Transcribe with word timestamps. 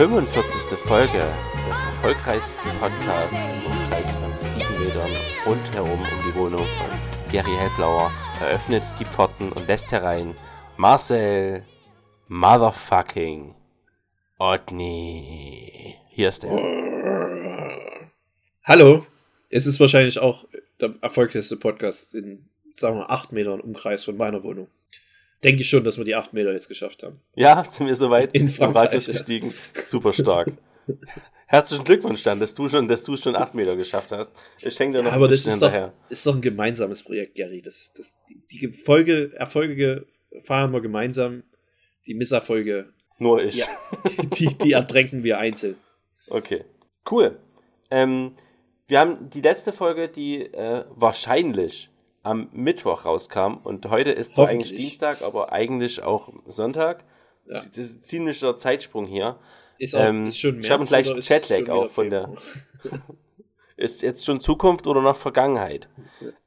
45. 0.00 0.78
Folge 0.78 1.18
des 1.68 1.84
erfolgreichsten 1.84 2.70
Podcasts 2.80 3.36
im 3.36 3.66
Umkreis 3.66 4.16
von 4.16 4.32
7 4.58 4.82
Metern 4.82 5.10
rundherum 5.44 6.00
um 6.00 6.08
die 6.26 6.34
Wohnung 6.34 6.64
von 6.64 7.30
Gary 7.30 7.54
Hellblauer 7.54 8.10
eröffnet 8.40 8.82
die 8.98 9.04
Pforten 9.04 9.52
und 9.52 9.68
lässt 9.68 9.92
herein 9.92 10.34
Marcel 10.78 11.64
Motherfucking 12.28 13.54
Otni. 14.38 15.96
Hier 16.08 16.30
ist 16.30 16.44
er. 16.44 16.56
Hallo. 18.64 19.04
Es 19.50 19.66
ist 19.66 19.80
wahrscheinlich 19.80 20.18
auch 20.18 20.46
der 20.80 20.94
erfolgreichste 21.02 21.58
Podcast 21.58 22.14
in, 22.14 22.48
sagen 22.74 22.96
wir, 22.96 23.10
8 23.10 23.32
Metern 23.32 23.60
Umkreis 23.60 24.06
von 24.06 24.16
meiner 24.16 24.42
Wohnung. 24.42 24.68
Denke 25.42 25.62
ich 25.62 25.68
schon, 25.70 25.84
dass 25.84 25.96
wir 25.96 26.04
die 26.04 26.14
8 26.14 26.32
Meter 26.32 26.52
jetzt 26.52 26.68
geschafft 26.68 27.02
haben. 27.02 27.20
Ja, 27.34 27.64
sind 27.70 27.86
wir 27.86 27.94
soweit 27.94 28.34
In 28.34 28.48
Frankreich, 28.48 29.06
ja. 29.06 29.12
gestiegen. 29.12 29.54
Super 29.74 30.12
stark. 30.12 30.52
Herzlichen 31.46 31.84
Glückwunsch 31.84 32.22
dann, 32.22 32.38
dass 32.38 32.54
du 32.54 32.68
schon, 32.68 32.86
dass 32.86 33.02
du 33.02 33.16
schon 33.16 33.34
8 33.34 33.54
Meter 33.54 33.74
geschafft 33.74 34.12
hast. 34.12 34.32
Ich 34.60 34.72
schenke 34.74 34.98
dir 34.98 35.04
noch 35.04 35.12
Aber 35.12 35.26
ein 35.26 35.30
das 35.30 35.38
bisschen 35.38 35.52
ist 35.54 35.62
doch, 35.62 35.70
hinterher. 35.72 35.92
ist 36.08 36.26
doch 36.26 36.34
ein 36.34 36.40
gemeinsames 36.40 37.02
Projekt, 37.02 37.34
Gary. 37.34 37.60
Das, 37.60 37.92
das, 37.96 38.18
die, 38.28 38.40
die 38.46 38.68
Folge, 38.68 39.32
Erfolge 39.34 40.06
feiern 40.44 40.72
wir 40.72 40.80
gemeinsam. 40.80 41.42
Die 42.06 42.14
Misserfolge, 42.14 42.92
Nur 43.18 43.42
ich. 43.42 43.56
ja, 43.56 43.66
die, 44.38 44.54
die 44.58 44.72
ertränken 44.74 45.24
wir 45.24 45.38
einzeln. 45.38 45.76
Okay. 46.28 46.64
Cool. 47.10 47.38
Ähm, 47.90 48.32
wir 48.86 49.00
haben 49.00 49.28
die 49.30 49.40
letzte 49.40 49.72
Folge, 49.72 50.08
die 50.08 50.42
äh, 50.42 50.84
wahrscheinlich 50.90 51.90
am 52.22 52.48
Mittwoch 52.52 53.04
rauskam 53.04 53.54
und 53.64 53.86
heute 53.88 54.10
ist 54.12 54.34
zwar 54.34 54.48
eigentlich. 54.48 54.74
Dienstag, 54.74 55.22
aber 55.22 55.52
eigentlich 55.52 56.02
auch 56.02 56.32
Sonntag. 56.46 57.04
Ja. 57.46 57.54
Das 57.54 57.66
ist 57.78 58.00
ein 58.00 58.04
ziemlicher 58.04 58.58
Zeitsprung 58.58 59.06
hier. 59.06 59.38
Ist, 59.78 59.96
auch, 59.96 60.00
Ähm, 60.04 60.26
ist 60.26 60.38
schon 60.38 60.56
März 60.56 60.64
ich 60.66 60.70
habe 60.70 60.80
einen 60.94 61.22
schon 61.22 61.58
wieder 61.58 61.74
auch 61.74 61.90
von 61.90 62.10
der-? 62.10 62.30
Ist 63.76 64.02
jetzt 64.02 64.26
schon 64.26 64.40
Zukunft 64.40 64.86
oder 64.86 65.00
noch 65.00 65.16
Vergangenheit? 65.16 65.88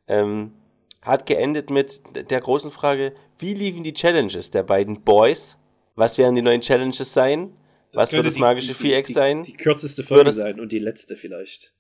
Ähm, 0.08 0.54
hat 1.02 1.26
geendet 1.26 1.72
mit 1.72 2.02
der 2.16 2.40
großen 2.40 2.70
Frage, 2.70 3.14
wie 3.40 3.56
liefen 3.56 3.84
die 3.84 3.94
Challenges 3.94 4.52
der 4.52 4.62
beiden 4.64 5.02
Boys? 5.02 5.58
Was 5.96 6.18
werden 6.20 6.36
die 6.36 6.42
neuen 6.44 6.62
Challenges 6.62 7.12
sein? 7.12 7.56
Was 7.92 8.12
wird 8.12 8.26
das 8.28 8.36
die- 8.36 8.40
magische 8.40 8.68
die- 8.70 8.74
Viereck 8.76 9.08
die, 9.08 9.14
sein? 9.14 9.44
Die 9.44 9.54
kürzeste 9.54 10.04
Folge 10.04 10.26
das- 10.26 10.36
sein 10.36 10.60
und 10.60 10.72
die 10.72 10.80
letzte 10.80 11.16
vielleicht. 11.16 11.74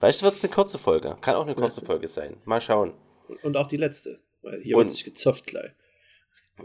Weißt 0.00 0.20
du, 0.20 0.24
wird 0.24 0.34
es 0.34 0.44
eine 0.44 0.52
kurze 0.52 0.78
Folge? 0.78 1.16
Kann 1.20 1.34
auch 1.34 1.44
eine 1.46 1.54
kurze 1.54 1.80
Folge 1.80 2.06
sein. 2.08 2.36
Mal 2.44 2.60
schauen. 2.60 2.94
Und 3.42 3.56
auch 3.56 3.68
die 3.68 3.76
letzte. 3.76 4.20
Weil 4.42 4.58
hier 4.60 4.76
Und- 4.76 4.84
wird 4.86 4.90
sich 4.96 5.04
gezopft 5.04 5.46
gleich. 5.46 5.72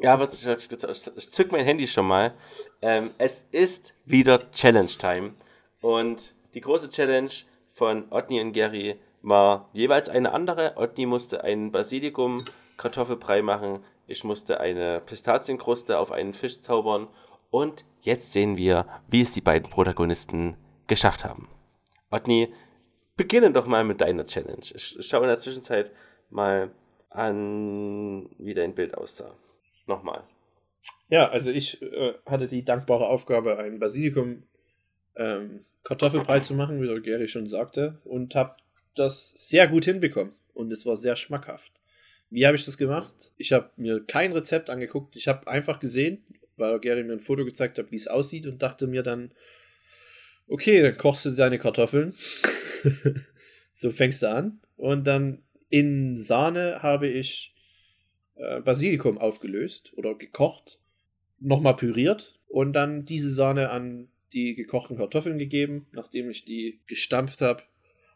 Ja, 0.02 0.20
wird 0.20 0.32
sich 0.34 0.70
gezeugt. 0.70 1.12
Ich 1.16 1.32
zück 1.32 1.52
mein 1.52 1.64
Handy 1.66 1.88
schon 1.88 2.08
mal. 2.08 2.34
Ähm, 2.82 3.10
es 3.18 3.48
ist 3.52 3.94
wieder 4.06 4.52
Challenge 4.52 4.88
Time. 4.90 5.34
Und 5.82 6.36
die 6.54 6.62
große 6.62 6.90
Challenge 6.90 7.32
von 7.74 8.12
Otni 8.12 8.42
und 8.42 8.52
Gary 8.52 9.00
war 9.22 9.70
jeweils 9.74 10.10
eine 10.10 10.34
andere. 10.34 10.74
Otni 10.76 11.06
musste 11.06 11.44
einen 11.44 11.72
Basilikum 11.72 12.44
Kartoffelbrei 12.78 13.42
machen. 13.42 13.84
Ich 14.08 14.24
musste 14.24 14.60
eine 14.60 15.00
Pistazienkruste 15.02 15.98
auf 15.98 16.12
einen 16.12 16.34
Fisch 16.34 16.62
zaubern. 16.62 17.08
Und 17.50 17.86
jetzt 18.02 18.34
sehen 18.34 18.58
wir, 18.58 18.86
wie 19.08 19.22
es 19.22 19.32
die 19.32 19.42
beiden 19.42 19.70
Protagonisten 19.70 20.58
geschafft 20.88 21.24
haben. 21.26 21.50
Otni, 22.12 22.54
beginne 23.16 23.52
doch 23.52 23.66
mal 23.68 23.84
mit 23.84 24.02
deiner 24.02 24.26
Challenge. 24.26 24.66
Ich 24.76 24.98
schaue 25.00 25.22
in 25.24 25.28
der 25.30 25.38
Zwischenzeit 25.40 25.92
mal 26.30 26.72
an, 27.10 28.30
wie 28.38 28.54
dein 28.54 28.76
Bild 28.76 28.96
aussah. 28.96 29.36
Nochmal. 29.88 30.24
Ja, 31.10 31.30
also 31.30 31.52
ich 31.52 31.82
äh, 31.82 32.14
hatte 32.26 32.48
die 32.48 32.66
dankbare 32.66 33.08
Aufgabe, 33.08 33.58
einen 33.58 33.80
Basilikum 33.80 34.44
ähm, 35.16 35.66
Kartoffelbrei 35.84 36.42
zu 36.42 36.54
machen, 36.54 36.82
wie 36.82 36.88
der 36.88 37.00
Gary 37.00 37.28
schon 37.28 37.48
sagte, 37.48 38.02
und 38.04 38.36
habe 38.36 38.58
das 38.96 39.32
sehr 39.32 39.68
gut 39.68 39.86
hinbekommen. 39.86 40.34
Und 40.54 40.72
es 40.72 40.86
war 40.86 40.98
sehr 40.98 41.16
schmackhaft. 41.16 41.82
Wie 42.30 42.46
habe 42.46 42.58
ich 42.58 42.66
das 42.66 42.78
gemacht? 42.78 43.32
Ich 43.38 43.54
habe 43.54 43.70
mir 43.78 44.04
kein 44.06 44.34
Rezept 44.34 44.70
angeguckt. 44.70 45.16
Ich 45.16 45.28
habe 45.28 45.48
einfach 45.48 45.80
gesehen, 45.80 46.26
weil 46.58 46.80
Gary 46.80 47.04
mir 47.04 47.14
ein 47.14 47.22
Foto 47.22 47.46
gezeigt 47.46 47.78
hat, 47.78 47.92
wie 47.92 47.96
es 47.96 48.08
aussieht, 48.08 48.46
und 48.46 48.62
dachte 48.62 48.88
mir 48.88 49.04
dann, 49.04 49.32
okay, 50.48 50.82
dann 50.82 50.98
kochst 50.98 51.26
du 51.26 51.32
deine 51.32 51.60
Kartoffeln. 51.60 52.16
so 53.74 53.92
fängst 53.92 54.24
du 54.24 54.30
an. 54.30 54.60
Und 54.76 55.06
dann 55.08 55.44
in 55.70 56.18
Sahne 56.18 56.82
habe 56.82 57.08
ich 57.08 57.56
äh, 58.36 58.62
Basilikum 58.62 59.18
aufgelöst 59.18 59.94
oder 59.96 60.16
gekocht, 60.16 60.80
nochmal 61.40 61.76
püriert 61.76 62.40
und 62.48 62.74
dann 62.74 63.06
diese 63.06 63.34
Sahne 63.34 63.70
an 63.70 64.10
die 64.34 64.56
gekochten 64.56 64.98
Kartoffeln 64.98 65.38
gegeben, 65.38 65.88
nachdem 65.92 66.30
ich 66.30 66.46
die 66.46 66.80
gestampft 66.88 67.42
habe 67.42 67.64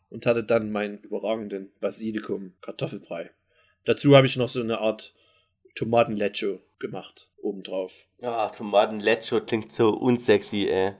und 0.09 0.25
hatte 0.25 0.44
dann 0.44 0.72
meinen 0.72 1.00
überragenden 1.00 1.72
Basilikum-Kartoffelbrei. 1.79 3.31
Dazu 3.85 4.16
habe 4.16 4.28
ich 4.28 4.38
noch 4.38 4.50
so 4.50 4.61
eine 4.61 4.79
Art 4.79 5.16
Tomaten-Lecho 5.75 6.59
gemacht, 6.79 7.29
obendrauf. 7.41 8.07
Ah, 8.22 8.50
Tomaten-Lecho 8.50 9.41
klingt 9.41 9.72
so 9.72 9.90
unsexy, 9.90 10.67
ey. 10.67 10.94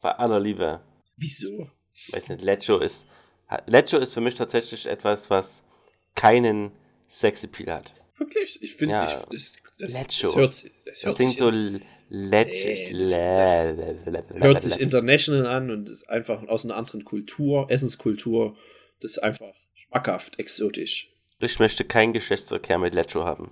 Bei 0.00 0.12
aller 0.12 0.40
Liebe. 0.40 0.80
Wieso? 1.16 1.70
Weiß 2.10 2.28
nicht, 2.28 2.42
Lecho 2.42 2.78
ist. 2.78 3.06
Lecho 3.66 3.98
ist 3.98 4.14
für 4.14 4.20
mich 4.20 4.34
tatsächlich 4.34 4.86
etwas, 4.86 5.28
was 5.28 5.62
keinen 6.22 6.70
Sexappeal 7.08 7.74
hat. 7.74 7.94
Wirklich? 8.16 8.62
Ich 8.62 8.76
finde, 8.76 8.94
Ja. 8.94 9.04
ich, 9.04 9.10
das, 9.78 9.78
das, 9.78 9.92
Lecho. 9.94 10.26
das 10.28 10.36
hört, 10.36 10.52
das 10.52 10.64
Das 10.84 11.04
hört, 11.04 11.16
klingt 11.16 11.30
sich, 11.32 11.40
so. 11.40 11.50
Nee, 11.50 11.80
das- 12.10 14.40
hört 14.40 14.60
sich 14.60 14.78
international 14.78 15.46
an 15.46 15.70
und 15.70 15.88
ist 15.88 16.08
einfach 16.08 16.46
aus 16.46 16.64
einer 16.64 16.76
anderen 16.76 17.04
Kultur, 17.04 17.66
Essenskultur. 17.70 18.56
Das 19.00 19.12
ist 19.12 19.18
einfach 19.18 19.54
schmackhaft, 19.74 20.38
exotisch. 20.38 21.08
Ich 21.40 21.58
möchte 21.58 21.84
keinen 21.84 22.12
Geschlechtsverkehr 22.12 22.78
mit 22.78 22.94
Lecho 22.94 23.24
haben. 23.24 23.50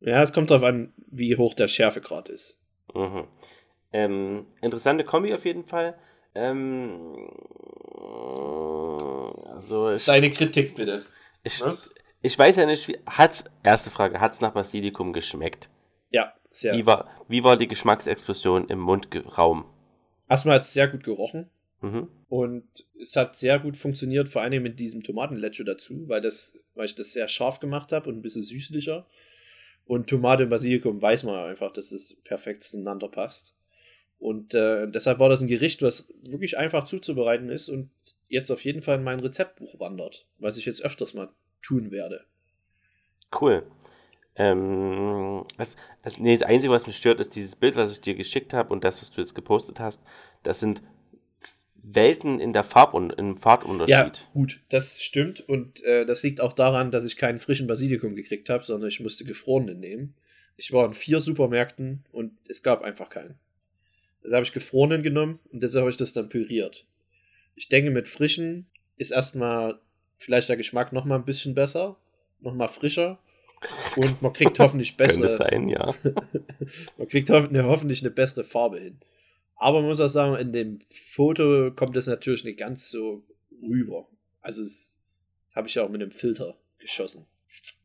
Ja, 0.00 0.22
es 0.22 0.32
kommt 0.32 0.50
darauf 0.50 0.62
an, 0.62 0.92
wie 1.08 1.36
hoch 1.36 1.54
der 1.54 1.66
Schärfegrad 1.66 2.28
ist. 2.28 2.60
Mhm. 2.94 3.26
Ähm, 3.92 4.46
interessante 4.60 5.02
Kombi 5.04 5.34
auf 5.34 5.44
jeden 5.44 5.64
Fall. 5.64 5.98
Ähm, 6.36 7.28
also 9.54 9.96
Deine 10.06 10.30
Kritik 10.30 10.76
bitte. 10.76 11.04
Ich, 11.46 11.60
Was? 11.62 11.94
ich 12.22 12.38
weiß 12.38 12.56
ja 12.56 12.66
nicht, 12.66 12.88
wie, 12.88 12.98
hat's, 13.06 13.44
erste 13.62 13.90
Frage, 13.90 14.20
hat 14.20 14.32
es 14.32 14.40
nach 14.40 14.52
Basilikum 14.52 15.12
geschmeckt? 15.12 15.70
Ja, 16.10 16.34
sehr. 16.50 16.74
Wie, 16.74 16.86
war, 16.86 17.08
wie 17.28 17.44
war 17.44 17.56
die 17.56 17.68
Geschmacksexplosion 17.68 18.68
im 18.68 18.80
Mundraum? 18.80 19.64
Erstmal 20.28 20.56
hat 20.56 20.62
es 20.62 20.72
sehr 20.72 20.88
gut 20.88 21.04
gerochen 21.04 21.50
Mhm. 21.82 22.08
und 22.28 22.64
es 22.98 23.16
hat 23.16 23.36
sehr 23.36 23.58
gut 23.58 23.76
funktioniert, 23.76 24.28
vor 24.28 24.40
allem 24.42 24.62
mit 24.62 24.80
diesem 24.80 25.02
Tomatenlecho 25.02 25.62
dazu, 25.62 26.08
weil, 26.08 26.22
das, 26.22 26.58
weil 26.74 26.86
ich 26.86 26.94
das 26.94 27.12
sehr 27.12 27.28
scharf 27.28 27.60
gemacht 27.60 27.92
habe 27.92 28.08
und 28.08 28.16
ein 28.16 28.22
bisschen 28.22 28.42
süßlicher. 28.42 29.06
Und 29.84 30.08
Tomate 30.08 30.44
und 30.44 30.48
Basilikum 30.48 31.00
weiß 31.00 31.24
man 31.24 31.36
einfach, 31.50 31.70
dass 31.70 31.92
es 31.92 32.20
perfekt 32.24 32.62
zueinander 32.64 33.08
passt. 33.08 33.54
Und 34.18 34.54
äh, 34.54 34.88
deshalb 34.88 35.18
war 35.18 35.28
das 35.28 35.42
ein 35.42 35.46
Gericht, 35.46 35.82
was 35.82 36.08
wirklich 36.22 36.56
einfach 36.56 36.84
zuzubereiten 36.84 37.50
ist 37.50 37.68
und 37.68 37.90
jetzt 38.28 38.50
auf 38.50 38.64
jeden 38.64 38.82
Fall 38.82 38.96
in 38.96 39.04
mein 39.04 39.20
Rezeptbuch 39.20 39.78
wandert, 39.78 40.26
was 40.38 40.56
ich 40.56 40.64
jetzt 40.64 40.82
öfters 40.82 41.14
mal 41.14 41.28
tun 41.62 41.90
werde. 41.90 42.24
Cool. 43.38 43.62
Ähm, 44.36 45.44
das, 45.56 45.76
das, 46.02 46.18
nee, 46.18 46.36
das 46.36 46.48
Einzige, 46.48 46.72
was 46.72 46.86
mich 46.86 46.96
stört, 46.96 47.20
ist 47.20 47.34
dieses 47.34 47.56
Bild, 47.56 47.76
was 47.76 47.92
ich 47.92 48.00
dir 48.00 48.14
geschickt 48.14 48.52
habe 48.52 48.72
und 48.72 48.84
das, 48.84 49.00
was 49.00 49.10
du 49.10 49.20
jetzt 49.20 49.34
gepostet 49.34 49.80
hast. 49.80 50.00
Das 50.42 50.60
sind 50.60 50.82
Welten 51.74 52.40
in 52.40 52.52
der 52.52 52.64
Farb 52.64 52.94
und 52.94 53.12
im 53.12 53.36
Farbunterschied. 53.36 53.88
Ja, 53.90 54.12
gut, 54.34 54.60
das 54.68 55.00
stimmt. 55.00 55.46
Und 55.48 55.82
äh, 55.84 56.04
das 56.04 56.22
liegt 56.22 56.40
auch 56.40 56.52
daran, 56.52 56.90
dass 56.90 57.04
ich 57.04 57.16
keinen 57.16 57.38
frischen 57.38 57.66
Basilikum 57.66 58.16
gekriegt 58.16 58.50
habe, 58.50 58.64
sondern 58.64 58.88
ich 58.88 59.00
musste 59.00 59.24
gefrorenen 59.24 59.78
nehmen. 59.78 60.14
Ich 60.56 60.72
war 60.72 60.84
in 60.84 60.94
vier 60.94 61.20
Supermärkten 61.20 62.04
und 62.12 62.32
es 62.48 62.62
gab 62.62 62.82
einfach 62.82 63.08
keinen. 63.08 63.38
Deshalb 64.26 64.38
habe 64.38 64.46
ich 64.46 64.52
gefrorenen 64.52 65.04
genommen 65.04 65.38
und 65.52 65.62
deshalb 65.62 65.82
habe 65.82 65.90
ich 65.90 65.96
das 65.96 66.12
dann 66.12 66.28
püriert. 66.28 66.84
Ich 67.54 67.68
denke, 67.68 67.92
mit 67.92 68.08
frischen 68.08 68.66
ist 68.96 69.12
erstmal 69.12 69.78
vielleicht 70.16 70.48
der 70.48 70.56
Geschmack 70.56 70.92
noch 70.92 71.04
mal 71.04 71.14
ein 71.14 71.24
bisschen 71.24 71.54
besser, 71.54 71.96
noch 72.40 72.52
mal 72.52 72.66
frischer 72.66 73.20
und 73.94 74.20
man 74.22 74.32
kriegt 74.32 74.58
hoffentlich 74.58 74.96
bessere, 74.96 75.28
sein, 75.28 75.68
ja. 75.68 75.94
man 76.98 77.06
kriegt 77.06 77.28
ne, 77.28 77.64
hoffentlich 77.64 78.02
eine 78.02 78.10
bessere 78.10 78.42
Farbe 78.42 78.80
hin. 78.80 78.98
Aber 79.54 79.78
man 79.78 79.88
muss 79.88 80.00
auch 80.00 80.08
sagen, 80.08 80.36
in 80.36 80.52
dem 80.52 80.80
Foto 81.12 81.70
kommt 81.70 81.96
das 81.96 82.08
natürlich 82.08 82.42
nicht 82.42 82.58
ganz 82.58 82.90
so 82.90 83.22
rüber. 83.62 84.08
Also 84.42 84.62
es, 84.62 84.98
das 85.46 85.54
habe 85.54 85.68
ich 85.68 85.76
ja 85.76 85.84
auch 85.84 85.88
mit 85.88 86.02
einem 86.02 86.10
Filter 86.10 86.58
geschossen. 86.78 87.26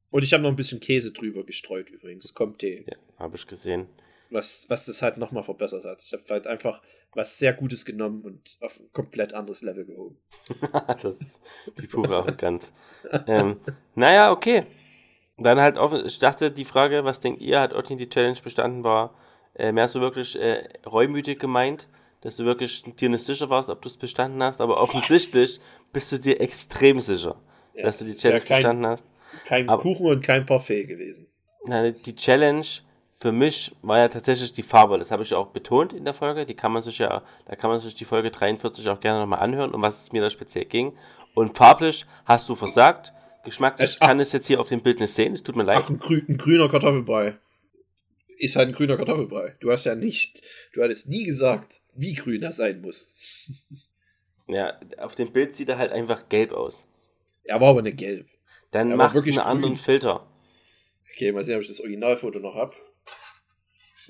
Und 0.10 0.24
ich 0.24 0.34
habe 0.34 0.42
noch 0.42 0.50
ein 0.50 0.56
bisschen 0.56 0.80
Käse 0.80 1.12
drüber 1.12 1.46
gestreut 1.46 1.92
übrigens, 1.92 2.36
Comté, 2.36 2.84
ja 2.90 2.98
Habe 3.18 3.38
ich 3.38 3.46
gesehen. 3.46 3.88
Was, 4.32 4.66
was 4.70 4.86
das 4.86 5.02
halt 5.02 5.18
nochmal 5.18 5.44
verbessert 5.44 5.84
hat. 5.86 6.02
Ich 6.04 6.14
habe 6.14 6.24
halt 6.30 6.48
einfach 6.48 6.82
was 7.14 7.38
sehr 7.38 7.54
Gutes 7.54 7.86
genommen 7.86 8.22
und 8.24 8.58
auf 8.62 8.80
ein 8.80 8.90
komplett 8.94 9.34
anderes 9.34 9.62
Level 9.62 9.86
gehoben. 9.86 10.18
das 10.88 11.04
ist 11.06 11.40
die 11.82 11.88
pure 11.88 12.16
Arroganz. 12.18 12.72
ähm, 13.28 13.60
naja, 13.96 14.32
okay. 14.32 14.64
Dann 15.38 15.60
halt 15.60 15.78
offen, 15.78 16.06
ich 16.06 16.20
dachte, 16.20 16.52
die 16.52 16.66
Frage, 16.66 17.04
was 17.04 17.20
denkt 17.20 17.42
ihr, 17.42 17.60
hat 17.60 17.74
Otni 17.74 17.96
die 17.98 18.10
Challenge 18.10 18.38
bestanden, 18.44 18.84
war 18.84 19.16
äh, 19.56 19.72
mehr 19.72 19.88
so 19.88 20.00
wirklich 20.02 20.40
äh, 20.40 20.70
reumütig 20.86 21.40
gemeint. 21.40 21.88
dass 22.22 22.36
du 22.38 22.46
wirklich 22.46 22.84
dir 23.00 23.10
nicht 23.10 23.26
sicher 23.26 23.50
warst, 23.50 23.70
ob 23.70 23.82
du 23.82 23.90
es 23.90 23.98
bestanden 23.98 24.42
hast, 24.44 24.62
aber 24.62 24.80
offensichtlich 24.80 25.60
bist 25.92 26.12
du 26.12 26.20
dir 26.20 26.40
extrem 26.40 27.00
sicher, 27.00 27.42
Ja, 27.74 27.86
dass 27.86 27.98
du 27.98 28.06
die 28.06 28.12
ist 28.12 28.22
ja 28.24 28.30
Challenge 28.30 28.46
kein- 28.46 28.58
bestanden 28.58 28.86
hast. 28.88 29.06
Kein 29.46 29.68
Aber- 29.70 29.82
Kuchen 29.82 30.06
und 30.06 30.22
kein 30.22 30.46
Parfait 30.46 30.86
gewesen. 30.86 31.26
Na, 31.66 31.90
die 31.90 32.16
Challenge 32.16 32.66
für 33.22 33.32
mich 33.32 33.72
war 33.84 34.00
ja 34.00 34.08
tatsächlich 34.08 34.52
die 34.52 34.64
Farbe. 34.64 34.98
Das 34.98 35.12
habe 35.12 35.22
ich 35.22 35.32
auch 35.36 35.48
betont 35.48 35.94
in 35.94 36.06
der 36.06 36.14
Folge. 36.16 36.44
Die 36.48 36.56
kann 36.56 36.72
man 36.72 36.82
sich 36.82 36.98
ja, 36.98 37.24
da 37.46 37.56
kann 37.56 37.70
man 37.70 37.80
sich 37.80 37.94
die 37.94 38.04
Folge 38.06 38.32
43 38.32 38.90
auch 38.90 39.00
gerne 39.00 39.20
nochmal 39.20 39.42
anhören, 39.42 39.76
um 39.76 39.82
was 39.84 40.02
es 40.02 40.12
mir 40.12 40.24
da 40.24 40.30
speziell 40.32 40.66
ging. 40.66 40.98
Und 41.36 41.56
farblich 41.56 42.08
hast 42.26 42.50
du 42.50 42.56
versagt. 42.56 43.14
Geschmacklich 43.46 44.00
kann 44.00 44.20
es 44.20 44.32
jetzt 44.32 44.48
hier 44.48 44.60
auf 44.60 44.68
dem 44.68 44.82
Bild 44.82 45.00
nicht 45.00 45.14
sehen. 45.14 45.34
Es 45.34 45.44
tut 45.44 45.56
mir 45.56 45.64
leid. 45.64 45.84
Ach, 45.84 45.90
ein, 45.90 46.00
grü 46.00 46.24
ein 46.28 46.38
grüner 46.38 46.68
Kartoffelbrei. 46.68 47.38
Ist 48.40 48.56
halt 48.56 48.70
ein 48.70 48.74
grüner 48.74 48.98
Kartoffelbrei. 48.98 49.56
Du 49.60 49.72
hast 49.72 49.86
ja 49.86 49.94
nicht, 49.94 50.42
du 50.74 50.82
hattest 50.82 51.08
nie 51.08 51.24
gesagt, 51.24 51.82
wie 51.94 52.16
grün 52.16 52.42
er 52.42 52.52
sein 52.52 52.82
muss. 52.82 53.16
Ja, 54.48 54.78
auf 54.98 55.16
dem 55.16 55.32
Bild 55.32 55.56
sieht 55.56 55.70
er 55.70 55.78
halt 55.78 55.94
einfach 55.94 56.28
gelb 56.28 56.52
aus. 56.52 56.86
Er 57.46 57.62
war 57.62 57.70
aber 57.70 57.84
nicht 57.84 57.96
gelb. 57.96 58.28
Dann 58.72 58.92
Er 58.92 58.98
macht 58.98 59.16
einen 59.16 59.40
anderen 59.40 59.76
grün. 59.76 59.82
Filter. 59.82 60.28
Okay, 61.14 61.32
mal 61.32 61.42
sehen, 61.42 61.56
ob 61.56 61.62
ich 61.62 61.70
das 61.70 61.80
Originalfoto 61.80 62.40
noch 62.40 62.56
hab. 62.56 62.76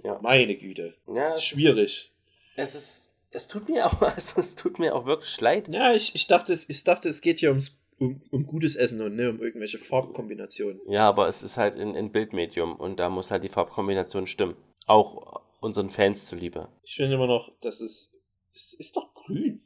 Ja. 0.03 0.19
Meine 0.21 0.55
Güte. 0.55 0.95
Ja, 1.07 1.31
es 1.31 1.39
ist 1.39 1.45
schwierig. 1.45 2.11
Es 2.55 2.75
ist, 2.75 3.11
es 3.31 3.47
tut 3.47 3.69
mir 3.69 3.85
auch, 3.87 4.01
also 4.01 4.39
es 4.39 4.55
tut 4.55 4.79
mir 4.79 4.95
auch 4.95 5.05
wirklich 5.05 5.39
leid. 5.41 5.67
Ja, 5.69 5.93
ich, 5.93 6.15
ich, 6.15 6.27
dachte, 6.27 6.53
es, 6.53 6.67
ich 6.69 6.83
dachte, 6.83 7.09
es 7.09 7.21
geht 7.21 7.39
hier 7.39 7.49
ums, 7.49 7.77
um, 7.99 8.21
um 8.31 8.45
gutes 8.45 8.75
Essen 8.75 9.01
und 9.01 9.15
ne, 9.15 9.29
um 9.29 9.41
irgendwelche 9.41 9.79
Farbkombinationen. 9.79 10.81
Ja, 10.87 11.07
aber 11.07 11.27
es 11.27 11.43
ist 11.43 11.57
halt 11.57 11.75
in, 11.75 11.95
in 11.95 12.11
Bildmedium 12.11 12.75
und 12.75 12.99
da 12.99 13.09
muss 13.09 13.31
halt 13.31 13.43
die 13.43 13.49
Farbkombination 13.49 14.27
stimmen. 14.27 14.55
Auch 14.87 15.41
unseren 15.59 15.89
Fans 15.89 16.25
zuliebe. 16.25 16.69
Ich 16.83 16.95
finde 16.95 17.15
immer 17.15 17.27
noch, 17.27 17.51
das 17.61 17.81
ist. 17.81 18.11
Das 18.53 18.73
ist 18.73 18.97
doch 18.97 19.13
grün. 19.13 19.63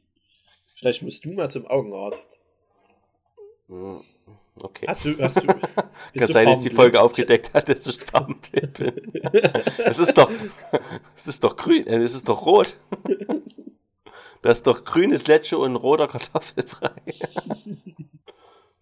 Vielleicht 0.76 1.02
musst 1.02 1.24
du 1.24 1.32
mal 1.32 1.50
zum 1.50 1.66
Augenarzt. 1.66 2.40
Hm, 3.66 4.04
Okay. 4.58 4.86
Hast 4.88 5.04
du. 5.04 5.18
Hast 5.18 5.42
du 5.42 5.46
Kann 6.18 6.32
sein, 6.32 6.46
dass 6.46 6.60
die? 6.60 6.70
Folge 6.70 7.00
aufgedeckt 7.00 7.52
hat, 7.52 7.68
dass 7.68 7.86
ich 7.86 7.98
farbenblind 8.00 8.74
bin. 8.74 9.12
Es 9.84 9.98
ist 9.98 10.16
doch, 10.16 10.30
es 11.14 11.26
ist 11.26 11.44
doch 11.44 11.56
grün, 11.56 11.86
äh, 11.86 11.98
es 11.98 12.14
ist 12.14 12.28
doch 12.28 12.46
rot. 12.46 12.76
Das 14.42 14.58
ist 14.58 14.66
doch 14.66 14.84
grünes 14.84 15.26
Lecce 15.26 15.58
und 15.58 15.76
roter 15.76 16.08
Kartoffelbrei. 16.08 16.90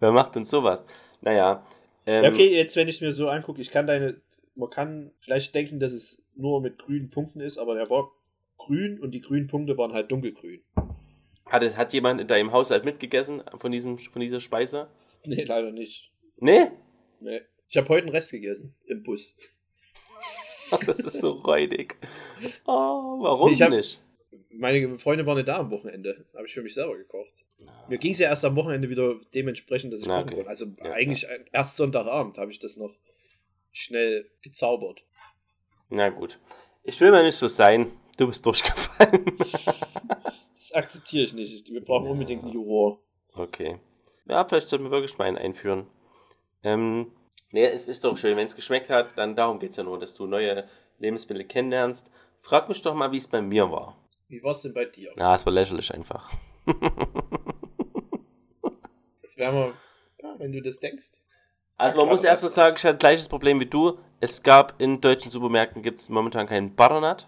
Wer 0.00 0.12
macht 0.12 0.34
denn 0.36 0.44
sowas? 0.44 0.84
Naja. 1.20 1.64
Ähm, 2.06 2.32
okay, 2.32 2.54
jetzt, 2.54 2.76
wenn 2.76 2.88
ich 2.88 3.00
mir 3.00 3.12
so 3.12 3.28
angucke, 3.28 3.60
ich 3.60 3.70
kann 3.70 3.86
deine. 3.86 4.20
Man 4.56 4.70
kann 4.70 5.10
vielleicht 5.20 5.54
denken, 5.54 5.80
dass 5.80 5.92
es 5.92 6.22
nur 6.36 6.60
mit 6.60 6.78
grünen 6.78 7.10
Punkten 7.10 7.40
ist, 7.40 7.58
aber 7.58 7.74
der 7.74 7.90
war 7.90 8.10
grün 8.58 9.00
und 9.00 9.10
die 9.10 9.20
grünen 9.20 9.48
Punkte 9.48 9.76
waren 9.78 9.92
halt 9.92 10.12
dunkelgrün. 10.12 10.62
Hat, 11.46 11.62
es- 11.64 11.76
hat 11.76 11.92
jemand 11.92 12.20
in 12.20 12.28
deinem 12.28 12.52
Haushalt 12.52 12.84
mitgegessen 12.84 13.42
von, 13.58 13.72
diesem, 13.72 13.98
von 13.98 14.20
dieser 14.20 14.38
Speise? 14.40 14.88
Nee, 15.26 15.44
leider 15.44 15.70
nicht. 15.72 16.10
Nee? 16.36 16.66
Nee. 17.20 17.40
Ich 17.68 17.76
habe 17.76 17.88
heute 17.88 18.06
einen 18.06 18.14
Rest 18.14 18.30
gegessen 18.30 18.74
im 18.86 19.02
Bus. 19.02 19.34
Das 20.86 20.98
ist 21.00 21.18
so 21.20 21.32
räudig. 21.32 21.96
Oh, 22.66 23.18
warum 23.20 23.52
Ich 23.52 23.62
hab- 23.62 23.70
nicht? 23.70 24.00
Meine 24.50 24.98
Freunde 24.98 25.26
waren 25.26 25.36
nicht 25.36 25.48
da 25.48 25.58
am 25.58 25.70
Wochenende. 25.70 26.26
Habe 26.34 26.46
ich 26.46 26.54
für 26.54 26.62
mich 26.62 26.74
selber 26.74 26.96
gekocht. 26.96 27.32
Mir 27.88 27.98
ging 27.98 28.12
es 28.12 28.18
ja 28.20 28.28
erst 28.28 28.44
am 28.44 28.54
Wochenende 28.56 28.88
wieder 28.88 29.16
dementsprechend, 29.34 29.92
dass 29.92 30.00
ich 30.00 30.06
Na, 30.06 30.18
kochen 30.18 30.28
okay. 30.28 30.36
konnte. 30.36 30.50
Also 30.50 30.66
Ja, 30.78 30.92
eigentlich 30.92 31.26
erst 31.52 31.76
Sonntagabend 31.76 32.38
habe 32.38 32.50
ich 32.52 32.58
das 32.60 32.76
noch 32.76 32.92
schnell 33.72 34.30
gezaubert. 34.42 35.04
Na 35.88 36.08
gut. 36.10 36.38
Ich 36.84 37.00
will 37.00 37.10
mal 37.10 37.24
nicht 37.24 37.34
so 37.36 37.48
sein. 37.48 37.90
Du 38.16 38.26
bist 38.28 38.44
durchgefallen. 38.46 39.24
Das 40.54 40.72
akzeptiere 40.72 41.24
ich 41.24 41.32
nicht. 41.34 41.70
Wir 41.70 41.84
brauchen 41.84 42.08
unbedingt 42.08 42.42
einen 42.44 42.52
Juror. 42.52 43.02
Okay. 43.34 43.80
Ja, 44.26 44.44
vielleicht 44.46 44.68
sollten 44.68 44.84
wir 44.86 44.90
wirklich 44.90 45.18
mal 45.18 45.24
einen 45.26 45.36
einführen. 45.38 45.86
Ähm, 46.62 47.12
nee, 47.50 47.64
es 47.66 47.84
ist 47.84 48.04
doch 48.04 48.16
schön, 48.16 48.36
wenn 48.36 48.46
es 48.46 48.56
geschmeckt 48.56 48.88
hat, 48.88 49.16
dann 49.18 49.36
darum 49.36 49.58
geht 49.58 49.70
es 49.72 49.76
ja 49.76 49.82
nur, 49.82 49.98
dass 49.98 50.14
du 50.14 50.26
neue 50.26 50.66
Lebensmittel 50.98 51.44
kennenlernst. 51.44 52.10
Frag 52.40 52.68
mich 52.68 52.80
doch 52.82 52.94
mal, 52.94 53.12
wie 53.12 53.18
es 53.18 53.28
bei 53.28 53.42
mir 53.42 53.70
war. 53.70 53.96
Wie 54.28 54.42
war 54.42 54.52
es 54.52 54.62
denn 54.62 54.72
bei 54.74 54.86
dir? 54.86 55.10
Ja, 55.16 55.34
es 55.34 55.44
war 55.44 55.52
lächerlich 55.52 55.92
einfach. 55.92 56.30
Das 59.20 59.38
wäre 59.38 59.52
mal, 59.52 59.72
ja, 60.22 60.34
wenn 60.38 60.52
du 60.52 60.60
das 60.62 60.78
denkst. 60.78 61.12
Also 61.76 61.96
Ja, 61.96 62.02
man 62.02 62.06
klar, 62.06 62.14
muss 62.16 62.24
erstmal 62.24 62.48
das- 62.48 62.54
sagen, 62.54 62.76
ich 62.76 62.84
hatte 62.84 62.98
gleiches 62.98 63.28
Problem 63.28 63.58
wie 63.58 63.66
du. 63.66 63.98
Es 64.20 64.42
gab 64.42 64.80
in 64.80 65.00
deutschen 65.00 65.30
Supermärkten 65.30 65.82
gibt 65.82 65.98
es 65.98 66.08
momentan 66.08 66.46
keinen 66.46 66.76
Butternut. 66.76 67.26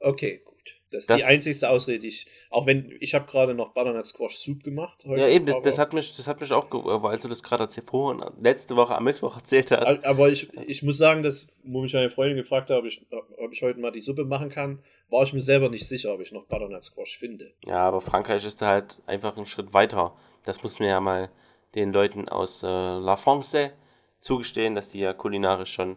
Okay, 0.00 0.42
gut. 0.44 0.55
Das 0.90 1.02
ist 1.04 1.10
Das- 1.10 1.16
die 1.18 1.24
einzigste 1.24 1.68
Ausrede, 1.68 1.98
die 1.98 2.08
ich. 2.08 2.26
Auch 2.50 2.64
wenn 2.66 2.96
ich 3.00 3.14
habe 3.14 3.26
gerade 3.26 3.54
noch 3.54 3.72
Butternut 3.74 4.06
Squash 4.06 4.36
Soup 4.36 4.62
gemacht. 4.62 5.04
Heute, 5.06 5.20
Ja, 5.20 5.28
eben, 5.28 5.44
das, 5.46 5.56
das, 5.62 5.78
hat 5.78 5.92
mich, 5.92 6.16
das 6.16 6.28
hat 6.28 6.40
mich 6.40 6.52
auch, 6.52 6.70
als 7.04 7.22
du 7.22 7.28
das 7.28 7.42
gerade 7.42 7.64
erzählt, 7.64 7.88
vorhin, 7.88 8.24
letzte 8.40 8.76
Woche 8.76 8.94
am 8.94 9.04
Mittwoch 9.04 9.36
erzählt 9.36 9.72
hast. 9.72 10.04
Aber 10.04 10.28
ich, 10.30 10.48
ich 10.66 10.82
muss 10.82 10.96
sagen, 10.98 11.22
dass, 11.22 11.48
wo 11.64 11.80
mich 11.82 11.92
meine 11.92 12.10
Freundin 12.10 12.36
gefragt 12.36 12.70
hat, 12.70 12.78
ob 12.78 12.84
ich, 12.84 13.04
ob 13.10 13.52
ich 13.52 13.62
heute 13.62 13.80
mal 13.80 13.90
die 13.90 14.00
Suppe 14.02 14.24
machen 14.24 14.48
kann, 14.48 14.78
war 15.10 15.22
ich 15.24 15.32
mir 15.32 15.42
selber 15.42 15.68
nicht 15.68 15.86
sicher, 15.88 16.12
ob 16.14 16.20
ich 16.20 16.30
noch 16.32 16.44
Butternut 16.44 16.84
Squash 16.84 17.18
finde. 17.18 17.52
Ja, 17.64 17.78
aber 17.78 18.00
Frankreich 18.00 18.44
ist 18.44 18.62
da 18.62 18.66
halt 18.68 18.98
einfach 19.06 19.36
einen 19.36 19.46
Schritt 19.46 19.74
weiter. 19.74 20.16
Das 20.44 20.62
muss 20.62 20.78
mir 20.78 20.88
ja 20.88 21.00
mal 21.00 21.30
den 21.74 21.92
Leuten 21.92 22.28
aus 22.28 22.62
äh, 22.62 22.66
La 22.68 23.16
France 23.16 23.72
zugestehen, 24.20 24.74
dass 24.74 24.90
die 24.90 25.00
ja 25.00 25.12
kulinarisch 25.12 25.72
schon 25.72 25.96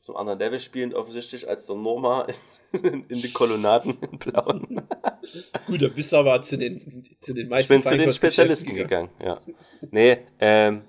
zum 0.00 0.16
anderen 0.16 0.38
Level 0.38 0.58
spielen, 0.58 0.94
offensichtlich 0.94 1.48
als 1.48 1.66
der 1.66 1.76
Norma 1.76 2.26
in, 2.72 3.04
in 3.08 3.20
den 3.20 3.32
Kolonnaden 3.32 3.98
in 4.12 4.18
Blauen. 4.18 4.82
Gut, 5.66 5.82
da 5.82 5.88
bist 5.88 6.12
du 6.12 6.16
aber 6.16 6.40
zu 6.42 6.56
den, 6.56 7.04
zu 7.20 7.32
den 7.34 7.44
Ich 7.44 7.50
meisten 7.50 7.74
bin 7.74 7.82
zu 7.82 7.96
den 7.96 8.12
Spezialisten 8.12 8.74
gegangen, 8.74 9.10
ja. 9.22 9.40
Nee, 9.90 10.18
ähm, 10.38 10.82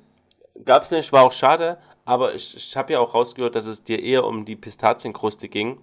gab's 0.64 0.92
nicht, 0.92 1.12
war 1.12 1.24
auch 1.24 1.32
schade, 1.32 1.78
aber 2.06 2.34
ich, 2.34 2.56
ich 2.56 2.78
habe 2.78 2.94
ja 2.94 3.00
auch 3.00 3.14
rausgehört, 3.14 3.56
dass 3.56 3.66
es 3.66 3.84
dir 3.84 4.02
eher 4.02 4.26
um 4.26 4.46
die 4.46 4.56
Pistazienkruste 4.56 5.50
ging. 5.50 5.80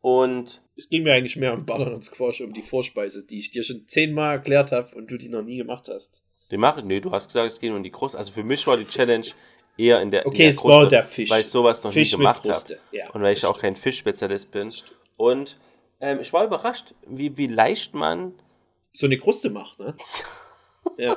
Und 0.00 0.62
Es 0.76 0.88
ging 0.88 1.02
mir 1.02 1.14
eigentlich 1.14 1.36
mehr 1.36 1.52
um 1.52 1.66
Butternut 1.66 2.04
Squash, 2.04 2.40
um 2.40 2.52
die 2.52 2.62
Vorspeise, 2.62 3.26
die 3.26 3.38
ich 3.40 3.50
dir 3.50 3.64
schon 3.64 3.86
zehnmal 3.86 4.36
erklärt 4.36 4.70
habe 4.70 4.94
und 4.94 5.10
du 5.10 5.16
die 5.16 5.28
noch 5.28 5.42
nie 5.42 5.56
gemacht 5.56 5.88
hast. 5.88 6.22
die 6.50 6.56
mache 6.58 6.84
nee, 6.84 7.00
du 7.00 7.10
hast 7.10 7.26
gesagt, 7.26 7.50
es 7.50 7.58
ging 7.58 7.74
um 7.74 7.82
die 7.82 7.90
Kruste. 7.90 8.16
Also 8.18 8.32
für 8.32 8.44
mich 8.44 8.66
war 8.66 8.76
die 8.76 8.86
Challenge 8.86 9.26
eher 9.76 10.00
in 10.00 10.10
der, 10.10 10.22
in 10.22 10.28
Okay, 10.28 10.38
der 10.38 10.50
es 10.50 10.64
war 10.64 10.86
der 10.88 11.02
Fisch. 11.04 11.30
weil 11.30 11.40
ich 11.42 11.48
sowas 11.48 11.82
noch 11.84 11.92
Fisch 11.92 12.12
nie 12.12 12.18
gemacht 12.18 12.40
habe. 12.42 12.50
Kruste. 12.50 12.78
Ja, 12.92 13.10
Und 13.10 13.22
weil 13.22 13.32
ich 13.34 13.44
auch 13.44 13.58
kein 13.58 13.76
Fischspezialist 13.76 14.50
bin. 14.50 14.72
Und 15.16 15.58
ähm, 16.00 16.18
ich 16.20 16.32
war 16.32 16.44
überrascht, 16.44 16.94
wie, 17.06 17.36
wie 17.36 17.46
leicht 17.46 17.94
man. 17.94 18.34
so 18.92 19.06
eine 19.06 19.18
Kruste 19.18 19.50
macht, 19.50 19.78
ne? 19.78 19.94
ja. 20.98 21.16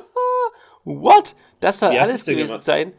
What? 0.84 1.36
Das 1.60 1.80
soll 1.80 1.92
Wie 1.92 2.00
alles 2.00 2.24
gewesen 2.26 2.48
gemacht? 2.48 2.64
sein. 2.64 2.94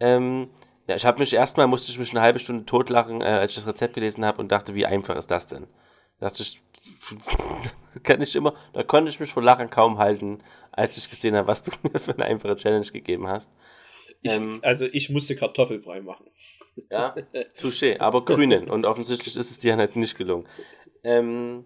Ähm, 0.00 0.50
ja, 0.86 0.96
ich 0.96 1.04
habe 1.06 1.18
mich 1.18 1.32
erstmal 1.32 1.66
musste 1.66 1.90
ich 1.90 1.98
mich 1.98 2.10
eine 2.10 2.20
halbe 2.20 2.38
Stunde 2.38 2.64
totlachen, 2.66 3.20
äh, 3.20 3.24
als 3.24 3.52
ich 3.52 3.56
das 3.56 3.66
Rezept 3.66 3.94
gelesen 3.94 4.24
habe 4.24 4.40
und 4.40 4.50
dachte, 4.52 4.74
wie 4.74 4.86
einfach 4.86 5.16
ist 5.16 5.30
das 5.30 5.46
denn? 5.46 5.66
Da 6.20 6.28
dachte 6.28 6.42
ich, 6.42 6.62
kann 8.02 8.20
ich 8.22 8.34
immer, 8.36 8.54
da 8.72 8.82
konnte 8.82 9.10
ich 9.10 9.18
mich 9.20 9.32
vor 9.32 9.42
Lachen 9.42 9.70
kaum 9.70 9.98
halten, 9.98 10.38
als 10.72 10.96
ich 10.96 11.08
gesehen 11.08 11.34
habe, 11.36 11.48
was 11.48 11.62
du 11.62 11.70
mir 11.92 11.98
für 11.98 12.12
eine 12.14 12.24
einfache 12.26 12.56
Challenge 12.56 12.86
gegeben 12.86 13.26
hast. 13.28 13.50
Ich, 14.24 14.32
Ähm. 14.36 14.58
also 14.62 14.86
ich 14.86 15.10
musste 15.10 15.36
Kartoffelbrei 15.36 16.00
machen. 16.00 16.26
Ja, 16.90 17.14
touché, 17.58 18.00
aber 18.00 18.24
grünen. 18.24 18.70
Und 18.70 18.86
offensichtlich 18.86 19.36
ist 19.36 19.50
es 19.50 19.58
dir 19.58 19.76
halt 19.76 19.96
nicht 19.96 20.16
gelungen. 20.16 20.48
Ähm, 21.04 21.64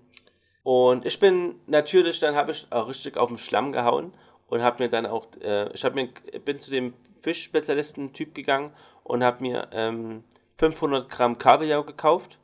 und 0.65 1.07
ich 1.07 1.21
bin 1.21 1.55
natürlich, 1.69 2.19
dann 2.19 2.35
habe 2.35 2.51
ich 2.51 2.67
auch 2.71 2.89
richtig 2.89 3.17
auf 3.17 3.29
den 3.29 3.39
Schlamm 3.39 3.71
gehauen 3.71 4.13
und 4.49 4.61
habe 4.61 4.83
mir 4.83 4.91
dann 4.91 5.07
auch, 5.07 5.29
äh, 5.41 5.73
ich 5.73 5.85
mir, 5.95 6.09
bin 6.45 6.59
zu 6.59 6.73
dem 6.73 6.95
Fischspezialisten-Typ 7.23 8.35
gegangen 8.35 8.73
und 9.05 9.23
habe 9.23 9.41
mir 9.41 9.69
ähm, 9.73 10.25
500 10.59 11.09
Gramm 11.09 11.39
Kabeljau 11.39 11.85
gekauft, 11.85 12.39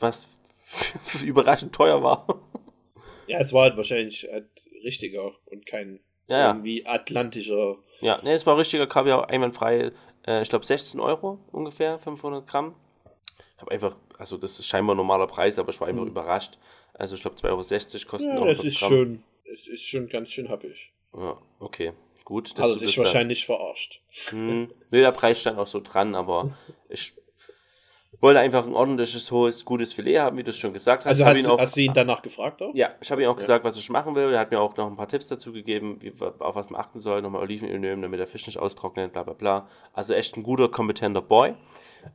was 0.00 0.28
überraschend 1.24 1.72
teuer 1.72 2.02
war. 2.02 2.26
Ja, 3.28 3.38
es 3.38 3.52
war 3.52 3.62
halt 3.62 3.76
wahrscheinlich 3.76 4.28
halt 4.30 4.48
richtiger 4.82 5.32
und 5.46 5.66
kein 5.66 6.00
Ja, 6.26 6.38
ja. 6.38 6.48
irgendwie 6.48 6.84
atlantischer. 6.84 7.78
Ja, 8.00 8.20
ne, 8.22 8.32
es 8.34 8.46
war 8.46 8.56
richtiger 8.56 8.86
Kabeljau, 8.86 9.22
einwandfrei, 9.22 9.90
äh, 10.26 10.42
ich 10.42 10.48
glaube 10.48 10.64
16 10.64 11.00
Euro 11.00 11.38
ungefähr, 11.52 11.98
500 11.98 12.46
Gramm. 12.46 12.74
Ich 13.56 13.60
habe 13.60 13.70
einfach, 13.72 13.96
also 14.18 14.36
das 14.38 14.58
ist 14.58 14.66
scheinbar 14.66 14.94
ein 14.94 14.98
normaler 14.98 15.26
Preis, 15.26 15.58
aber 15.58 15.70
ich 15.70 15.80
war 15.80 15.88
einfach 15.88 16.02
Mhm. 16.02 16.08
überrascht. 16.08 16.58
Also 16.94 17.14
ich 17.14 17.22
glaube 17.22 17.36
2,60 17.36 18.02
Euro 18.04 18.10
kosten 18.10 18.28
Ja, 18.36 18.44
das 18.46 18.58
100 18.58 18.66
ist 18.66 18.78
Gramm. 18.78 18.88
schon, 18.92 19.24
es 19.52 19.66
ist 19.66 19.84
schon 19.84 20.08
ganz 20.08 20.30
schön 20.30 20.48
happig. 20.48 20.92
Ja, 21.14 21.36
okay, 21.58 21.92
gut. 22.24 22.50
dass 22.58 22.58
Also 22.66 22.78
du 22.78 22.86
dich 22.86 22.96
das 22.96 23.04
wahrscheinlich 23.04 23.44
verarscht. 23.44 24.00
sagst. 24.10 24.32
Hm, 24.32 24.70
nee, 24.90 25.00
der 25.00 25.12
Preis 25.12 25.40
stand 25.40 25.58
auch 25.58 25.66
so 25.66 25.80
dran, 25.80 26.14
aber 26.14 26.54
ich 26.88 27.14
wollte 28.20 28.40
einfach 28.40 28.66
ein 28.66 28.74
ordentliches, 28.74 29.30
hohes, 29.30 29.64
gutes 29.64 29.92
Filet 29.94 30.18
haben, 30.18 30.36
wie 30.36 30.42
du 30.42 30.50
es 30.50 30.58
schon 30.58 30.72
gesagt 30.72 31.04
hast. 31.04 31.08
Also 31.10 31.24
hast 31.24 31.38
ihn 31.38 31.44
du, 31.44 31.52
auch- 31.52 31.58
hast 31.60 31.76
du 31.76 31.80
ihn 31.80 31.92
danach 31.94 32.22
gefragt 32.22 32.60
auch? 32.60 32.74
Ja, 32.74 32.90
ich 33.00 33.10
habe 33.10 33.22
ihm 33.22 33.28
auch 33.28 33.34
Ja. 33.36 33.40
gesagt, 33.40 33.64
was 33.64 33.76
ich 33.76 33.88
machen 33.90 34.14
will. 34.14 34.32
Er 34.32 34.40
hat 34.40 34.50
mir 34.50 34.60
auch 34.60 34.76
noch 34.76 34.86
ein 34.88 34.96
paar 34.96 35.08
Tipps 35.08 35.28
dazu 35.28 35.52
gegeben, 35.52 35.98
wie, 36.00 36.12
auf 36.20 36.54
was 36.54 36.70
man 36.70 36.80
achten 36.80 36.98
soll. 37.00 37.22
Nochmal 37.22 37.42
Olivenöl 37.42 37.78
nehmen, 37.78 38.02
damit 38.02 38.18
der 38.18 38.26
Fisch 38.26 38.46
nicht 38.46 38.58
austrocknet, 38.58 39.12
bla 39.12 39.22
bla 39.22 39.34
bla. 39.34 39.68
Also 39.92 40.12
echt 40.14 40.36
ein 40.36 40.42
guter, 40.42 40.68
kompetenter 40.68 41.22
Boy. 41.22 41.54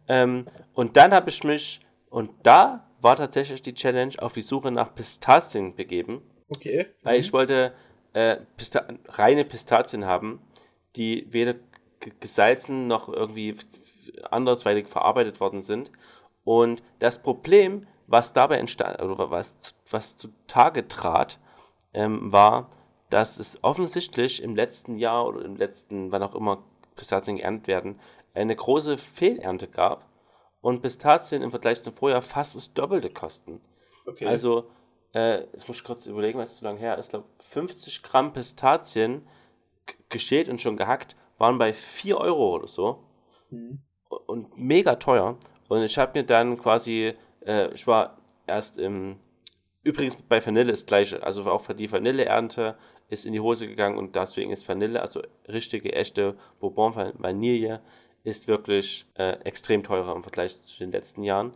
Ähm, 0.07 0.45
und 0.73 0.97
dann 0.97 1.13
habe 1.13 1.29
ich 1.29 1.43
mich 1.43 1.81
Und 2.09 2.31
da 2.43 2.87
war 3.01 3.15
tatsächlich 3.17 3.61
die 3.61 3.73
Challenge 3.73 4.13
auf 4.19 4.33
die 4.33 4.41
Suche 4.41 4.71
nach 4.71 4.95
Pistazien 4.95 5.75
begeben. 5.75 6.21
Okay. 6.49 6.85
Weil 7.03 7.19
ich 7.19 7.33
wollte 7.33 7.73
äh, 8.13 8.37
Pista 8.57 8.85
reine 9.09 9.43
Pistazien 9.43 10.05
haben, 10.05 10.39
die 10.95 11.27
weder 11.31 11.55
gesalzen 12.21 12.87
noch 12.87 13.09
irgendwie 13.09 13.55
andersweitig 14.29 14.87
verarbeitet 14.87 15.39
worden 15.39 15.61
sind. 15.61 15.91
Und 16.43 16.83
das 16.99 17.21
Problem, 17.21 17.87
was 18.07 18.33
dabei 18.33 18.57
entstand, 18.57 19.01
oder 19.01 19.31
was, 19.31 19.55
was 19.89 20.17
zutage 20.17 20.87
trat, 20.87 21.39
ähm, 21.93 22.31
war, 22.31 22.69
dass 23.09 23.39
es 23.39 23.63
offensichtlich 23.63 24.41
im 24.41 24.55
letzten 24.55 24.97
Jahr 24.97 25.27
oder 25.27 25.43
im 25.43 25.55
letzten, 25.55 26.11
wann 26.11 26.23
auch 26.23 26.35
immer 26.35 26.63
Pistazien 26.95 27.37
geerntet 27.37 27.67
werden, 27.67 27.99
eine 28.33 28.55
große 28.55 28.97
Fehlernte 28.97 29.67
gab 29.67 30.05
und 30.61 30.81
Pistazien 30.81 31.41
im 31.41 31.51
Vergleich 31.51 31.81
zum 31.81 31.93
Vorjahr 31.93 32.21
fast 32.21 32.55
das 32.55 32.73
Doppelte 32.73 33.09
kosten. 33.09 33.61
Okay. 34.05 34.25
Also, 34.25 34.69
äh, 35.13 35.41
jetzt 35.53 35.67
muss 35.67 35.77
ich 35.77 35.83
kurz 35.83 36.05
überlegen, 36.07 36.39
was 36.39 36.57
zu 36.57 36.65
lange 36.65 36.79
her 36.79 36.97
ist. 36.97 37.07
Ich 37.07 37.09
glaube, 37.11 37.27
50 37.39 38.03
Gramm 38.03 38.33
Pistazien 38.33 39.27
geschält 40.09 40.49
und 40.49 40.59
schon 40.61 40.77
gehackt 40.77 41.15
waren 41.37 41.57
bei 41.57 41.73
4 41.73 42.17
Euro 42.17 42.55
oder 42.55 42.67
so. 42.67 43.03
Mhm. 43.49 43.79
Und 44.27 44.57
mega 44.57 44.95
teuer. 44.95 45.37
Und 45.67 45.81
ich 45.81 45.97
habe 45.97 46.19
mir 46.19 46.25
dann 46.25 46.57
quasi, 46.57 47.13
äh, 47.45 47.73
ich 47.73 47.87
war 47.87 48.17
erst 48.47 48.77
im, 48.77 49.17
übrigens 49.83 50.15
bei 50.15 50.45
Vanille 50.45 50.71
ist 50.71 50.87
gleiche, 50.87 51.23
also 51.23 51.43
auch 51.49 51.61
für 51.61 51.75
die 51.75 51.91
Vanilleernte 51.91 52.77
ist 53.09 53.25
in 53.25 53.33
die 53.33 53.39
Hose 53.39 53.67
gegangen 53.67 53.97
und 53.97 54.15
deswegen 54.15 54.51
ist 54.51 54.67
Vanille, 54.67 55.01
also 55.01 55.21
richtige, 55.47 55.93
echte 55.93 56.35
Bourbon 56.59 57.13
Vanille, 57.17 57.81
ist 58.23 58.47
wirklich 58.47 59.05
äh, 59.15 59.33
extrem 59.43 59.83
teurer 59.83 60.15
im 60.15 60.23
Vergleich 60.23 60.59
zu 60.65 60.79
den 60.79 60.91
letzten 60.91 61.23
Jahren. 61.23 61.53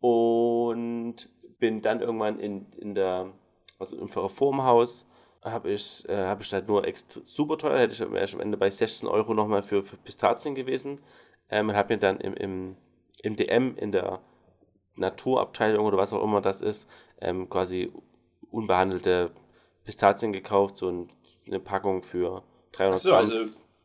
Und 0.00 1.28
bin 1.58 1.82
dann 1.82 2.00
irgendwann 2.00 2.40
in, 2.40 2.66
in 2.78 2.94
der, 2.94 3.30
also 3.78 3.96
im 3.98 4.06
Reformhaus, 4.06 5.06
habe 5.44 5.70
ich, 5.70 6.08
äh, 6.08 6.24
hab 6.26 6.40
ich 6.40 6.52
halt 6.52 6.68
nur 6.68 6.84
super 7.24 7.58
teuer, 7.58 7.78
hätte 7.78 7.94
ich 7.94 8.34
am 8.34 8.40
Ende 8.40 8.56
bei 8.56 8.70
16 8.70 9.08
Euro 9.08 9.34
nochmal 9.34 9.62
für, 9.62 9.82
für 9.82 9.96
Pistazien 9.96 10.54
gewesen. 10.54 11.00
Ähm, 11.52 11.68
und 11.68 11.76
habe 11.76 11.94
mir 11.94 12.00
dann 12.00 12.18
im, 12.18 12.34
im, 12.34 12.76
im 13.22 13.36
DM, 13.36 13.76
in 13.76 13.92
der 13.92 14.20
Naturabteilung 14.96 15.86
oder 15.86 15.98
was 15.98 16.12
auch 16.12 16.24
immer 16.24 16.40
das 16.40 16.62
ist, 16.62 16.90
ähm, 17.20 17.48
quasi 17.48 17.92
unbehandelte 18.50 19.30
Pistazien 19.84 20.32
gekauft, 20.32 20.76
so 20.76 21.06
eine 21.46 21.60
Packung 21.60 22.02
für 22.02 22.42
300 22.72 22.94
Achso, 22.94 23.08
Gramm. 23.10 23.18
also 23.20 23.36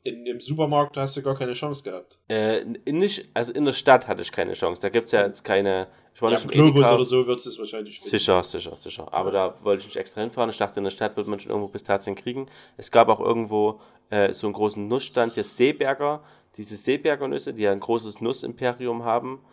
in 0.04 0.24
dem 0.24 0.40
Supermarkt 0.40 0.96
hast 0.96 1.18
du 1.18 1.22
gar 1.22 1.36
keine 1.36 1.54
Chance 1.54 1.84
gehabt. 1.84 2.18
Äh, 2.30 2.62
in 2.62 3.00
nicht, 3.00 3.30
also 3.34 3.52
in 3.52 3.66
der 3.66 3.74
Stadt 3.74 4.08
hatte 4.08 4.22
ich 4.22 4.32
keine 4.32 4.54
Chance. 4.54 4.82
Da 4.82 4.90
gibt 4.90 5.08
es 5.08 5.12
ja 5.12 5.26
jetzt 5.26 5.44
keine. 5.44 5.88
Ich 6.18 6.22
war 6.24 6.32
ja, 6.32 6.40
im 6.40 6.48
Globus 6.48 6.92
oder 6.92 7.06
so 7.06 7.28
wird 7.28 7.46
es 7.46 7.60
wahrscheinlich 7.60 8.00
finden. 8.00 8.10
Sicher, 8.10 8.42
sicher, 8.42 8.76
sicher. 8.76 9.08
Aber 9.14 9.32
ja. 9.32 9.50
da 9.50 9.64
wollte 9.64 9.82
ich 9.82 9.86
nicht 9.86 9.98
extra 9.98 10.22
hinfahren. 10.22 10.50
Ich 10.50 10.58
dachte, 10.58 10.80
in 10.80 10.84
der 10.84 10.90
Stadt 10.90 11.16
wird 11.16 11.28
man 11.28 11.40
schon 11.40 11.52
irgendwo 11.52 11.68
Pistazien 11.68 12.16
kriegen. 12.16 12.48
Es 12.76 12.90
gab 12.90 13.08
auch 13.10 13.20
irgendwo 13.20 13.80
äh, 14.10 14.34
so 14.34 14.48
einen 14.48 14.56
großen 14.56 14.88
Nussstand, 14.88 15.34
hier 15.34 15.44
Seeberger. 15.44 16.24
Diese 16.56 16.76
Seeberger 16.76 17.28
Nüsse, 17.28 17.54
die 17.54 17.62
ja 17.62 17.72
ein 17.72 17.80
großes 17.80 18.20
Nussimperium 18.20 19.06
haben. 19.06 19.46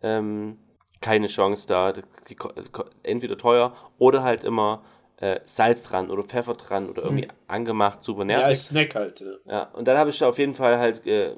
Ähm, 0.00 0.58
keine 1.00 1.26
Chance 1.26 1.66
da. 1.66 1.90
Die, 1.90 2.04
entweder 3.02 3.36
teuer 3.36 3.74
oder 3.98 4.22
halt 4.22 4.44
immer 4.44 4.84
äh, 5.16 5.40
Salz 5.44 5.82
dran 5.82 6.08
oder 6.08 6.22
Pfeffer 6.22 6.54
dran 6.54 6.88
oder 6.88 7.02
irgendwie 7.02 7.24
hm. 7.24 7.32
angemacht, 7.48 8.04
super 8.04 8.24
nervig. 8.24 8.42
Ja, 8.42 8.46
als 8.46 8.68
Snack 8.68 8.94
halt. 8.94 9.20
Ja, 9.20 9.52
ja 9.52 9.62
und 9.72 9.88
dann 9.88 9.98
habe 9.98 10.10
ich 10.10 10.22
auf 10.22 10.38
jeden 10.38 10.54
Fall 10.54 10.78
halt 10.78 11.04
äh, 11.04 11.34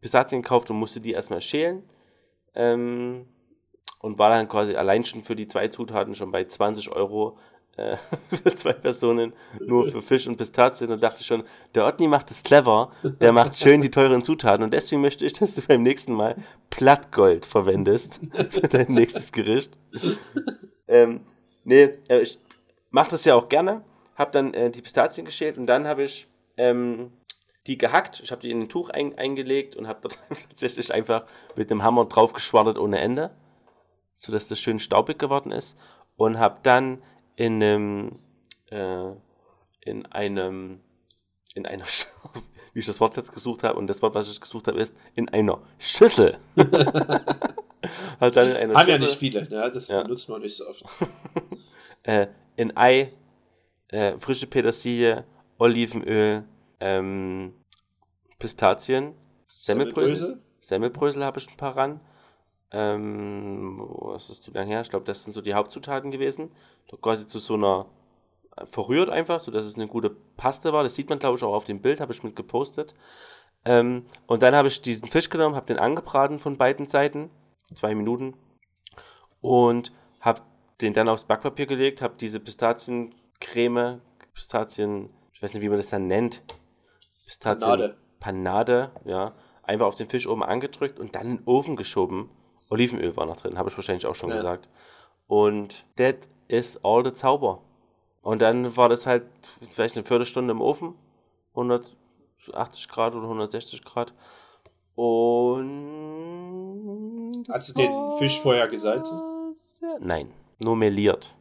Pistazien 0.00 0.40
gekauft 0.40 0.70
und 0.70 0.78
musste 0.78 1.00
die 1.00 1.12
erstmal 1.12 1.42
schälen. 1.42 1.82
Ähm, 2.54 3.26
und 4.00 4.18
war 4.18 4.30
dann 4.30 4.48
quasi 4.48 4.74
allein 4.74 5.04
schon 5.04 5.22
für 5.22 5.36
die 5.36 5.48
zwei 5.48 5.68
Zutaten 5.68 6.14
schon 6.14 6.30
bei 6.30 6.44
20 6.44 6.90
Euro 6.92 7.38
äh, 7.76 7.96
für 8.28 8.54
zwei 8.54 8.72
Personen, 8.72 9.32
nur 9.60 9.86
für 9.86 10.02
Fisch 10.02 10.26
und 10.26 10.36
Pistazien. 10.36 10.90
Und 10.90 11.02
dachte 11.02 11.22
schon, 11.22 11.44
der 11.74 11.86
Otni 11.86 12.08
macht 12.08 12.30
es 12.30 12.42
clever, 12.42 12.90
der 13.20 13.32
macht 13.32 13.56
schön 13.56 13.80
die 13.80 13.90
teuren 13.90 14.22
Zutaten. 14.22 14.64
Und 14.64 14.72
deswegen 14.72 15.02
möchte 15.02 15.24
ich, 15.24 15.32
dass 15.38 15.54
du 15.54 15.62
beim 15.62 15.82
nächsten 15.82 16.12
Mal 16.12 16.36
Plattgold 16.70 17.46
verwendest 17.46 18.20
für 18.50 18.62
dein 18.62 18.92
nächstes 18.92 19.32
Gericht. 19.32 19.76
Ähm, 20.88 21.20
nee, 21.64 21.90
äh, 22.08 22.20
ich 22.20 22.38
mache 22.90 23.10
das 23.10 23.24
ja 23.24 23.34
auch 23.34 23.48
gerne. 23.48 23.82
Habe 24.14 24.30
dann 24.30 24.54
äh, 24.54 24.70
die 24.70 24.82
Pistazien 24.82 25.26
geschält 25.26 25.58
und 25.58 25.66
dann 25.66 25.86
habe 25.86 26.04
ich 26.04 26.26
ähm, 26.56 27.12
die 27.66 27.76
gehackt. 27.76 28.20
Ich 28.22 28.30
habe 28.30 28.40
die 28.40 28.50
in 28.50 28.62
ein 28.62 28.68
Tuch 28.68 28.90
ein, 28.90 29.18
eingelegt 29.18 29.76
und 29.76 29.88
habe 29.88 30.00
dort 30.02 30.18
tatsächlich 30.48 30.92
einfach 30.92 31.24
mit 31.56 31.70
dem 31.70 31.82
Hammer 31.82 32.04
drauf 32.06 32.32
geschwattert 32.32 32.78
ohne 32.78 32.98
Ende, 32.98 33.30
sodass 34.16 34.48
das 34.48 34.58
schön 34.58 34.80
staubig 34.80 35.18
geworden 35.18 35.52
ist. 35.52 35.78
Und 36.16 36.38
habe 36.38 36.58
dann 36.62 37.02
in 37.36 37.62
einem, 37.62 38.18
äh, 38.70 39.10
in 39.82 40.06
einem, 40.06 40.80
in 41.54 41.66
einer, 41.66 41.84
wie 42.72 42.80
ich 42.80 42.86
das 42.86 43.00
Wort 43.00 43.16
jetzt 43.16 43.32
gesucht 43.32 43.62
habe, 43.62 43.78
und 43.78 43.86
das 43.86 44.02
Wort, 44.02 44.14
was 44.14 44.30
ich 44.30 44.40
gesucht 44.40 44.66
habe, 44.66 44.80
ist 44.80 44.94
in 45.14 45.28
einer 45.28 45.60
Schüssel. 45.78 46.38
halt 48.20 48.36
dann 48.36 48.48
in 48.48 48.56
einer 48.56 48.74
Haben 48.74 48.86
Schüssel, 48.86 48.88
ja 48.88 48.98
nicht 48.98 49.18
viele, 49.18 49.48
ne? 49.48 49.70
das 49.72 49.88
ja. 49.88 50.02
benutzt 50.02 50.28
man 50.28 50.40
nicht 50.40 50.56
so 50.56 50.66
oft. 50.66 50.84
äh, 52.02 52.28
in 52.56 52.76
Ei, 52.76 53.12
äh, 53.88 54.18
frische 54.18 54.46
Petersilie, 54.46 55.24
Olivenöl, 55.58 56.44
ähm, 56.80 57.54
Pistazien, 58.38 59.14
Semmelbrösel. 59.46 60.40
Semmelbrösel 60.60 61.24
habe 61.24 61.38
ich 61.38 61.48
ein 61.48 61.56
paar 61.56 61.76
ran. 61.76 62.00
Ähm, 62.72 63.78
was 63.88 64.30
ist 64.30 64.42
zu 64.42 64.50
lange 64.52 64.70
her? 64.70 64.80
Ich 64.80 64.90
glaube, 64.90 65.04
das 65.04 65.22
sind 65.22 65.32
so 65.32 65.40
die 65.40 65.54
Hauptzutaten 65.54 66.10
gewesen. 66.10 66.50
Doch 66.88 67.00
quasi 67.00 67.26
zu 67.26 67.38
so 67.38 67.54
einer 67.54 67.86
äh, 68.56 68.66
verrührt 68.66 69.08
einfach, 69.08 69.40
sodass 69.40 69.64
es 69.64 69.76
eine 69.76 69.86
gute 69.86 70.10
Paste 70.10 70.72
war. 70.72 70.82
Das 70.82 70.94
sieht 70.94 71.08
man, 71.08 71.18
glaube 71.18 71.36
ich, 71.36 71.44
auch 71.44 71.54
auf 71.54 71.64
dem 71.64 71.80
Bild, 71.80 72.00
habe 72.00 72.12
ich 72.12 72.22
mit 72.22 72.36
gepostet. 72.36 72.94
Ähm, 73.64 74.04
und 74.26 74.42
dann 74.42 74.54
habe 74.54 74.68
ich 74.68 74.80
diesen 74.82 75.08
Fisch 75.08 75.28
genommen, 75.28 75.56
habe 75.56 75.66
den 75.66 75.78
angebraten 75.78 76.38
von 76.38 76.56
beiden 76.56 76.86
Seiten, 76.86 77.30
zwei 77.74 77.94
Minuten, 77.94 78.34
und 79.40 79.92
habe 80.20 80.42
den 80.80 80.92
dann 80.92 81.08
aufs 81.08 81.24
Backpapier 81.24 81.66
gelegt, 81.66 82.02
habe 82.02 82.14
diese 82.18 82.38
Pistaziencreme, 82.38 84.00
Pistazien, 84.34 85.10
ich 85.32 85.42
weiß 85.42 85.54
nicht, 85.54 85.62
wie 85.62 85.68
man 85.68 85.78
das 85.78 85.88
dann 85.88 86.06
nennt, 86.06 86.42
Pistazien 87.24 87.68
Panade. 87.70 87.96
Panade, 88.20 88.90
ja, 89.04 89.34
einfach 89.62 89.86
auf 89.86 89.94
den 89.96 90.08
Fisch 90.08 90.28
oben 90.28 90.44
angedrückt 90.44 91.00
und 91.00 91.14
dann 91.14 91.26
in 91.26 91.36
den 91.38 91.46
Ofen 91.46 91.76
geschoben. 91.76 92.30
Olivenöl 92.70 93.16
war 93.16 93.26
noch 93.26 93.36
drin, 93.36 93.58
habe 93.58 93.68
ich 93.68 93.76
wahrscheinlich 93.76 94.06
auch 94.06 94.14
schon 94.14 94.30
ja. 94.30 94.36
gesagt. 94.36 94.68
Und 95.26 95.84
that 95.96 96.16
is 96.48 96.78
all 96.84 97.04
the 97.04 97.12
Zauber. 97.12 97.62
Und 98.22 98.40
dann 98.42 98.76
war 98.76 98.88
das 98.88 99.06
halt 99.06 99.24
vielleicht 99.70 99.96
eine 99.96 100.04
Viertelstunde 100.04 100.50
im 100.52 100.60
Ofen, 100.60 100.94
180 101.50 102.88
Grad 102.88 103.14
oder 103.14 103.24
160 103.24 103.84
Grad. 103.84 104.12
Und. 104.94 105.74
Hast 107.50 107.68
du 107.68 107.74
den 107.74 107.92
Fisch 108.18 108.40
vorher 108.40 108.66
gesalzen? 108.66 109.20
Nein. 110.00 110.32
Nur 110.58 110.74
meliert. 110.74 111.36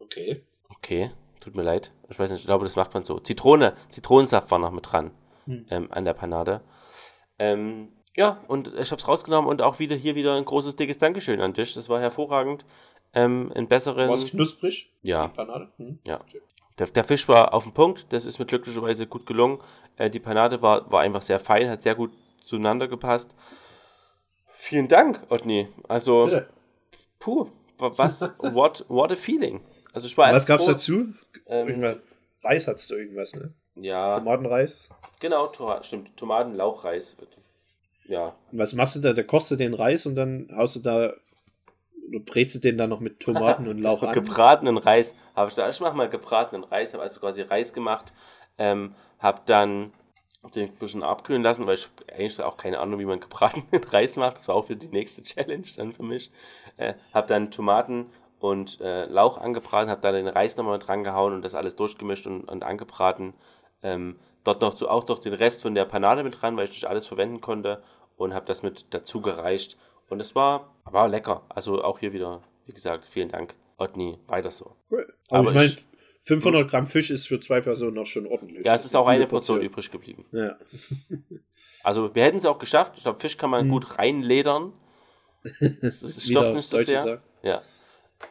Okay. 0.00 0.44
Okay, 0.68 1.10
tut 1.40 1.54
mir 1.54 1.62
leid. 1.62 1.92
Ich 2.08 2.18
weiß 2.18 2.30
nicht, 2.30 2.40
ich 2.40 2.46
glaube, 2.46 2.64
das 2.64 2.76
macht 2.76 2.94
man 2.94 3.04
so. 3.04 3.18
Zitrone, 3.18 3.74
Zitronensaft 3.88 4.50
war 4.50 4.58
noch 4.58 4.70
mit 4.70 4.90
dran 4.90 5.10
hm. 5.44 5.66
ähm, 5.70 5.88
an 5.90 6.04
der 6.04 6.14
Panade. 6.14 6.60
Ähm, 7.38 7.92
ja, 8.18 8.42
und 8.48 8.66
ich 8.76 8.90
habe 8.90 9.00
es 9.00 9.06
rausgenommen 9.06 9.48
und 9.48 9.62
auch 9.62 9.78
wieder 9.78 9.94
hier 9.94 10.16
wieder 10.16 10.34
ein 10.34 10.44
großes, 10.44 10.74
dickes 10.74 10.98
Dankeschön 10.98 11.40
an 11.40 11.52
dich. 11.52 11.74
Das 11.74 11.88
war 11.88 12.00
hervorragend. 12.00 12.64
Ähm, 13.14 13.52
in 13.54 13.68
besseren. 13.68 14.08
War 14.08 14.16
es 14.16 14.28
knusprig? 14.28 14.92
Ja. 15.02 15.28
Panade? 15.28 15.72
Hm. 15.76 16.00
Ja. 16.04 16.18
Der, 16.80 16.88
der, 16.88 17.04
Fisch 17.04 17.28
war 17.28 17.54
auf 17.54 17.62
dem 17.62 17.74
Punkt, 17.74 18.12
das 18.12 18.26
ist 18.26 18.40
mir 18.40 18.44
glücklicherweise 18.46 19.06
gut 19.06 19.24
gelungen. 19.24 19.60
Äh, 19.96 20.10
die 20.10 20.18
Panade 20.18 20.60
war, 20.62 20.90
war 20.90 21.02
einfach 21.02 21.22
sehr 21.22 21.38
fein, 21.38 21.70
hat 21.70 21.82
sehr 21.82 21.94
gut 21.94 22.10
zueinander 22.42 22.88
gepasst. 22.88 23.36
Vielen 24.48 24.88
Dank, 24.88 25.24
Otni. 25.30 25.68
Also, 25.86 26.24
Bitte. 26.24 26.48
puh, 27.20 27.46
was, 27.78 28.20
what, 28.40 28.84
what 28.88 29.12
a 29.12 29.16
feeling. 29.16 29.60
Also 29.92 30.08
ich 30.08 30.18
war 30.18 30.32
Was 30.32 30.44
gab's 30.44 30.64
froh, 30.64 30.72
dazu? 30.72 31.14
Ähm, 31.46 32.00
Reis 32.42 32.66
hattest 32.66 32.90
du 32.90 32.96
irgendwas, 32.96 33.32
ne? 33.34 33.54
Ja. 33.76 34.18
Tomatenreis? 34.18 34.90
Genau, 35.20 35.46
to 35.46 35.72
stimmt. 35.82 36.16
Tomaten, 36.16 36.56
Lauchreis. 36.56 37.16
Ja. 38.08 38.34
Und 38.50 38.58
was 38.58 38.74
machst 38.74 38.96
du 38.96 39.00
da? 39.00 39.12
Da 39.12 39.22
kochst 39.22 39.50
du 39.50 39.56
den 39.56 39.74
Reis 39.74 40.06
und 40.06 40.16
dann 40.16 40.50
haust 40.56 40.76
du 40.76 40.80
da 40.80 41.12
du 42.10 42.20
brätst 42.20 42.54
du 42.54 42.58
den 42.58 42.78
dann 42.78 42.90
noch 42.90 43.00
mit 43.00 43.20
Tomaten 43.20 43.68
und 43.68 43.78
Lauch 43.78 44.02
an? 44.02 44.14
Gebratenen 44.14 44.78
Reis 44.78 45.14
habe 45.36 45.48
ich 45.48 45.54
da. 45.54 45.68
Ich 45.68 45.80
mache 45.80 45.96
mal 45.96 46.08
gebratenen 46.08 46.64
Reis, 46.64 46.92
habe 46.94 47.02
also 47.02 47.20
quasi 47.20 47.42
Reis 47.42 47.72
gemacht, 47.72 48.12
ähm, 48.56 48.94
habe 49.18 49.42
dann 49.46 49.92
den 50.54 50.68
ein 50.68 50.76
bisschen 50.76 51.02
abkühlen 51.02 51.42
lassen, 51.42 51.66
weil 51.66 51.74
ich 51.74 51.88
eigentlich 52.10 52.40
auch 52.40 52.56
keine 52.56 52.78
Ahnung, 52.78 52.98
wie 52.98 53.04
man 53.04 53.20
gebratenen 53.20 53.66
Reis 53.90 54.16
macht. 54.16 54.38
Das 54.38 54.48
war 54.48 54.54
auch 54.54 54.66
für 54.66 54.76
die 54.76 54.88
nächste 54.88 55.22
Challenge 55.22 55.66
dann 55.76 55.92
für 55.92 56.02
mich. 56.02 56.30
Äh, 56.76 56.94
habe 57.12 57.26
dann 57.26 57.50
Tomaten 57.50 58.06
und 58.38 58.80
äh, 58.80 59.06
Lauch 59.06 59.38
angebraten, 59.38 59.90
habe 59.90 60.00
da 60.00 60.12
den 60.12 60.28
Reis 60.28 60.56
nochmal 60.56 60.78
dran 60.78 61.04
gehauen 61.04 61.34
und 61.34 61.42
das 61.42 61.54
alles 61.54 61.76
durchgemischt 61.76 62.26
und, 62.26 62.44
und 62.44 62.62
angebraten. 62.62 63.34
Ähm, 63.82 64.16
dort 64.48 64.62
noch 64.62 64.76
so 64.76 64.88
auch 64.88 65.06
noch 65.08 65.18
den 65.18 65.34
Rest 65.34 65.62
von 65.62 65.74
der 65.74 65.84
Panade 65.84 66.22
mit 66.24 66.40
dran, 66.40 66.56
weil 66.56 66.64
ich 66.64 66.70
nicht 66.72 66.86
alles 66.86 67.06
verwenden 67.06 67.40
konnte 67.40 67.82
und 68.16 68.32
habe 68.34 68.46
das 68.46 68.62
mit 68.62 68.86
dazu 68.90 69.20
gereicht 69.20 69.76
Und 70.10 70.20
es 70.20 70.34
war, 70.34 70.74
war 70.84 71.06
lecker. 71.08 71.42
Also 71.50 71.84
auch 71.84 71.98
hier 71.98 72.12
wieder, 72.14 72.40
wie 72.66 72.72
gesagt, 72.72 73.04
vielen 73.04 73.28
Dank, 73.28 73.54
Otni, 73.76 74.18
weiter 74.26 74.50
so. 74.50 74.74
Cool. 74.90 75.06
Aber, 75.30 75.50
Aber 75.50 75.50
ich 75.50 75.76
meine, 75.76 75.76
500 76.24 76.70
Gramm 76.70 76.86
Fisch 76.86 77.10
ist 77.10 77.26
für 77.28 77.40
zwei 77.40 77.60
Personen 77.60 77.94
noch 77.94 78.06
schon 78.06 78.26
ordentlich. 78.26 78.64
Ja, 78.64 78.74
es 78.74 78.84
ist 78.86 78.94
auch 78.94 79.06
eine 79.06 79.26
Portion 79.26 79.60
übrig 79.60 79.90
geblieben. 79.90 80.24
Ja. 80.32 80.56
Also 81.84 82.14
wir 82.14 82.24
hätten 82.24 82.38
es 82.38 82.44
auch 82.46 82.58
geschafft. 82.58 82.94
Ich 82.96 83.02
glaube, 83.04 83.20
Fisch 83.20 83.36
kann 83.38 83.50
man 83.50 83.66
Mhm. 83.66 83.70
gut 83.70 83.98
reinledern. 83.98 84.72
Das 85.82 86.02
ist 86.02 86.28
Stoff 86.28 86.52
nicht 86.52 86.68
so 86.68 86.76
sehr. 86.78 87.02
sagen. 87.02 87.22
Ja. 87.42 87.62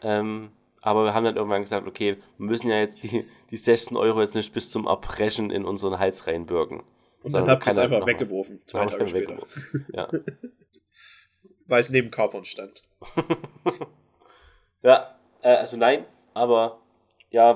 Ähm, 0.01 0.51
aber 0.81 1.05
wir 1.05 1.13
haben 1.13 1.25
dann 1.25 1.35
irgendwann 1.35 1.61
gesagt, 1.61 1.87
okay, 1.87 2.17
wir 2.37 2.45
müssen 2.45 2.69
ja 2.69 2.79
jetzt 2.79 3.03
die, 3.03 3.25
die 3.51 3.57
16 3.57 3.97
Euro 3.97 4.21
jetzt 4.21 4.35
nicht 4.35 4.53
bis 4.53 4.69
zum 4.69 4.87
Erbrechen 4.87 5.51
in 5.51 5.65
unseren 5.65 5.99
Hals 5.99 6.27
reinwirken. 6.27 6.83
Und 7.23 7.33
dann 7.33 7.49
habt 7.49 7.65
ihr 7.65 7.71
es 7.71 7.77
einfach 7.77 8.05
weggeworfen, 8.05 8.61
zwei 8.65 8.85
Tage 8.85 9.07
später. 9.07 9.37
Ja. 9.93 10.09
Weil 11.65 11.81
es 11.81 11.89
neben 11.89 12.11
Kapern 12.11 12.45
stand. 12.45 12.83
ja, 14.81 15.19
äh, 15.41 15.55
also 15.55 15.75
nein, 15.75 16.05
aber 16.33 16.81
ja, 17.29 17.51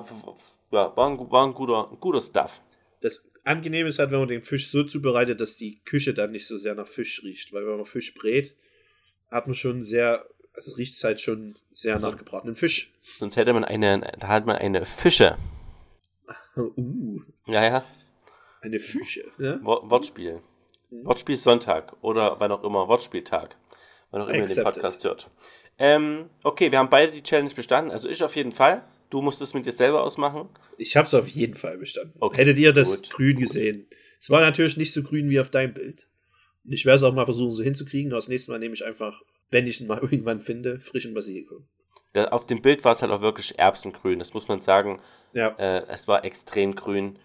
ja 0.71 0.95
war, 0.95 1.09
ein, 1.09 1.31
war 1.31 1.47
ein, 1.47 1.53
guter, 1.53 1.89
ein 1.89 1.99
guter 1.99 2.19
Stuff. 2.19 2.61
Das 2.99 3.23
Angenehme 3.43 3.89
ist 3.89 3.99
halt, 3.99 4.11
wenn 4.11 4.19
man 4.19 4.27
den 4.27 4.43
Fisch 4.43 4.69
so 4.69 4.83
zubereitet, 4.83 5.39
dass 5.39 5.55
die 5.55 5.79
Küche 5.85 6.13
dann 6.13 6.31
nicht 6.31 6.47
so 6.47 6.57
sehr 6.57 6.75
nach 6.75 6.87
Fisch 6.87 7.23
riecht. 7.23 7.53
Weil 7.53 7.65
wenn 7.65 7.77
man 7.77 7.85
Fisch 7.85 8.13
brät, 8.13 8.55
hat 9.29 9.47
man 9.47 9.55
schon 9.55 9.81
sehr, 9.81 10.27
also 10.53 10.75
riecht 10.75 10.95
es 10.95 11.03
halt 11.03 11.21
schon 11.21 11.55
sehr 11.73 11.97
So. 11.99 12.09
nach 12.09 12.17
gebratenen 12.17 12.55
Fisch. 12.55 12.91
Sonst 13.17 13.35
hätte 13.37 13.53
man 13.53 13.63
eine, 13.65 13.99
da 14.19 14.27
hat 14.27 14.45
man 14.45 14.55
eine 14.57 14.85
Fische. 14.85 15.37
Uh, 16.57 17.21
Ja, 17.47 17.63
ja, 17.63 17.83
eine 18.61 18.79
Fische. 18.79 19.23
Ja? 19.37 19.59
Wor- 19.63 19.89
Wortspiel. 19.89 20.41
Mhm. 20.89 21.05
Wortspiel 21.05 21.37
Sonntag 21.37 21.93
oder 22.01 22.39
wann 22.39 22.51
auch 22.51 22.63
immer, 22.63 22.87
Wortspieltag. 22.87 23.55
Wann 24.11 24.21
auch 24.21 24.27
immer 24.27 24.37
ihr 24.39 24.45
den. 24.45 24.63
Podcast 24.63 25.03
hört. 25.03 25.29
Ähm, 25.79 26.29
okay, 26.43 26.71
wir 26.71 26.79
haben 26.79 26.89
beide 26.89 27.11
die 27.13 27.23
Challenge 27.23 27.53
bestanden. 27.53 27.91
Also 27.91 28.09
ich 28.09 28.23
auf 28.23 28.35
jeden 28.35 28.51
Fall. 28.51 28.83
Du 29.09 29.21
musst 29.21 29.41
es 29.41 29.53
mit 29.53 29.65
dir 29.65 29.71
selber 29.71 30.03
ausmachen. 30.03 30.49
Ich 30.77 30.95
habe 30.95 31.05
es 31.05 31.13
auf 31.13 31.27
jeden 31.27 31.55
Fall 31.55 31.77
bestanden. 31.77 32.13
Okay, 32.19 32.37
Hättet 32.37 32.57
ihr 32.59 32.71
das 32.73 33.01
gut. 33.01 33.09
grün 33.11 33.39
gesehen? 33.39 33.87
Es 34.19 34.29
war 34.29 34.41
natürlich 34.41 34.77
nicht 34.77 34.93
so 34.93 35.01
grün 35.03 35.29
wie 35.29 35.39
auf 35.39 35.49
deinem 35.49 35.73
Bild. 35.73 36.07
Und 36.63 36.73
ich 36.73 36.85
werde 36.85 36.97
es 36.97 37.03
auch 37.03 37.13
mal 37.13 37.25
versuchen, 37.25 37.51
so 37.53 37.63
hinzukriegen. 37.63 38.11
Aber 38.11 38.17
das 38.19 38.27
nächste 38.27 38.51
Mal 38.51 38.59
nehme 38.59 38.73
ich 38.75 38.85
einfach, 38.85 39.21
wenn 39.51 39.67
ich 39.67 39.79
ihn 39.81 39.87
mal 39.87 39.99
irgendwann 40.01 40.41
finde, 40.41 40.79
frischen 40.79 41.13
Basilikum. 41.13 41.67
Da, 42.13 42.25
auf 42.25 42.45
dem 42.47 42.61
Bild 42.61 42.83
war 42.83 42.91
es 42.91 43.01
halt 43.01 43.11
auch 43.11 43.21
wirklich 43.21 43.57
erbsengrün. 43.57 44.19
Das 44.19 44.33
muss 44.33 44.47
man 44.47 44.61
sagen. 44.61 44.99
Ja, 45.33 45.55
Äh, 45.57 45.85
es 45.87 46.07
war 46.09 46.25
extrem 46.25 46.75
grün. 46.75 47.17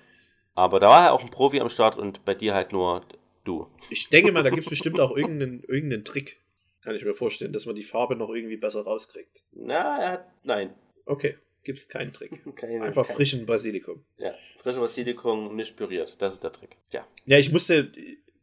Aber 0.55 0.79
da 0.81 0.89
war 0.89 1.05
ja 1.07 1.11
auch 1.13 1.23
ein 1.23 1.31
Profi 1.31 1.61
am 1.61 1.69
Start 1.69 1.97
und 1.99 2.25
bei 2.25 2.35
dir 2.35 2.55
halt 2.55 2.73
nur 2.73 3.05
du. 3.45 3.69
ich 3.91 4.09
denke 4.09 4.33
mal, 4.33 4.43
da 4.43 4.51
gibt 4.51 4.63
es 4.65 4.71
bestimmt 4.71 5.01
auch 5.01 5.17
irgendeinen, 5.17 5.63
irgendeinen 5.69 6.05
Trick. 6.05 6.41
Kann 6.83 6.95
ich 6.95 7.05
mir 7.05 7.15
vorstellen, 7.15 7.53
dass 7.53 7.67
man 7.67 7.75
die 7.75 7.83
Farbe 7.83 8.15
noch 8.15 8.31
irgendwie 8.31 8.57
besser 8.57 8.83
rauskriegt. 8.83 9.43
Na, 9.53 9.99
er 10.01 10.11
hat. 10.13 10.27
Nein. 10.45 10.73
Okay, 11.05 11.37
gibt 11.65 11.79
es 11.79 11.89
keinen 11.89 12.13
Trick. 12.13 12.41
Keine, 12.57 12.85
Einfach 12.85 13.07
kein- 13.09 13.17
frischen 13.17 13.45
Basilikum. 13.45 14.05
Ja, 14.19 14.35
frische 14.63 14.79
Basilikum, 14.81 15.57
nicht 15.57 15.77
püriert. 15.77 16.15
Das 16.23 16.35
ist 16.35 16.45
der 16.45 16.53
Trick. 16.53 16.77
Tja. 16.91 17.05
Ja, 17.25 17.39
ich 17.39 17.51
musste 17.53 17.91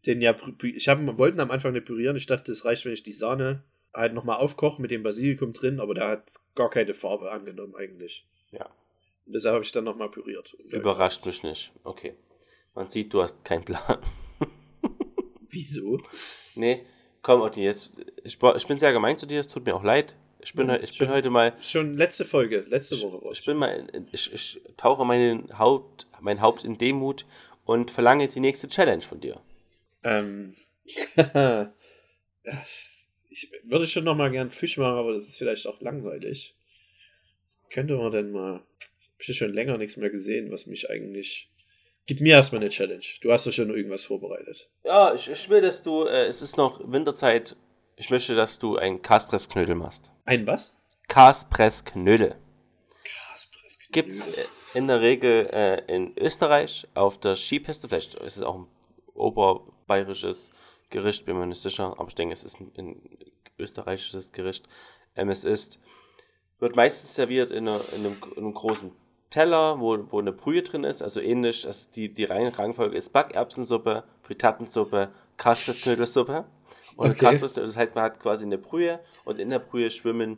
den 0.05 0.19
ja, 0.19 0.35
ich 0.61 0.87
hab, 0.89 0.99
wollten 1.17 1.39
am 1.39 1.51
Anfang 1.51 1.71
nicht 1.71 1.85
pürieren. 1.85 2.17
Ich 2.17 2.25
dachte, 2.25 2.51
es 2.51 2.65
reicht, 2.65 2.83
wenn 2.83 2.91
ich 2.91 3.03
die 3.03 3.13
Sahne 3.13 3.63
halt 3.93 4.13
nochmal 4.13 4.37
aufkoche 4.37 4.81
mit 4.81 4.91
dem 4.91 5.03
Basilikum 5.03 5.53
drin, 5.53 5.79
aber 5.79 5.93
der 5.93 6.07
hat 6.07 6.33
gar 6.55 6.69
keine 6.69 6.93
Farbe 6.93 7.31
angenommen 7.31 7.75
eigentlich. 7.75 8.25
Ja. 8.51 8.65
Und 9.25 9.33
deshalb 9.33 9.53
habe 9.53 9.63
ich 9.63 9.71
dann 9.71 9.83
nochmal 9.83 10.09
püriert. 10.09 10.53
Überrascht 10.69 11.25
mich 11.25 11.43
nicht. 11.43 11.71
Okay. 11.83 12.15
Man 12.75 12.89
sieht, 12.89 13.13
du 13.13 13.21
hast 13.21 13.43
keinen 13.45 13.63
Plan. 13.63 13.99
Wieso? 15.49 16.01
Nee, 16.55 16.85
komm, 17.21 17.41
Otti, 17.41 17.61
jetzt. 17.61 18.01
Ich, 18.23 18.41
ich 18.41 18.67
bin 18.67 18.77
sehr 18.77 18.91
gemein 18.91 19.15
zu 19.15 19.25
dir, 19.25 19.39
es 19.39 19.47
tut 19.47 19.65
mir 19.65 19.75
auch 19.75 19.83
leid. 19.83 20.15
Ich 20.41 20.53
bin, 20.53 20.69
ich 20.69 20.97
bin 20.97 21.07
schon. 21.07 21.09
heute 21.09 21.29
mal. 21.29 21.53
Schon 21.61 21.93
letzte 21.93 22.25
Folge, 22.25 22.65
letzte 22.67 22.99
Woche 23.01 23.23
war's. 23.23 23.39
Ich 23.39 23.45
bin 23.45 23.55
mal. 23.57 23.87
Ich, 24.11 24.33
ich 24.33 24.61
tauche 24.75 25.05
meinen 25.05 25.57
Haupt, 25.57 26.05
mein 26.19 26.41
Haupt 26.41 26.65
in 26.65 26.77
Demut 26.77 27.25
und 27.63 27.91
verlange 27.91 28.27
die 28.27 28.41
nächste 28.41 28.67
Challenge 28.67 29.01
von 29.01 29.21
dir. 29.21 29.39
Ähm, 30.03 30.53
ich 33.33 33.51
würde 33.63 33.87
schon 33.87 34.03
noch 34.03 34.15
mal 34.15 34.29
gern 34.29 34.51
Fisch 34.51 34.77
machen, 34.77 34.95
aber 34.95 35.13
das 35.13 35.27
ist 35.27 35.39
vielleicht 35.39 35.67
auch 35.67 35.81
langweilig. 35.81 36.55
Was 37.43 37.59
könnte 37.69 37.95
man 37.95 38.11
denn 38.11 38.31
mal? 38.31 38.61
Ich 39.17 39.27
habe 39.27 39.33
schon 39.33 39.53
länger 39.53 39.77
nichts 39.77 39.97
mehr 39.97 40.09
gesehen, 40.09 40.51
was 40.51 40.67
mich 40.67 40.89
eigentlich. 40.89 41.49
Gib 42.05 42.21
mir 42.21 42.33
erstmal 42.35 42.61
eine 42.61 42.69
Challenge. 42.69 43.03
Du 43.21 43.31
hast 43.31 43.47
doch 43.47 43.51
schon 43.51 43.69
irgendwas 43.69 44.05
vorbereitet. 44.05 44.69
Ja, 44.83 45.13
ich, 45.15 45.29
ich 45.29 45.49
will, 45.49 45.61
dass 45.61 45.81
du. 45.81 46.05
Äh, 46.05 46.27
es 46.27 46.41
ist 46.41 46.57
noch 46.57 46.79
Winterzeit. 46.91 47.55
Ich 47.95 48.09
möchte, 48.09 48.35
dass 48.35 48.59
du 48.59 48.77
ein 48.77 49.01
Kaspressknödel 49.01 49.75
machst. 49.75 50.11
Ein 50.25 50.45
was? 50.45 50.73
Kaspressknödel. 51.07 52.35
Kaspressknödel. 53.03 53.91
Gibt 53.91 54.11
es 54.11 54.29
in 54.73 54.87
der 54.87 55.01
Regel 55.01 55.47
äh, 55.51 55.81
in 55.93 56.15
Österreich 56.17 56.87
auf 56.93 57.19
der 57.19 57.35
Skipiste. 57.35 57.87
Vielleicht 57.87 58.15
ist 58.15 58.37
es 58.37 58.43
auch 58.43 58.55
ein 58.55 58.67
oberbayerisches 59.13 60.51
Gericht, 60.93 61.25
bin 61.25 61.37
mir 61.37 61.47
nicht 61.47 61.61
sicher, 61.61 61.95
aber 61.97 62.07
ich 62.07 62.15
denke, 62.15 62.33
es 62.33 62.43
ist 62.43 62.61
ein, 62.61 62.71
ein 62.77 63.01
österreichisches 63.57 64.31
Gericht. 64.31 64.69
Ähm, 65.15 65.29
es 65.29 65.43
ist, 65.43 65.79
wird 66.59 66.75
meistens 66.75 67.15
serviert 67.15 67.51
in, 67.51 67.67
einer, 67.67 67.81
in, 67.95 68.05
einem, 68.05 68.17
in 68.35 68.43
einem 68.43 68.53
großen 68.53 68.91
Teller, 69.29 69.79
wo, 69.79 69.97
wo 70.11 70.19
eine 70.19 70.31
Brühe 70.31 70.61
drin 70.61 70.83
ist, 70.83 71.01
also 71.01 71.19
ähnlich, 71.19 71.65
also 71.65 71.89
die, 71.95 72.13
die 72.13 72.25
Reihen- 72.25 72.53
Rangfolge 72.53 72.95
ist 72.95 73.11
Backerbsensuppe, 73.11 74.03
Frittatensuppe, 74.21 75.11
Kaspressknödelsuppe. 75.37 76.45
Und 76.95 77.09
Okay. 77.09 77.25
Kaspressknödel, 77.25 77.69
das 77.69 77.77
heißt, 77.77 77.95
man 77.95 78.03
hat 78.03 78.19
quasi 78.19 78.45
eine 78.45 78.59
Brühe 78.59 78.99
und 79.25 79.39
in 79.39 79.49
der 79.49 79.57
Brühe 79.57 79.89
schwimmen 79.89 80.37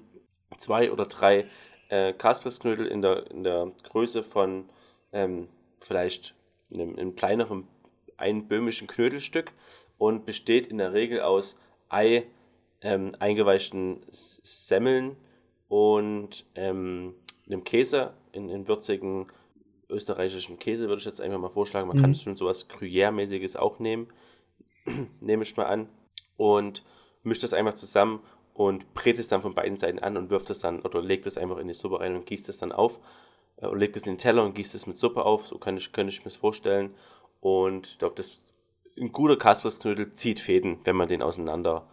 zwei 0.58 0.90
oder 0.90 1.06
drei 1.06 1.50
äh, 1.90 2.14
Kaspressknödel 2.14 2.88
in 2.88 3.02
der, 3.02 3.30
in 3.30 3.44
der 3.44 3.74
Größe 3.84 4.24
von 4.24 4.70
ähm, 5.12 5.50
vielleicht 5.82 6.34
einem, 6.74 6.96
einem 6.98 7.16
kleineren 7.18 7.68
einböhmischen 8.16 8.88
Knödelstück 8.88 9.52
und 9.98 10.26
besteht 10.26 10.68
in 10.68 10.78
der 10.78 10.94
Regel 10.94 11.22
aus 11.22 11.58
Ei, 11.90 12.26
ähm, 12.82 13.16
eingeweichten 13.20 14.02
Semmeln 14.12 15.16
und 15.68 16.46
ähm, 16.56 17.16
einem 17.48 17.64
Käse, 17.64 18.14
in, 18.32 18.50
in 18.50 18.68
würzigen 18.68 19.28
österreichischen 19.90 20.58
Käse 20.60 20.88
würde 20.88 21.00
ich 21.00 21.06
jetzt 21.06 21.22
einfach 21.22 21.40
mal 21.40 21.50
vorschlagen. 21.50 21.88
Man 21.88 21.98
Mhm. 21.98 22.02
kann 22.02 22.16
schon 22.16 22.36
sowas 22.36 22.68
Gruyère-mäßiges 22.70 23.56
auch 23.58 23.80
nehmen, 23.80 24.08
nehme 25.22 25.44
ich 25.44 25.56
mal 25.58 25.66
an 25.66 25.88
und 26.38 26.84
mischt 27.24 27.44
das 27.44 27.54
einfach 27.54 27.74
zusammen 27.76 28.22
und 28.54 28.94
brät 28.94 29.20
es 29.20 29.28
dann 29.28 29.42
von 29.42 29.54
beiden 29.54 29.78
Seiten 29.78 30.00
an 30.00 30.18
und 30.18 30.30
wirft 30.30 30.50
es 30.50 30.60
dann 30.60 30.82
oder 30.82 31.02
legt 31.02 31.26
es 31.26 31.38
einfach 31.38 31.58
in 31.58 31.68
die 31.68 31.74
Suppe 31.74 32.00
rein 32.00 32.16
und 32.16 32.26
gießt 32.26 32.50
es 32.50 32.58
dann 32.58 32.72
auf 32.72 33.00
äh, 33.58 33.68
und 33.68 33.80
legt 33.80 33.96
es 33.96 34.04
in 34.04 34.14
den 34.14 34.18
Teller 34.18 34.44
und 34.44 34.56
gießt 34.56 34.76
es 34.76 34.88
mit 34.88 34.98
Suppe 34.98 35.26
auf. 35.26 35.48
So 35.48 35.58
kann 35.58 35.78
ich, 35.78 35.92
könnte 35.92 36.12
ich 36.14 36.20
mir 36.20 36.26
das 36.26 36.36
vorstellen. 36.36 36.94
Und 37.42 37.88
ich 37.88 38.00
glaube, 38.00 38.16
das 38.16 38.32
ein 38.98 39.12
guter 39.12 39.38
Kaspersknödel 39.38 40.14
zieht 40.14 40.40
Fäden, 40.40 40.80
wenn 40.86 40.96
man 40.96 41.08
den 41.08 41.22
auseinander, 41.22 41.88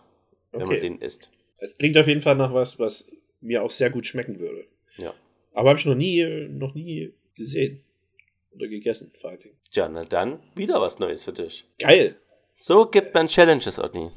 wenn 0.52 0.60
man 0.60 0.70
Okay. 0.70 0.80
den 0.80 0.98
isst. 1.00 1.30
Es 1.58 1.76
klingt 1.78 1.96
auf 1.96 2.06
jeden 2.08 2.20
Fall 2.22 2.36
nach 2.36 2.52
was, 2.52 2.78
was 2.78 3.10
mir 3.40 3.62
auch 3.62 3.70
sehr 3.70 3.90
gut 3.90 4.06
schmecken 4.06 4.38
würde. 4.38 4.66
Ja. 4.98 5.14
Aber 5.52 5.70
habe 5.70 5.78
ich 5.78 5.86
noch 5.86 5.94
nie, 5.94 6.24
noch 6.48 6.74
nie 6.74 7.12
gesehen. 7.34 7.82
Oder 8.54 8.68
gegessen, 8.68 9.10
vor 9.18 9.30
allen 9.30 9.40
Dingen. 9.40 9.56
Tja, 9.70 9.88
na 9.88 10.04
dann 10.04 10.40
wieder 10.54 10.80
was 10.80 10.98
Neues 10.98 11.24
für 11.24 11.32
dich. 11.32 11.64
Geil. 11.78 12.16
So 12.54 12.86
gibt 12.86 13.14
man 13.14 13.28
Challenges, 13.28 13.78
Otni. 13.78 14.10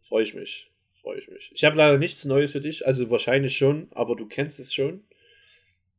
Freue 0.00 0.22
ich 0.22 0.34
mich. 0.34 0.70
Freue 1.02 1.18
ich 1.18 1.28
mich. 1.28 1.50
Ich 1.54 1.64
habe 1.64 1.76
leider 1.76 1.98
nichts 1.98 2.24
Neues 2.24 2.52
für 2.52 2.60
dich. 2.60 2.86
Also 2.86 3.10
wahrscheinlich 3.10 3.56
schon, 3.56 3.88
aber 3.92 4.14
du 4.16 4.26
kennst 4.26 4.60
es 4.60 4.72
schon. 4.72 5.02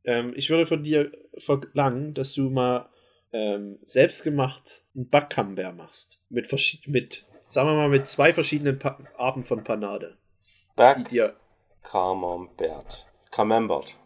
Ähm, 0.04 0.32
ich 0.36 0.48
würde 0.48 0.64
von 0.66 0.82
dir 0.82 1.12
verlangen, 1.36 2.14
dass 2.14 2.32
du 2.32 2.48
mal 2.50 2.88
ähm, 3.32 3.78
selbstgemacht 3.84 4.84
einen 4.94 5.08
Backcamembert 5.08 5.76
machst. 5.76 6.20
Mit, 6.28 6.50
mit, 6.86 7.26
sagen 7.48 7.68
wir 7.68 7.74
mal, 7.74 7.88
mit 7.88 8.06
zwei 8.06 8.32
verschiedenen 8.32 8.78
pa 8.78 8.98
Arten 9.16 9.44
von 9.44 9.64
Panade. 9.64 10.16
Die 10.44 10.76
Back 10.76 11.08
dir 11.08 11.36
Camembert. 11.82 13.06
Camembert. 13.30 13.96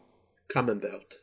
Camembert. 0.48 1.22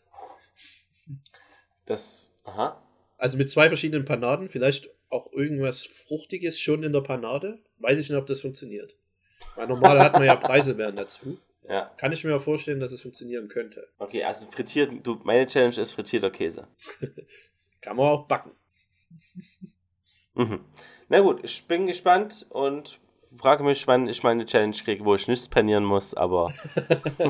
Das, 1.86 2.30
aha. 2.46 2.82
Also 3.18 3.38
mit 3.38 3.50
zwei 3.50 3.68
verschiedenen 3.68 4.06
Panaden, 4.06 4.50
vielleicht 4.50 4.90
auch 5.10 5.32
irgendwas 5.32 5.86
Fruchtiges 5.86 6.60
schon 6.60 6.84
in 6.84 6.94
der 6.94 7.02
Panade. 7.02 7.60
Weiß 7.80 8.00
ich 8.00 8.10
nicht, 8.10 8.18
ob 8.18 8.26
das 8.26 8.42
funktioniert. 8.42 8.96
Weil 9.56 9.68
normal 9.68 10.00
hat 10.00 10.14
man 10.14 10.24
ja 10.24 10.36
Preiselbeeren 10.38 10.96
dazu. 10.96 11.38
Ja. 11.68 11.92
Kann 11.98 12.12
ich 12.12 12.24
mir 12.24 12.40
vorstellen, 12.40 12.80
dass 12.80 12.92
es 12.92 13.02
funktionieren 13.02 13.48
könnte. 13.48 13.88
Okay, 13.98 14.24
also 14.24 14.46
frittiert, 14.48 14.92
du, 15.04 15.20
meine 15.24 15.48
Challenge 15.48 15.80
ist 15.80 15.92
frittierter 15.92 16.30
Käse. 16.30 16.68
Kann 17.84 17.98
man 17.98 18.08
auch 18.08 18.28
backen. 18.28 18.52
Mhm. 20.36 20.62
Na 21.10 21.20
gut, 21.20 21.42
ich 21.44 21.68
bin 21.68 21.86
gespannt 21.86 22.48
und 22.50 23.00
frage 23.38 23.64
mich, 23.64 23.86
wann 23.86 24.08
ich 24.08 24.24
meine 24.24 24.48
Challenge 24.48 24.76
kriege, 24.76 25.06
wo 25.06 25.14
ich 25.14 25.28
nichts 25.28 25.48
panieren 25.48 25.84
muss, 25.84 26.16
aber 26.16 26.52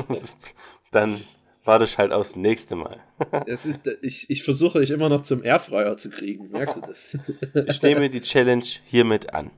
dann 0.90 1.20
warte 1.64 1.84
ich 1.84 1.98
halt 1.98 2.12
aufs 2.12 2.34
nächste 2.34 2.76
Mal. 2.76 3.02
Ist, 3.46 3.68
ich, 4.00 4.30
ich 4.30 4.42
versuche 4.42 4.80
dich 4.80 4.90
immer 4.90 5.10
noch 5.10 5.20
zum 5.20 5.42
Airfryer 5.44 5.98
zu 5.98 6.08
kriegen. 6.08 6.50
Merkst 6.50 6.78
du 6.78 6.80
das? 6.80 7.18
Ich 7.66 7.82
nehme 7.82 8.08
die 8.08 8.22
Challenge 8.22 8.64
hiermit 8.86 9.34
an. 9.34 9.50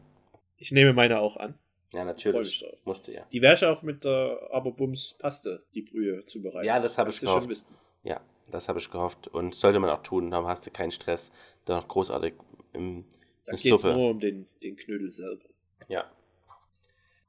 Ich 0.57 0.73
nehme 0.73 0.93
meine 0.93 1.21
auch 1.21 1.37
an. 1.37 1.55
Ja, 1.93 2.05
natürlich. 2.05 2.65
Musste 2.85 3.13
ja. 3.13 3.23
Die 3.33 3.43
wäre 3.43 3.71
auch 3.71 3.83
mit 3.83 4.05
der 4.05 4.39
Aberbums 4.51 5.15
Paste, 5.19 5.65
die 5.75 5.83
Brühe 5.83 6.25
zubereiten. 6.25 6.67
Ja, 6.67 6.81
das 6.81 6.99
habe 6.99 7.11
ich 7.11 7.17
schon 7.17 7.29
gehofft. 7.29 7.67
Ja, 8.07 8.21
das 8.51 8.69
habe 8.69 8.79
ich 8.79 8.91
gehofft. 8.91 9.29
Und 9.29 9.55
sollte 9.55 9.81
man 9.81 9.91
auch 9.91 10.03
tun, 10.03 10.31
dann 10.31 10.47
hast 10.47 10.67
du 10.67 10.71
keinen 10.71 10.93
Stress. 10.93 11.33
Dann 11.65 11.79
noch 11.79 11.89
großartig 11.89 12.35
im, 12.73 13.05
Da 13.45 13.57
geht 13.57 13.73
es 13.73 13.83
nur 13.83 14.11
um 14.11 14.21
den, 14.21 14.47
den 14.63 14.77
Knödel 14.77 15.11
selber. 15.11 15.45
Ja. 15.89 16.11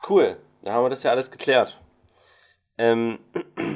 Cool. 0.07 0.37
Dann 0.61 0.73
haben 0.73 0.85
wir 0.85 0.89
das 0.89 1.03
ja 1.03 1.11
alles 1.11 1.31
geklärt. 1.31 1.81
Ähm, 2.77 3.17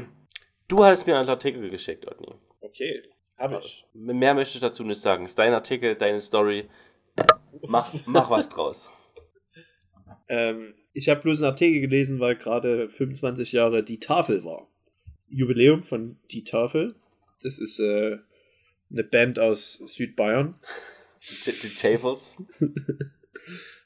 du 0.67 0.83
hattest 0.83 1.07
mir 1.07 1.17
einen 1.17 1.29
Artikel 1.29 1.69
geschickt, 1.71 2.07
Otni. 2.07 2.35
Okay, 2.59 3.01
habe 3.37 3.59
ich. 3.59 3.85
Mehr 3.93 4.35
möchte 4.35 4.55
ich 4.55 4.61
dazu 4.61 4.83
nicht 4.83 5.01
sagen. 5.01 5.25
Ist 5.25 5.39
dein 5.39 5.53
Artikel, 5.53 5.95
deine 5.95 6.21
Story. 6.21 6.69
Mach, 7.67 7.91
mach 8.05 8.29
was 8.29 8.47
draus. 8.49 8.91
Ähm, 10.29 10.75
ich 10.93 11.09
habe 11.09 11.21
bloß 11.21 11.41
einen 11.41 11.51
Artikel 11.51 11.81
gelesen, 11.81 12.19
weil 12.19 12.35
gerade 12.35 12.87
25 12.87 13.51
Jahre 13.53 13.83
die 13.83 13.99
Tafel 13.99 14.43
war. 14.43 14.70
Jubiläum 15.31 15.83
von 15.83 16.17
Die 16.31 16.43
Tafel. 16.43 16.95
Das 17.41 17.57
ist 17.57 17.79
äh, 17.79 18.17
eine 18.89 19.03
Band 19.03 19.39
aus 19.39 19.75
Südbayern. 19.75 20.59
Die, 21.45 21.51
die 21.51 21.75
Tafels. 21.75 22.41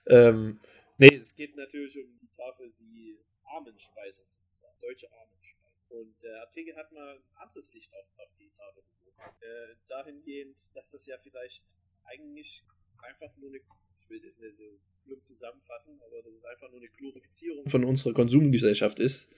Ähm, 0.07 0.59
nee, 0.97 1.15
es 1.15 1.35
geht 1.35 1.55
natürlich 1.55 1.97
um 1.97 2.19
die 2.21 2.29
Tafel, 2.29 2.71
die 2.79 3.17
Armenspeise 3.43 4.23
sozusagen, 4.27 4.75
deutsche 4.81 5.11
Armenspeise. 5.11 5.65
Und 5.89 6.21
der 6.21 6.41
Artikel 6.41 6.75
hat 6.75 6.91
mal 6.91 7.15
ein 7.15 7.23
anderes 7.35 7.73
Licht 7.73 7.91
auf, 7.93 8.05
auf 8.17 8.29
die 8.39 8.51
Tafel 8.55 8.83
geworfen. 8.83 9.35
Äh, 9.41 9.75
dahingehend, 9.87 10.57
dass 10.73 10.91
das 10.91 11.05
ja 11.05 11.17
vielleicht 11.17 11.63
eigentlich 12.03 12.63
einfach 13.01 13.35
nur 13.37 13.49
eine, 13.49 13.61
ich 14.01 14.09
will 14.09 14.17
es 14.17 14.25
jetzt 14.25 14.41
nicht 14.41 14.57
so 14.57 14.79
plump 15.05 15.25
zusammenfassen, 15.25 15.99
aber 16.05 16.21
dass 16.21 16.35
es 16.35 16.45
einfach 16.45 16.69
nur 16.69 16.79
eine 16.79 16.89
Glorifizierung 16.89 17.67
von 17.69 17.83
unserer 17.83 18.13
Konsumgesellschaft 18.13 18.99
ist, 18.99 19.29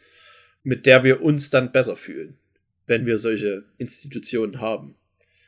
mit 0.68 0.86
der 0.86 1.06
wir 1.06 1.22
uns 1.22 1.50
dann 1.50 1.72
besser 1.72 1.96
fühlen, 1.96 2.38
wenn 2.88 3.06
wir 3.06 3.20
solche 3.20 3.64
Institutionen 3.78 4.60
haben. 4.60 4.96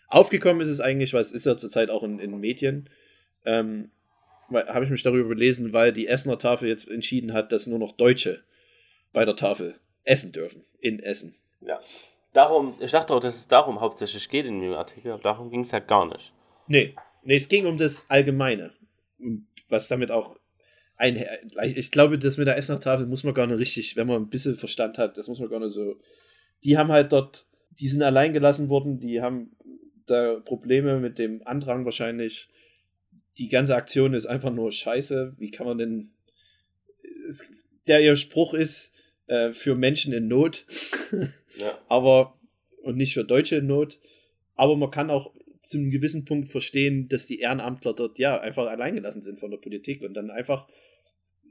Aufgekommen 0.08 0.62
ist 0.62 0.70
es 0.70 0.80
eigentlich, 0.80 1.14
weil 1.14 1.20
es 1.20 1.34
ist 1.34 1.46
ja 1.46 1.58
zurzeit 1.58 1.90
auch 1.90 2.04
in, 2.04 2.20
in 2.20 2.40
Medien, 2.40 2.90
ähm, 3.44 3.92
habe 4.50 4.86
ich 4.86 4.90
mich 4.90 5.04
darüber 5.04 5.28
belesen, 5.28 5.74
weil 5.74 5.92
die 5.92 6.08
Essener 6.08 6.40
Tafel 6.40 6.70
jetzt 6.70 6.88
entschieden 6.88 7.34
hat, 7.34 7.52
dass 7.52 7.68
nur 7.68 7.80
noch 7.80 7.92
Deutsche 7.92 8.46
bei 9.12 9.26
der 9.26 9.36
Tafel 9.36 9.76
essen 10.06 10.32
dürfen. 10.32 10.64
In 10.80 11.02
Essen. 11.02 11.36
Ja. 11.60 11.82
Darum, 12.32 12.76
ich 12.80 12.92
dachte 12.92 13.14
auch, 13.14 13.20
dass 13.20 13.36
es 13.36 13.48
darum 13.50 13.82
hauptsächlich 13.82 14.30
geht 14.30 14.46
in 14.46 14.62
dem 14.62 14.72
Artikel, 14.72 15.12
aber 15.12 15.22
darum 15.22 15.52
ging 15.52 15.62
es 15.62 15.72
ja 15.72 15.80
gar 15.80 16.06
nicht. 16.06 16.32
Nee, 16.68 16.96
nee, 17.24 17.36
es 17.36 17.50
ging 17.50 17.66
um 17.66 17.78
das 17.78 18.10
Allgemeine. 18.10 18.72
Und 19.20 19.48
was 19.68 19.90
damit 19.90 20.12
auch 20.12 20.39
einher. 21.00 21.40
Ich 21.76 21.92
glaube, 21.92 22.20
das 22.20 22.38
mit 22.38 22.48
der 22.48 22.58
Essener 22.58 22.80
Tafel 22.80 23.08
muss 23.08 23.24
man 23.24 23.34
gar 23.34 23.48
nicht 23.48 23.58
richtig, 23.60 23.96
wenn 23.96 24.08
man 24.08 24.22
ein 24.22 24.30
bisschen 24.30 24.56
Verstand 24.56 24.98
hat, 24.98 25.18
das 25.18 25.28
muss 25.28 25.40
man 25.40 25.50
gar 25.50 25.60
nicht 25.60 25.72
so. 25.72 26.00
Die 26.64 26.78
haben 26.78 26.92
halt 26.92 27.12
dort, 27.12 27.48
die 27.80 27.88
sind 27.88 28.04
allein 28.04 28.34
gelassen 28.34 28.70
worden, 28.70 29.00
die 29.00 29.22
haben 29.22 29.56
da 30.06 30.40
Probleme 30.40 31.00
mit 31.00 31.18
dem 31.18 31.42
Andrang 31.46 31.86
wahrscheinlich. 31.86 32.50
Die 33.38 33.48
ganze 33.48 33.76
Aktion 33.76 34.14
ist 34.14 34.26
einfach 34.26 34.52
nur 34.52 34.72
scheiße. 34.72 35.36
Wie 35.38 35.52
kann 35.52 35.66
man 35.66 35.78
denn. 35.78 36.12
Es, 37.28 37.50
der 37.88 38.02
ihr 38.02 38.16
Spruch 38.18 38.54
ist 38.54 38.94
äh, 39.28 39.54
für 39.54 39.76
Menschen 39.76 40.14
in 40.14 40.28
Not. 40.28 40.66
Ja. 41.58 41.78
aber 41.90 42.40
und 42.84 42.96
nicht 42.96 43.16
für 43.16 43.26
Deutsche 43.26 43.58
in 43.58 43.68
Not. 43.68 44.00
Aber 44.56 44.78
man 44.78 44.92
kann 44.92 45.10
auch 45.10 45.34
zu 45.62 45.78
einem 45.78 45.92
gewissen 45.92 46.24
Punkt 46.26 46.50
verstehen, 46.50 47.10
dass 47.10 47.26
die 47.26 47.40
Ehrenamtler 47.40 47.94
dort 47.94 48.18
ja 48.20 48.40
einfach 48.40 48.68
alleingelassen 48.68 49.22
sind 49.22 49.40
von 49.40 49.52
der 49.52 49.58
Politik 49.58 50.02
und 50.02 50.14
dann 50.14 50.32
einfach, 50.32 50.68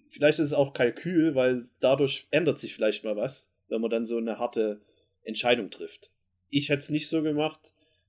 vielleicht 0.09 0.39
ist 0.39 0.47
es 0.47 0.53
auch 0.53 0.73
Kalkül, 0.73 1.35
weil 1.35 1.63
dadurch 1.81 2.27
ändert 2.31 2.59
sich 2.59 2.75
vielleicht 2.75 3.05
mal 3.05 3.17
was, 3.17 3.51
wenn 3.69 3.81
man 3.81 3.91
dann 3.91 4.07
so 4.07 4.17
eine 4.17 4.39
harte 4.39 4.81
Entscheidung 5.23 5.71
trifft. 5.71 6.11
Ich 6.51 6.69
hätte 6.69 6.81
es 6.81 6.91
nicht 6.91 7.09
so 7.09 7.23
gemacht, 7.23 7.61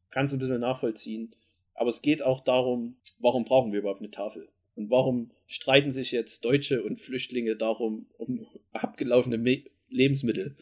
kann 0.10 0.26
es 0.26 0.34
ein 0.34 0.40
bisschen 0.40 0.62
nachvollziehen, 0.62 1.36
aber 1.74 1.90
es 1.90 2.02
geht 2.02 2.24
auch 2.24 2.42
darum, 2.44 2.98
warum 3.20 3.46
brauchen 3.46 3.72
wir 3.72 3.80
überhaupt 3.80 4.02
eine 4.02 4.12
Tafel? 4.12 4.50
Und 4.76 4.90
warum 4.90 5.32
streiten 5.46 5.92
sich 5.92 6.12
jetzt 6.12 6.46
Deutsche 6.46 6.84
und 6.84 7.00
Flüchtlinge 7.02 7.56
darum, 7.56 8.08
um 8.18 8.48
abgelaufene 8.72 9.38
Me 9.38 9.64
Lebensmittel 9.90 10.56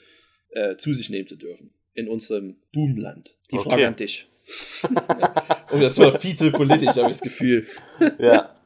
äh, 0.51 0.75
zu 0.77 0.93
sich 0.93 1.09
nehmen 1.09 1.27
zu 1.27 1.35
dürfen 1.35 1.71
in 1.93 2.07
unserem 2.07 2.55
Boomland? 2.73 3.37
Die 3.51 3.57
Okay. 3.57 3.69
Frage 3.69 3.87
an 3.87 3.95
dich. 3.95 4.27
oh, 5.71 5.79
das 5.79 5.97
war 5.99 6.17
viel 6.19 6.35
zu 6.35 6.51
politisch, 6.51 6.95
habe 6.95 7.11
ich 7.11 7.17
das 7.17 7.21
Gefühl. 7.21 7.67
ja. 8.17 8.56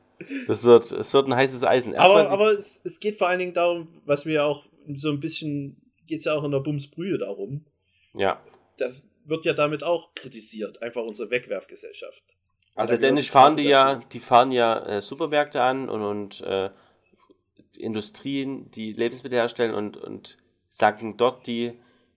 Das 0.47 0.63
wird, 0.63 0.91
es 0.91 1.13
wird 1.13 1.27
ein 1.27 1.35
heißes 1.35 1.63
Eisen. 1.63 1.93
Erstmal 1.93 2.27
Aber, 2.27 2.47
die- 2.47 2.51
aber 2.53 2.59
es, 2.59 2.81
es 2.83 2.99
geht 2.99 3.15
vor 3.17 3.27
allen 3.27 3.39
Dingen 3.39 3.53
darum, 3.53 3.87
was 4.05 4.25
wir 4.25 4.45
auch 4.45 4.65
so 4.95 5.09
ein 5.09 5.19
bisschen, 5.19 5.81
geht 6.07 6.19
es 6.19 6.25
ja 6.25 6.33
auch 6.33 6.43
in 6.43 6.51
der 6.51 6.59
Bumsbrühe 6.59 7.17
darum. 7.17 7.65
ja. 8.13 8.41
Das 8.77 9.03
wird 9.25 9.45
ja 9.45 9.53
damit 9.53 9.83
auch 9.83 10.15
kritisiert, 10.15 10.81
einfach 10.81 11.03
unsere 11.03 11.29
Wegwerfgesellschaft. 11.29 12.23
Also 12.73 12.93
letztendlich 12.93 13.29
fahren 13.29 13.55
die 13.55 13.63
ja, 13.65 13.95
die 14.11 14.19
fahren 14.19 14.51
ja 14.51 14.79
äh, 14.87 15.01
Supermärkte 15.01 15.61
an 15.61 15.87
und, 15.89 16.01
und 16.01 16.41
äh, 16.41 16.71
Industrien, 17.77 18.69
die 18.71 18.93
Lebensmittel 18.93 19.37
herstellen 19.37 19.73
und, 19.73 19.97
und 19.97 20.37
sacken 20.69 21.17
dort 21.17 21.47
die 21.47 21.73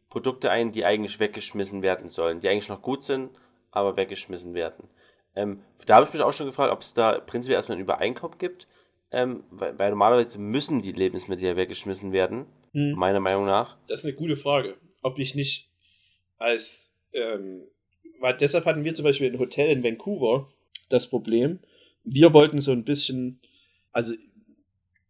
Produkte 0.08 0.50
ein, 0.50 0.72
die 0.72 0.84
eigentlich 0.84 1.20
weggeschmissen 1.20 1.82
werden 1.82 2.08
sollen, 2.08 2.40
die 2.40 2.48
eigentlich 2.48 2.68
noch 2.68 2.82
gut 2.82 3.02
sind, 3.02 3.30
aber 3.70 3.96
weggeschmissen 3.96 4.54
werden. 4.54 4.88
Ähm, 5.36 5.60
da 5.86 5.96
habe 5.96 6.06
ich 6.06 6.12
mich 6.12 6.22
auch 6.22 6.32
schon 6.32 6.46
gefragt, 6.46 6.72
ob 6.72 6.80
es 6.80 6.94
da 6.94 7.18
prinzipiell 7.18 7.56
erstmal 7.56 7.78
ein 7.78 7.82
Übereinkommen 7.82 8.38
gibt, 8.38 8.66
ähm, 9.10 9.44
weil, 9.50 9.78
weil 9.78 9.90
normalerweise 9.90 10.38
müssen 10.38 10.80
die 10.80 10.92
Lebensmittel 10.92 11.44
ja 11.44 11.56
weggeschmissen 11.56 12.12
werden, 12.12 12.46
Hm. 12.72 12.92
meiner 12.92 13.20
Meinung 13.20 13.46
nach. 13.46 13.76
Das 13.86 14.00
ist 14.00 14.06
eine 14.06 14.14
gute 14.14 14.36
Frage. 14.36 14.76
Ob 15.02 15.18
ich 15.18 15.34
nicht 15.34 15.70
als, 16.38 16.92
ähm, 17.12 17.62
weil 18.20 18.36
deshalb 18.36 18.64
hatten 18.64 18.84
wir 18.84 18.94
zum 18.94 19.04
Beispiel 19.04 19.30
ein 19.30 19.38
Hotel 19.38 19.70
in 19.70 19.84
Vancouver 19.84 20.48
das 20.88 21.08
Problem. 21.08 21.60
Wir 22.02 22.32
wollten 22.32 22.60
so 22.60 22.72
ein 22.72 22.84
bisschen, 22.84 23.40
also 23.92 24.14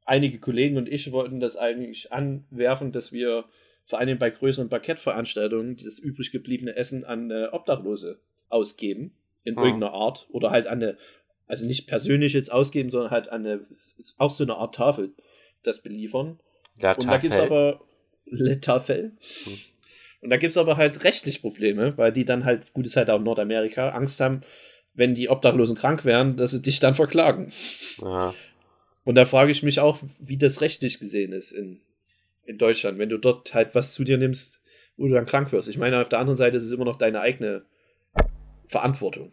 einige 0.04 0.38
Kollegen 0.38 0.76
und 0.76 0.88
ich 0.88 1.10
wollten 1.12 1.40
das 1.40 1.56
eigentlich 1.56 2.12
anwerfen, 2.12 2.92
dass 2.92 3.12
wir 3.12 3.44
vor 3.86 3.98
allem 3.98 4.18
bei 4.18 4.30
größeren 4.30 4.68
Parkettveranstaltungen 4.68 5.76
das 5.76 5.98
übrig 5.98 6.30
gebliebene 6.30 6.76
Essen 6.76 7.04
an 7.04 7.30
äh, 7.30 7.48
Obdachlose 7.52 8.20
ausgeben, 8.48 9.14
in 9.44 9.56
Hm. 9.56 9.64
irgendeiner 9.64 9.92
Art. 9.92 10.26
Oder 10.30 10.50
halt 10.50 10.66
an 10.66 10.82
eine, 10.82 10.98
also 11.46 11.66
nicht 11.66 11.86
persönlich 11.86 12.32
jetzt 12.32 12.50
ausgeben, 12.50 12.90
sondern 12.90 13.10
halt 13.10 13.28
an 13.28 13.46
eine, 13.46 13.60
ist 13.70 14.14
auch 14.18 14.30
so 14.30 14.44
eine 14.44 14.56
Art 14.56 14.74
Tafel, 14.74 15.12
das 15.62 15.82
beliefern. 15.82 16.40
La 16.78 16.92
Und 16.92 17.06
da 17.06 17.18
gibt 17.18 17.34
es 17.34 17.40
aber 17.40 17.80
Le 18.26 18.60
Tafel. 18.60 19.12
Und 20.20 20.30
da 20.30 20.38
gibt 20.38 20.52
es 20.52 20.56
aber 20.56 20.76
halt 20.76 21.04
rechtlich 21.04 21.42
Probleme, 21.42 21.96
weil 21.98 22.12
die 22.12 22.24
dann 22.24 22.44
halt, 22.44 22.72
gut 22.72 22.86
ist 22.86 22.96
halt 22.96 23.10
auch 23.10 23.20
Nordamerika, 23.20 23.90
Angst 23.90 24.20
haben, 24.20 24.40
wenn 24.94 25.14
die 25.14 25.28
Obdachlosen 25.28 25.76
krank 25.76 26.04
wären, 26.04 26.36
dass 26.36 26.52
sie 26.52 26.62
dich 26.62 26.80
dann 26.80 26.94
verklagen. 26.94 27.52
Ja. 28.00 28.34
Und 29.04 29.16
da 29.16 29.26
frage 29.26 29.52
ich 29.52 29.62
mich 29.62 29.80
auch, 29.80 29.98
wie 30.18 30.38
das 30.38 30.62
rechtlich 30.62 30.98
gesehen 30.98 31.32
ist 31.32 31.52
in, 31.52 31.80
in 32.46 32.56
Deutschland, 32.56 32.98
wenn 32.98 33.10
du 33.10 33.18
dort 33.18 33.52
halt 33.52 33.74
was 33.74 33.92
zu 33.92 34.02
dir 34.04 34.16
nimmst, 34.16 34.60
wo 34.96 35.06
du 35.06 35.14
dann 35.14 35.26
krank 35.26 35.52
wirst. 35.52 35.68
Ich 35.68 35.76
meine, 35.76 36.00
auf 36.00 36.08
der 36.08 36.20
anderen 36.20 36.36
Seite 36.36 36.56
ist 36.56 36.64
es 36.64 36.72
immer 36.72 36.86
noch 36.86 36.96
deine 36.96 37.20
eigene 37.20 37.64
Verantwortung. 38.66 39.32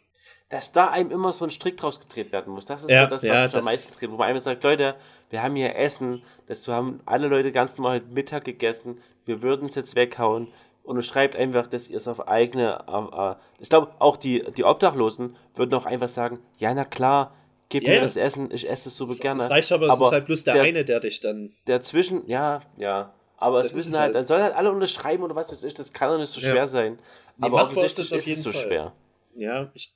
dass 0.49 0.73
da 0.73 0.89
einem 0.89 1.11
immer 1.11 1.31
so 1.31 1.45
ein 1.45 1.49
Strick 1.49 1.77
draus 1.77 1.99
gedreht 2.01 2.33
werden 2.33 2.53
muss. 2.53 2.65
Das 2.65 2.81
ist 2.83 2.89
Ja, 2.89 3.05
so 3.05 3.09
das, 3.11 3.21
was 3.21 3.27
ja, 3.27 3.33
mich 3.35 3.43
am 3.45 3.51
das- 3.51 3.65
meisten 3.65 3.99
dreht. 3.99 4.11
Wo 4.11 4.17
man 4.17 4.27
einfach 4.27 4.41
sagt, 4.43 4.61
Leute, 4.63 4.95
wir 5.29 5.41
haben 5.41 5.55
hier 5.55 5.75
Essen, 5.77 6.21
das 6.47 6.67
haben 6.67 6.99
alle 7.05 7.27
Leute 7.29 7.53
ganz 7.53 7.77
normal 7.77 7.95
heute 7.99 8.07
Mittag 8.07 8.43
gegessen, 8.43 8.97
wir 9.25 9.41
würden 9.41 9.67
es 9.67 9.75
jetzt 9.75 9.95
weghauen. 9.95 10.49
Und 10.83 10.97
es 10.97 11.05
schreibt 11.05 11.37
einfach, 11.37 11.67
dass 11.67 11.89
ihr 11.89 11.95
es 11.95 12.07
auf 12.07 12.27
eigene. 12.27 12.83
Äh, 12.87 13.31
äh, 13.31 13.35
ich 13.59 13.69
glaube, 13.69 13.91
auch 13.99 14.17
die, 14.17 14.43
die 14.57 14.65
Obdachlosen 14.65 15.37
würden 15.55 15.73
auch 15.75 15.85
einfach 15.85 16.09
sagen: 16.09 16.39
Ja, 16.57 16.73
na 16.73 16.83
klar, 16.83 17.33
gib 17.69 17.83
Ja, 17.83 17.91
mir 17.93 18.01
das 18.01 18.17
Essen, 18.17 18.49
ich 18.51 18.67
esse 18.69 18.89
es 18.89 18.97
super 18.97 19.11
Es, 19.13 19.19
gerne. 19.21 19.43
es 19.43 19.49
reicht 19.49 19.71
aber, 19.71 19.85
es 19.85 19.91
Aber 19.93 20.07
ist 20.07 20.11
halt 20.11 20.25
bloß 20.25 20.43
der, 20.43 20.55
der- 20.55 20.63
eine, 20.63 20.83
der 20.83 20.99
dich 20.99 21.19
dann. 21.21 21.53
Dazwischen, 21.65 22.27
ja, 22.27 22.61
ja. 22.77 23.13
Aber 23.37 23.59
es 23.59 23.65
Das 23.69 23.75
wissen 23.77 23.89
ist 23.93 23.99
halt, 23.99 24.05
halt- 24.07 24.15
dann 24.15 24.27
sollen 24.27 24.43
halt 24.43 24.55
alle 24.55 24.69
unterschreiben 24.71 25.23
oder 25.23 25.35
was 25.35 25.49
weiß 25.51 25.63
ich, 25.63 25.73
das 25.75 25.93
kann 25.93 26.09
doch 26.09 26.17
nicht 26.17 26.29
so 26.33 26.41
Ja. 26.41 26.49
schwer 26.51 26.67
sein. 26.67 26.99
Nee, 27.37 27.45
aber 27.47 27.61
ist 27.61 27.63
offensichtlich 27.69 28.09
das 28.09 28.19
auf 28.19 28.27
ist 28.27 28.37
es 28.37 28.43
so 28.43 28.51
schwer. 28.51 28.91
Ja, 29.35 29.71
ich, 29.73 29.93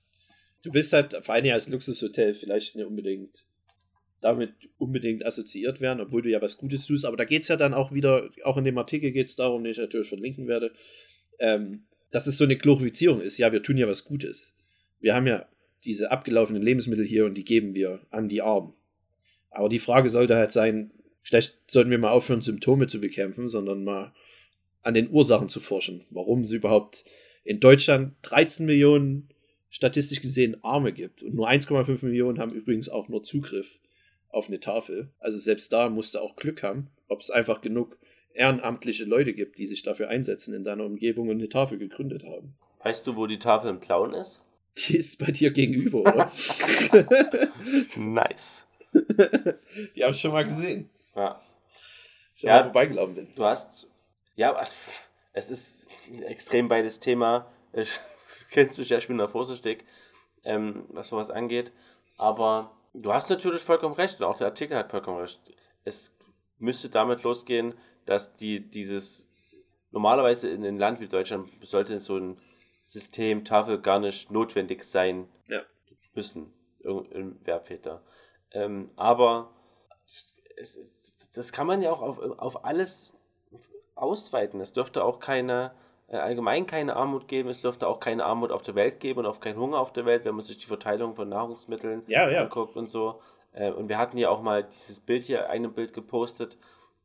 du 0.64 0.74
willst 0.74 0.94
halt 0.94 1.14
vor 1.22 1.36
allem 1.36 1.54
als 1.54 1.68
Luxushotel 1.68 2.34
vielleicht 2.34 2.76
nicht 2.76 2.86
unbedingt 2.86 3.46
damit 4.26 4.54
unbedingt 4.80 5.24
assoziiert 5.24 5.82
werden, 5.82 6.02
obwohl 6.02 6.24
du 6.24 6.32
ja 6.32 6.42
was 6.42 6.58
Gutes 6.58 6.88
tust. 6.88 7.06
Aber 7.06 7.16
da 7.16 7.26
geht 7.26 7.44
es 7.44 7.48
ja 7.48 7.58
dann 7.58 7.76
auch 7.76 7.92
wieder, 7.92 8.30
auch 8.44 8.58
in 8.58 8.64
dem 8.64 8.78
Artikel 8.78 9.12
geht 9.12 9.28
es 9.28 9.36
darum, 9.36 9.64
den 9.64 9.72
ich 9.72 9.78
natürlich 9.78 10.10
verlinken 10.10 10.48
werde, 10.48 10.74
ähm, 11.40 11.86
dass 12.10 12.26
es 12.26 12.38
so 12.38 12.44
eine 12.44 12.58
Glorifizierung 12.58 13.22
ist. 13.22 13.38
Ja, 13.38 13.52
wir 13.52 13.62
tun 13.62 13.78
ja 13.78 13.88
was 13.88 14.04
Gutes. 14.04 14.56
Wir 15.00 15.14
haben 15.14 15.28
ja 15.28 15.48
diese 15.84 16.12
abgelaufenen 16.12 16.64
Lebensmittel 16.64 17.06
hier 17.06 17.26
und 17.26 17.36
die 17.36 17.46
geben 17.46 17.76
wir 17.76 18.02
an 18.10 18.28
die 18.28 18.42
Armen. 18.42 18.74
Aber 19.52 19.70
die 19.70 19.80
Frage 19.80 20.10
sollte 20.10 20.36
halt 20.36 20.52
sein, 20.52 20.92
vielleicht 21.22 21.60
sollten 21.70 21.92
wir 21.92 22.00
mal 22.00 22.12
aufhören, 22.12 22.42
Symptome 22.42 22.88
zu 22.88 23.00
bekämpfen, 23.00 23.48
sondern 23.48 23.84
mal 23.84 24.14
an 24.82 24.96
den 24.96 25.10
Ursachen 25.12 25.50
zu 25.50 25.60
forschen, 25.60 26.04
warum 26.10 26.42
es 26.42 26.52
überhaupt 26.52 27.06
in 27.46 27.62
Deutschland 27.62 28.16
13 28.24 28.66
Millionen 28.66 29.30
statistisch 29.70 30.22
gesehen 30.22 30.62
Arme 30.64 30.92
gibt. 30.92 31.24
Und 31.24 31.36
nur 31.36 31.50
1,5 31.50 32.04
Millionen 32.04 32.40
haben 32.40 32.52
übrigens 32.52 32.90
auch 32.90 33.08
nur 33.08 33.24
Zugriff 33.24 33.80
auf 34.30 34.48
eine 34.48 34.60
Tafel. 34.60 35.10
Also 35.20 35.38
selbst 35.38 35.72
da 35.72 35.90
musst 35.90 36.16
du 36.16 36.20
auch 36.20 36.36
Glück 36.36 36.64
haben, 36.64 36.90
ob 37.08 37.22
es 37.22 37.30
einfach 37.30 37.62
genug 37.62 37.98
ehrenamtliche 38.34 39.06
Leute 39.06 39.34
gibt, 39.34 39.58
die 39.60 39.68
sich 39.68 39.84
dafür 39.84 40.10
einsetzen 40.10 40.54
in 40.54 40.64
deiner 40.64 40.84
Umgebung 40.84 41.30
und 41.30 41.38
eine 41.38 41.48
Tafel 41.48 41.78
gegründet 41.78 42.26
haben. 42.26 42.56
Weißt 42.84 43.08
du, 43.08 43.16
wo 43.16 43.28
die 43.28 43.40
Tafel 43.40 43.70
in 43.70 43.80
Plauen 43.80 44.14
ist? 44.14 44.42
Die 44.78 44.98
ist 44.98 45.20
bei 45.20 45.32
dir 45.32 45.52
gegenüber, 45.52 46.02
oder? 46.02 46.32
nice. 47.96 48.68
Die 49.96 50.04
habe 50.04 50.12
ich 50.12 50.20
schon 50.20 50.32
mal 50.32 50.44
gesehen. 50.44 50.90
Ja. 51.16 51.42
Ich 52.36 52.44
ja, 52.44 52.64
vorbeigelaufen 52.64 53.16
bin. 53.16 53.28
Du 53.36 53.46
hast, 53.46 53.88
ja, 54.36 54.54
es 55.36 55.50
ist 55.50 55.90
ein 56.08 56.24
extrem 56.24 56.70
beides 56.70 57.00
Thema. 57.00 57.52
Ich 57.74 58.00
kennst 58.52 58.80
mich 58.80 58.90
ja, 58.90 58.98
ich 58.98 59.08
bin 59.08 59.18
da 59.18 59.28
vorsichtig, 59.28 59.86
ähm, 60.44 60.86
was 60.90 61.10
sowas 61.10 61.30
angeht. 61.30 61.74
Aber 62.18 62.72
du 62.94 63.14
hast 63.14 63.30
natürlich 63.30 63.62
vollkommen 63.62 63.96
recht 63.96 64.20
und 64.20 64.26
auch 64.26 64.38
der 64.38 64.48
Artikel 64.48 64.78
hat 64.78 64.92
vollkommen 64.92 65.20
recht. 65.20 65.54
Es 65.84 66.16
müsste 66.58 66.90
damit 66.90 67.24
losgehen, 67.24 67.76
dass 68.06 68.36
die 68.36 68.62
dieses 68.62 69.30
normalerweise 69.92 70.50
in 70.50 70.64
einem 70.66 70.80
Land 70.80 71.02
wie 71.02 71.08
Deutschland 71.08 71.52
sollte 71.64 72.00
so 72.00 72.18
ein 72.18 72.40
System 72.82 73.44
Tafel 73.44 73.82
gar 73.82 74.00
nicht 74.00 74.32
notwendig 74.32 74.84
sein 74.84 75.28
ja. 75.48 75.62
müssen 76.14 76.54
im 76.80 77.46
Werbväter. 77.46 78.04
Ähm, 78.52 78.92
aber 78.96 79.54
es, 80.56 80.78
es, 80.78 81.32
das 81.32 81.52
kann 81.52 81.68
man 81.68 81.82
ja 81.82 81.92
auch 81.92 82.02
auf, 82.02 82.20
auf 82.20 82.64
alles 82.64 83.15
ausweiten. 83.96 84.60
Es 84.60 84.74
dürfte 84.74 85.04
auch 85.04 85.20
keine 85.20 85.72
äh, 86.08 86.18
allgemein 86.18 86.68
keine 86.68 86.96
Armut 86.96 87.28
geben, 87.28 87.50
es 87.50 87.62
dürfte 87.62 87.88
auch 87.88 88.00
keine 88.00 88.26
Armut 88.26 88.52
auf 88.52 88.62
der 88.62 88.76
Welt 88.76 89.00
geben 89.00 89.20
und 89.20 89.26
auch 89.26 89.40
keinen 89.40 89.58
Hunger 89.58 89.80
auf 89.80 89.92
der 89.92 90.06
Welt, 90.06 90.26
wenn 90.26 90.36
man 90.36 90.46
sich 90.46 90.58
die 90.58 90.68
Verteilung 90.68 91.16
von 91.16 91.30
Nahrungsmitteln 91.30 92.04
ja, 92.08 92.30
ja. 92.30 92.44
anguckt 92.44 92.76
und 92.76 92.90
so. 92.90 93.20
Äh, 93.54 93.72
und 93.72 93.90
wir 93.90 93.98
hatten 93.98 94.18
ja 94.18 94.30
auch 94.30 94.42
mal 94.42 94.64
dieses 94.64 95.00
Bild 95.00 95.24
hier, 95.24 95.50
ein 95.50 95.74
Bild 95.74 95.94
gepostet, 95.94 96.58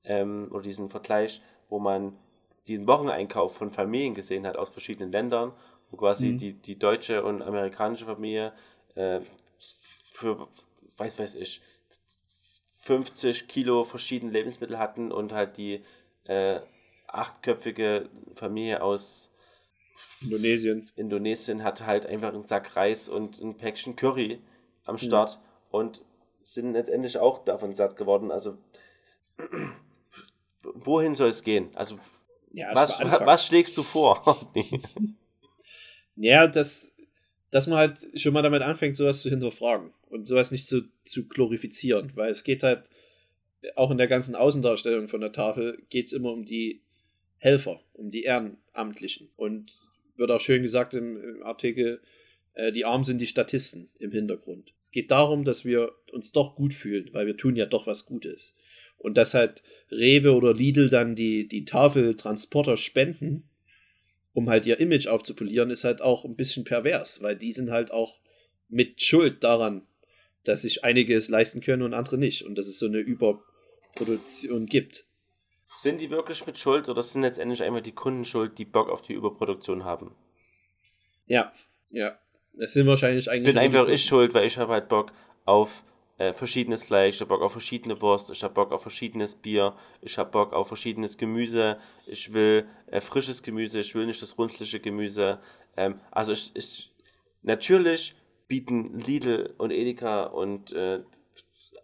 ähm, 0.05 0.49
oder 0.51 0.63
diesen 0.63 0.91
Vergleich, 0.91 1.41
wo 1.69 1.79
man 1.79 2.17
den 2.69 2.87
Wocheneinkauf 2.87 3.55
von 3.55 3.71
Familien 3.71 4.15
gesehen 4.15 4.47
hat 4.47 4.57
aus 4.57 4.71
verschiedenen 4.71 5.13
Ländern, 5.13 5.53
wo 5.91 5.97
quasi 5.97 6.31
mhm. 6.31 6.39
die, 6.39 6.53
die 6.55 6.79
deutsche 6.79 7.25
und 7.25 7.43
amerikanische 7.43 8.07
Familie 8.07 8.53
äh, 8.95 9.21
für, 9.59 10.49
weiß 10.97 11.19
weiß 11.19 11.35
ich, 11.37 11.63
50 12.81 13.49
Kilo 13.49 13.85
verschiedene 13.85 14.33
Lebensmittel 14.33 14.79
hatten 14.79 15.13
und 15.13 15.33
halt 15.33 15.57
die 15.57 15.85
äh, 16.25 16.61
achtköpfige 17.15 18.09
Familie 18.35 18.83
aus 18.83 19.33
Indonesien. 20.21 20.91
Indonesien 20.97 21.65
hat 21.65 21.87
halt 21.87 22.07
einfach 22.07 22.33
einen 22.33 22.47
Sack 22.47 22.77
Reis 22.77 23.09
und 23.09 23.41
ein 23.41 23.57
Päckchen 23.57 23.97
Curry 23.97 24.41
am 24.85 24.99
Start 24.99 25.39
mhm. 25.39 25.45
und 25.71 26.03
sind 26.43 26.73
letztendlich 26.73 27.19
auch 27.19 27.45
davon 27.45 27.75
satt 27.75 27.97
geworden. 27.97 28.31
Also 28.31 28.59
wohin 30.63 31.15
soll 31.15 31.29
es 31.29 31.43
gehen? 31.43 31.71
Also 31.75 31.99
ja, 32.53 32.75
was, 32.75 32.99
was 33.01 33.47
schlägst 33.47 33.77
du 33.77 33.83
vor? 33.83 34.51
ja, 36.17 36.47
dass, 36.47 36.93
dass 37.51 37.67
man 37.67 37.79
halt 37.79 38.21
schon 38.21 38.33
mal 38.33 38.43
damit 38.43 38.63
anfängt, 38.63 38.97
sowas 38.97 39.23
zu 39.23 39.31
hinterfragen 39.31 39.93
und 40.09 40.27
sowas 40.27 40.51
nicht 40.51 40.67
zu, 40.67 40.83
zu 41.05 41.29
glorifizieren, 41.29 42.13
weil 42.17 42.31
es 42.31 42.43
geht 42.43 42.63
halt 42.63 42.89
auch 43.77 43.91
in 43.91 43.99
der 43.99 44.09
ganzen 44.09 44.35
Außendarstellung 44.35 45.09
von 45.09 45.21
der 45.21 45.33
Tafel 45.33 45.83
geht 45.91 46.07
es 46.07 46.13
immer 46.13 46.33
um 46.33 46.45
die 46.45 46.83
Helfer, 47.41 47.81
um 47.95 48.11
die 48.11 48.23
Ehrenamtlichen. 48.23 49.29
Und 49.37 49.81
wird 50.17 50.31
auch 50.31 50.41
schön 50.41 50.63
gesagt 50.63 50.95
im, 50.95 51.17
im 51.17 51.43
Artikel, 51.43 52.01
äh, 52.55 52.71
die 52.73 52.85
Armen 52.85 53.05
sind 53.05 53.19
die 53.19 53.27
Statisten 53.27 53.89
im 53.99 54.13
Hintergrund. 54.13 54.73
Es 54.81 54.93
geht 54.93 55.11
darum, 55.11 55.45
dass 55.45 55.65
wir 55.65 55.93
uns 56.13 56.33
doch 56.33 56.55
gut 56.55 56.75
fühlen, 56.75 57.09
weil 57.13 57.27
wir 57.27 57.37
tun 57.37 57.57
ja 57.57 57.67
doch 57.67 57.87
was 57.87 58.05
Gutes. 58.05 58.55
Und 58.99 59.17
dass 59.17 59.35
halt 59.35 59.63
Rewe 59.91 60.35
oder 60.35 60.53
Lidl 60.53 60.91
dann 60.91 61.15
die, 61.15 61.49
die 61.49 61.65
Tafeltransporter 61.65 62.77
spenden, 62.77 63.49
um 64.35 64.49
halt 64.51 64.67
ihr 64.67 64.79
Image 64.79 65.07
aufzupolieren, 65.07 65.71
ist 65.71 65.85
halt 65.85 66.03
auch 66.03 66.25
ein 66.25 66.37
bisschen 66.37 66.65
pervers, 66.65 67.23
weil 67.23 67.35
die 67.35 67.53
sind 67.53 67.71
halt 67.71 67.91
auch 67.91 68.21
mit 68.69 69.03
Schuld 69.03 69.43
daran, 69.43 69.83
dass 70.45 70.63
sich 70.63 70.85
einige 70.85 71.17
es 71.17 71.29
leisten 71.29 71.61
können 71.61 71.83
und 71.83 71.95
andere 71.95 72.19
nicht. 72.19 72.45
Und 72.45 72.57
dass 72.57 72.67
es 72.67 72.79
so 72.79 72.87
eine 72.87 72.99
Überproduktion 72.99 74.67
gibt. 74.67 75.07
Sind 75.75 76.01
die 76.01 76.11
wirklich 76.11 76.47
mit 76.47 76.59
Schuld 76.59 76.89
oder 76.89 77.03
sind 77.03 77.23
letztendlich 77.23 77.63
einfach 77.63 77.81
die 77.81 77.93
Kunden 77.93 78.25
schuld, 78.25 78.59
die 78.59 78.65
Bock 78.65 78.89
auf 78.89 79.03
die 79.03 79.15
Überproduktion 79.15 79.85
haben? 79.85 80.15
Ja, 81.27 81.53
ja. 81.91 82.19
Es 82.59 82.73
sind 82.73 82.87
wahrscheinlich 82.87 83.31
eigentlich. 83.31 83.49
Ich 83.49 83.55
bin 83.55 83.59
einfach 83.59 83.89
ich 83.89 84.05
schuld, 84.05 84.35
weil 84.35 84.47
ich 84.47 84.59
habe 84.59 84.73
halt 84.73 84.89
Bock 84.89 85.13
auf 85.45 85.85
äh, 86.19 86.35
verschiedenes 86.35 86.85
Fleisch, 86.85 87.15
ich 87.15 87.21
habe 87.23 87.29
Bock 87.29 87.41
auf 87.41 87.53
verschiedene 87.53 88.01
Wurst, 88.03 88.31
ich 88.31 88.43
habe 88.43 88.53
Bock 88.53 88.73
auf 88.73 88.83
verschiedenes 88.83 89.37
Bier, 89.37 89.75
ich 90.03 90.19
habe 90.19 90.31
Bock 90.31 90.53
auf 90.53 90.69
verschiedenes 90.69 91.17
Gemüse, 91.17 91.79
ich 92.07 92.33
will 92.35 92.67
äh, 92.89 93.01
frisches 93.01 93.43
Gemüse, 93.43 93.81
ich 93.81 93.95
will 93.95 94.07
nicht 94.07 94.21
das 94.21 94.37
runzliche 94.37 94.81
Gemüse. 94.81 95.41
Ähm, 95.77 95.99
also 96.11 96.33
ich, 96.33 96.51
ich, 96.55 96.93
natürlich 97.43 98.17
bieten 98.49 98.99
Lidl 98.99 99.55
und 99.57 99.71
Edeka 99.71 100.25
und 100.25 100.73
äh, 100.73 101.01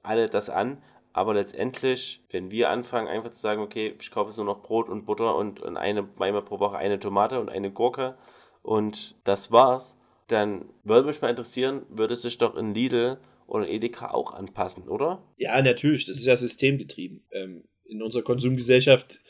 alle 0.02 0.28
das 0.28 0.50
an, 0.50 0.82
aber 1.16 1.32
letztendlich, 1.32 2.20
wenn 2.28 2.50
wir 2.50 2.68
anfangen, 2.68 3.08
einfach 3.08 3.30
zu 3.30 3.40
sagen, 3.40 3.62
okay, 3.62 3.94
ich 3.98 4.10
kaufe 4.10 4.28
jetzt 4.28 4.36
nur 4.36 4.44
noch 4.44 4.62
Brot 4.62 4.90
und 4.90 5.06
Butter 5.06 5.34
und, 5.34 5.64
eine, 5.64 6.06
einmal 6.18 6.42
pro 6.42 6.60
Woche 6.60 6.76
eine 6.76 6.98
Tomate 6.98 7.40
und 7.40 7.48
eine 7.48 7.70
Gurke 7.70 8.18
und 8.62 9.14
das 9.24 9.50
war's, 9.50 9.98
dann 10.28 10.66
würde 10.84 11.06
mich 11.06 11.22
mal 11.22 11.30
interessieren, 11.30 11.86
würde 11.88 12.16
sich 12.16 12.36
doch 12.36 12.54
in 12.54 12.74
Lidl 12.74 13.16
oder 13.46 13.66
Edeka 13.66 14.10
auch 14.10 14.34
anpassen, 14.34 14.90
oder? 14.90 15.22
Ja, 15.38 15.62
natürlich, 15.62 16.04
das 16.04 16.18
ist 16.18 16.26
ja 16.26 16.36
systemgetrieben. 16.36 17.22
Ähm, 17.32 17.64
in 17.86 18.02
unserer 18.02 18.22
Konsumgesellschaft, 18.22 19.22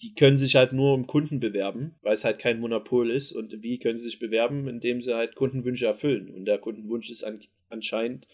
die 0.00 0.14
können 0.14 0.38
sich 0.38 0.56
halt 0.56 0.72
nur 0.72 0.94
um 0.94 1.06
Kunden 1.06 1.38
bewerben, 1.38 1.96
weil 2.00 2.14
es 2.14 2.24
halt 2.24 2.38
kein 2.38 2.60
Monopol 2.60 3.10
ist. 3.10 3.32
Und 3.32 3.62
wie 3.62 3.78
können 3.78 3.98
sie 3.98 4.04
sich 4.04 4.18
bewerben? 4.18 4.68
Indem 4.68 5.02
sie 5.02 5.14
halt 5.14 5.34
Kundenwünsche 5.34 5.84
erfüllen. 5.84 6.30
Und 6.30 6.46
der 6.46 6.56
Kundenwunsch 6.56 7.10
ist 7.10 7.24
an, 7.24 7.42
anscheinend 7.68 8.26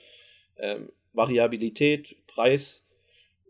ähm, 0.56 0.90
Variabilität, 1.12 2.16
Preis 2.26 2.86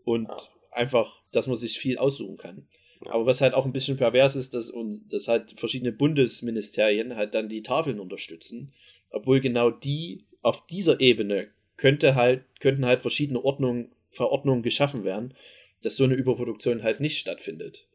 und 0.03 0.27
ja. 0.27 0.37
einfach, 0.71 1.21
dass 1.31 1.47
man 1.47 1.55
sich 1.55 1.77
viel 1.77 1.97
aussuchen 1.97 2.37
kann. 2.37 2.67
Ja. 3.05 3.13
Aber 3.13 3.25
was 3.25 3.41
halt 3.41 3.53
auch 3.53 3.65
ein 3.65 3.73
bisschen 3.73 3.97
pervers 3.97 4.35
ist, 4.35 4.53
dass, 4.53 4.69
und, 4.69 5.07
dass 5.09 5.27
halt 5.27 5.59
verschiedene 5.59 5.91
Bundesministerien 5.91 7.15
halt 7.15 7.33
dann 7.33 7.49
die 7.49 7.63
Tafeln 7.63 7.99
unterstützen, 7.99 8.71
obwohl 9.09 9.39
genau 9.39 9.71
die 9.71 10.25
auf 10.41 10.65
dieser 10.67 10.99
Ebene 10.99 11.49
könnte 11.77 12.15
halt, 12.15 12.43
könnten 12.59 12.85
halt 12.85 13.01
verschiedene 13.01 13.43
Ordnungen, 13.43 13.91
Verordnungen 14.09 14.61
geschaffen 14.61 15.03
werden, 15.03 15.33
dass 15.81 15.95
so 15.95 16.03
eine 16.03 16.13
Überproduktion 16.13 16.83
halt 16.83 16.99
nicht 16.99 17.17
stattfindet. 17.17 17.87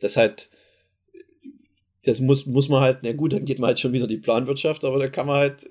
Das 0.00 0.16
halt, 0.16 0.50
das 2.04 2.20
muss, 2.20 2.46
muss 2.46 2.68
man 2.68 2.82
halt, 2.82 2.98
na 3.02 3.12
gut, 3.12 3.32
dann 3.32 3.44
geht 3.44 3.58
man 3.58 3.68
halt 3.68 3.80
schon 3.80 3.92
wieder 3.92 4.06
die 4.06 4.18
Planwirtschaft, 4.18 4.84
aber 4.84 4.98
da 4.98 5.08
kann 5.08 5.26
man 5.26 5.36
halt 5.36 5.68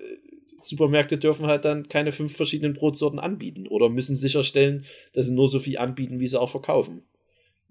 Supermärkte 0.58 1.18
dürfen 1.18 1.46
halt 1.46 1.64
dann 1.64 1.88
keine 1.88 2.12
fünf 2.12 2.36
verschiedenen 2.36 2.74
Brotsorten 2.74 3.18
anbieten 3.18 3.66
oder 3.66 3.88
müssen 3.88 4.16
sicherstellen, 4.16 4.84
dass 5.12 5.26
sie 5.26 5.32
nur 5.32 5.48
so 5.48 5.58
viel 5.58 5.78
anbieten, 5.78 6.20
wie 6.20 6.28
sie 6.28 6.40
auch 6.40 6.50
verkaufen. 6.50 7.02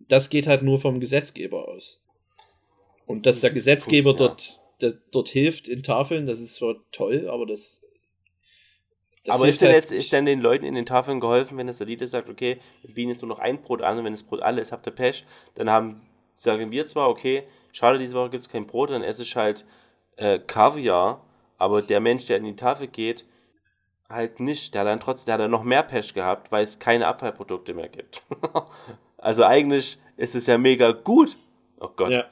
Das 0.08 0.30
geht 0.30 0.48
halt 0.48 0.62
nur 0.64 0.80
vom 0.80 1.00
Gesetzgeber 1.00 1.68
aus. 1.68 2.02
Und 3.06 3.26
dass 3.26 3.40
der 3.40 3.52
Gesetzgeber 3.52 4.14
dort, 4.14 4.60
der, 4.82 4.94
dort 5.12 5.30
hilft 5.30 5.68
in 5.68 5.84
Tafeln, 5.84 6.26
das 6.26 6.40
ist 6.40 6.56
zwar 6.56 6.76
toll, 6.92 7.30
aber 7.30 7.46
das. 7.46 7.82
das 9.24 9.36
aber 9.36 9.48
ist 9.48 9.62
denn, 9.62 9.70
halt 9.70 9.84
jetzt, 9.84 9.92
ist 9.92 10.12
denn 10.12 10.26
den 10.26 10.42
Leuten 10.42 10.66
in 10.66 10.76
den 10.76 10.86
Tafeln 10.86 11.20
geholfen, 11.20 11.58
wenn 11.58 11.68
das 11.68 11.78
der 11.78 11.88
Dieter 11.88 12.08
sagt, 12.08 12.30
okay, 12.30 12.60
wir 12.82 12.94
bieten 12.94 13.10
jetzt 13.10 13.22
nur 13.22 13.30
noch 13.30 13.40
ein 13.40 13.62
Brot 13.62 13.82
an 13.82 14.00
und 14.00 14.06
wenn 14.06 14.14
das 14.14 14.24
Brot 14.24 14.42
alle 14.42 14.62
ist, 14.62 14.72
habt 14.72 14.88
ihr 14.88 14.92
Pech, 14.92 15.26
dann 15.56 15.70
haben, 15.70 16.02
sagen 16.36 16.72
wir 16.72 16.86
zwar, 16.88 17.10
okay, 17.10 17.44
schade, 17.72 18.00
diese 18.00 18.16
Woche 18.16 18.32
gibt 18.32 18.42
es 18.42 18.50
kein 18.50 18.68
Brot, 18.68 18.90
dann 18.90 19.04
esse 19.04 19.22
ich 19.22 19.36
halt 19.36 19.66
äh, 20.18 20.40
Kaviar 20.40 21.25
aber 21.58 21.82
der 21.82 22.00
Mensch, 22.00 22.26
der 22.26 22.38
in 22.38 22.44
die 22.44 22.56
Tafel 22.56 22.88
geht, 22.88 23.26
halt 24.10 24.40
nicht. 24.40 24.74
Der 24.74 24.82
hat 24.82 24.88
dann 24.88 25.00
trotzdem, 25.00 25.28
der 25.28 25.34
hat 25.36 25.42
dann 25.42 25.52
noch 25.52 25.64
mehr 25.64 25.84
Pech 25.84 26.14
gehabt, 26.14 26.52
weil 26.52 26.64
es 26.64 26.80
keine 26.80 27.08
Abfallprodukte 27.08 27.74
mehr 27.74 27.90
gibt. 27.90 28.24
also 29.18 29.44
eigentlich 29.44 29.98
ist 30.18 30.36
es 30.36 30.48
ja 30.48 30.58
mega 30.58 30.92
gut. 30.92 31.38
Oh 31.80 31.90
Gott. 31.96 32.12
Ja. 32.12 32.26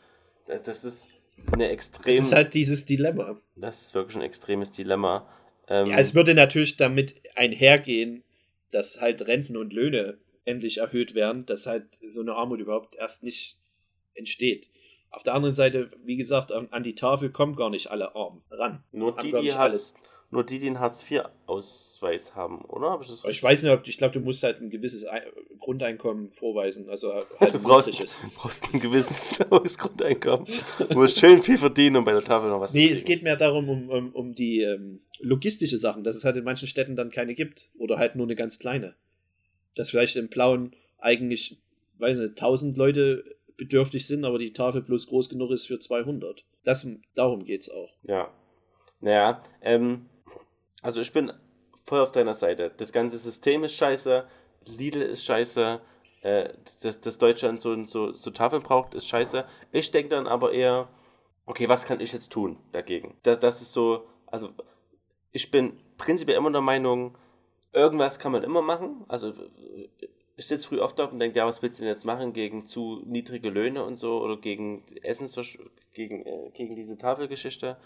Das 0.65 0.83
ist 0.83 1.09
eine 1.51 1.69
extrem. 1.69 2.15
Das 2.15 2.25
ist 2.25 2.33
halt 2.33 2.53
dieses 2.53 2.85
Dilemma. 2.85 3.39
Das 3.55 3.81
ist 3.81 3.95
wirklich 3.95 4.17
ein 4.17 4.23
extremes 4.23 4.71
Dilemma. 4.71 5.27
Ähm, 5.67 5.87
ja, 5.87 5.97
es 5.97 6.13
würde 6.13 6.35
natürlich 6.35 6.77
damit 6.77 7.21
einhergehen, 7.35 8.23
dass 8.71 8.99
halt 8.99 9.25
Renten 9.27 9.55
und 9.55 9.71
Löhne 9.71 10.17
endlich 10.45 10.79
erhöht 10.79 11.15
werden, 11.15 11.45
dass 11.45 11.65
halt 11.65 11.85
so 12.07 12.21
eine 12.21 12.33
Armut 12.33 12.59
überhaupt 12.59 12.95
erst 12.95 13.23
nicht 13.23 13.57
entsteht. 14.13 14.69
Auf 15.13 15.21
der 15.21 15.35
anderen 15.35 15.53
Seite, 15.53 15.91
wie 16.03 16.17
gesagt, 16.17 16.51
an 16.51 16.83
die 16.83 16.95
Tafel 16.95 17.29
kommen 17.29 17.55
gar 17.55 17.69
nicht 17.69 17.91
alle 17.91 18.15
arm 18.15 18.41
ran. 18.49 18.83
Nur 18.91 19.15
die, 19.15 19.31
die 19.31 19.53
Hartz, 19.53 19.93
nur 20.33 20.43
die, 20.43 20.57
die 20.57 20.65
einen 20.65 20.79
Hartz-IV-Ausweis 20.79 22.33
haben, 22.33 22.65
oder? 22.65 22.99
Ich, 23.03 23.23
ich, 23.23 23.43
weiß 23.43 23.61
nicht, 23.61 23.71
ob 23.71 23.87
ich 23.87 23.99
glaube, 23.99 24.13
du 24.13 24.19
musst 24.19 24.41
halt 24.41 24.59
ein 24.59 24.71
gewisses 24.71 25.05
Grundeinkommen 25.59 26.31
vorweisen. 26.31 26.89
Also 26.89 27.13
halt 27.13 27.27
du 27.53 27.59
brauchst, 27.59 27.87
du 27.99 28.29
brauchst 28.35 28.63
ein 28.73 28.79
gewisses 28.79 29.77
Grundeinkommen. 29.77 30.47
Du 30.89 30.97
musst 30.97 31.19
schön 31.19 31.43
viel 31.43 31.59
verdienen, 31.59 31.97
um 31.97 32.03
bei 32.03 32.13
der 32.13 32.23
Tafel 32.23 32.49
noch 32.49 32.59
was 32.59 32.73
nee, 32.73 32.85
zu 32.85 32.87
Nee, 32.87 32.93
es 32.93 33.05
geht 33.05 33.21
mehr 33.21 33.35
darum, 33.35 33.69
um, 33.69 33.89
um, 33.89 34.11
um 34.11 34.33
die 34.33 34.61
ähm, 34.61 35.01
logistische 35.19 35.77
Sachen, 35.77 36.03
dass 36.03 36.15
es 36.15 36.23
halt 36.23 36.35
in 36.37 36.43
manchen 36.43 36.67
Städten 36.67 36.95
dann 36.95 37.11
keine 37.11 37.35
gibt. 37.35 37.69
Oder 37.77 37.99
halt 37.99 38.15
nur 38.15 38.25
eine 38.25 38.35
ganz 38.35 38.57
kleine. 38.57 38.95
dass 39.75 39.91
vielleicht 39.91 40.15
im 40.15 40.29
Blauen 40.29 40.75
eigentlich, 40.97 41.61
weiß 41.99 42.17
nicht, 42.17 42.29
1000 42.31 42.75
Leute 42.75 43.23
bedürftig 43.57 44.07
sind, 44.07 44.25
aber 44.25 44.39
die 44.39 44.53
Tafel 44.53 44.81
bloß 44.81 45.07
groß 45.07 45.29
genug 45.29 45.51
ist 45.51 45.67
für 45.67 45.79
200. 45.79 46.45
Das, 46.63 46.87
darum 47.15 47.43
geht's 47.43 47.69
auch. 47.69 47.93
Ja. 48.03 48.31
Naja, 48.99 49.43
ähm, 49.61 50.09
also 50.81 51.01
ich 51.01 51.11
bin 51.11 51.31
voll 51.85 51.99
auf 51.99 52.11
deiner 52.11 52.33
Seite. 52.33 52.71
Das 52.77 52.91
ganze 52.91 53.17
System 53.17 53.63
ist 53.63 53.75
scheiße, 53.75 54.25
Lidl 54.65 55.01
ist 55.01 55.25
scheiße, 55.25 55.81
äh, 56.21 56.49
dass, 56.81 57.01
dass 57.01 57.17
Deutschland 57.17 57.61
so, 57.61 57.85
so, 57.85 58.13
so 58.13 58.31
Tafeln 58.31 58.63
braucht, 58.63 58.93
ist 58.93 59.07
scheiße. 59.07 59.45
Ich 59.71 59.91
denke 59.91 60.09
dann 60.09 60.27
aber 60.27 60.53
eher, 60.53 60.87
okay, 61.45 61.67
was 61.67 61.85
kann 61.85 61.99
ich 61.99 62.13
jetzt 62.13 62.31
tun 62.31 62.57
dagegen? 62.71 63.17
Das, 63.23 63.39
das 63.39 63.61
ist 63.61 63.73
so, 63.73 64.07
also 64.27 64.49
ich 65.31 65.51
bin 65.51 65.73
prinzipiell 65.97 66.37
immer 66.37 66.51
der 66.51 66.61
Meinung, 66.61 67.17
irgendwas 67.73 68.19
kann 68.19 68.31
man 68.31 68.43
immer 68.43 68.61
machen. 68.61 69.03
Also 69.07 69.33
ich 70.35 70.47
sitze 70.47 70.67
früh 70.67 70.79
oft 70.79 70.97
da 70.97 71.05
und 71.05 71.19
denke, 71.19 71.37
ja, 71.37 71.45
was 71.45 71.61
willst 71.61 71.79
du 71.79 71.83
denn 71.83 71.93
jetzt 71.93 72.05
machen 72.05 72.33
gegen 72.33 72.65
zu 72.65 73.01
niedrige 73.05 73.49
Löhne 73.49 73.83
und 73.83 73.97
so 73.97 74.21
oder 74.21 74.37
gegen 74.37 74.83
Essensversch 75.03 75.59
gegen, 75.93 76.25
äh, 76.25 76.49
gegen 76.53 76.75
diese 76.75 76.97
Tafelgeschichte. 76.97 77.77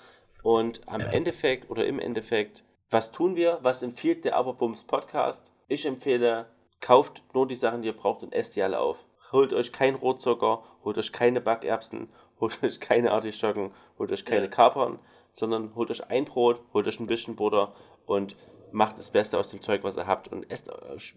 Und 0.43 0.81
am. 0.87 1.01
Endeffekt 1.01 1.69
oder 1.69 1.85
im 1.85 1.99
Endeffekt, 1.99 2.63
was 2.89 3.11
tun 3.11 3.35
wir? 3.35 3.59
Was 3.63 3.83
empfiehlt 3.83 4.23
der 4.23 4.37
Aberbums 4.37 4.83
Podcast? 4.83 5.51
Ich 5.67 5.85
empfehle, 5.85 6.47
kauft 6.79 7.21
nur 7.33 7.47
die 7.47 7.55
Sachen, 7.55 7.81
die 7.81 7.89
ihr 7.89 7.97
braucht 7.97 8.23
und 8.23 8.33
esst 8.33 8.55
die 8.55 8.63
alle 8.63 8.79
auf. 8.79 9.03
Holt 9.31 9.51
euch 9.51 9.73
kein 9.73 9.95
Rotzucker, 9.95 10.63
holt 10.85 10.97
euch 10.97 11.11
keine 11.11 11.41
Backerbsen, 11.41 12.09
holt 12.39 12.63
euch 12.63 12.79
keine 12.79 13.11
Artischocken, 13.11 13.71
holt 13.99 14.11
euch 14.11 14.23
keine. 14.23 14.49
Kapern, 14.49 14.99
sondern 15.33 15.75
holt 15.75 15.91
euch 15.91 16.09
ein 16.09 16.23
Brot, 16.23 16.61
holt 16.73 16.87
euch 16.87 16.99
ein 16.99 17.07
bisschen 17.07 17.35
Butter 17.35 17.73
und 18.05 18.37
macht 18.71 18.99
das 18.99 19.11
Beste 19.11 19.37
aus 19.37 19.49
dem 19.49 19.61
Zeug, 19.61 19.83
was 19.83 19.97
ihr 19.97 20.07
habt 20.07 20.27
und 20.29 20.49
esst, 20.49 20.69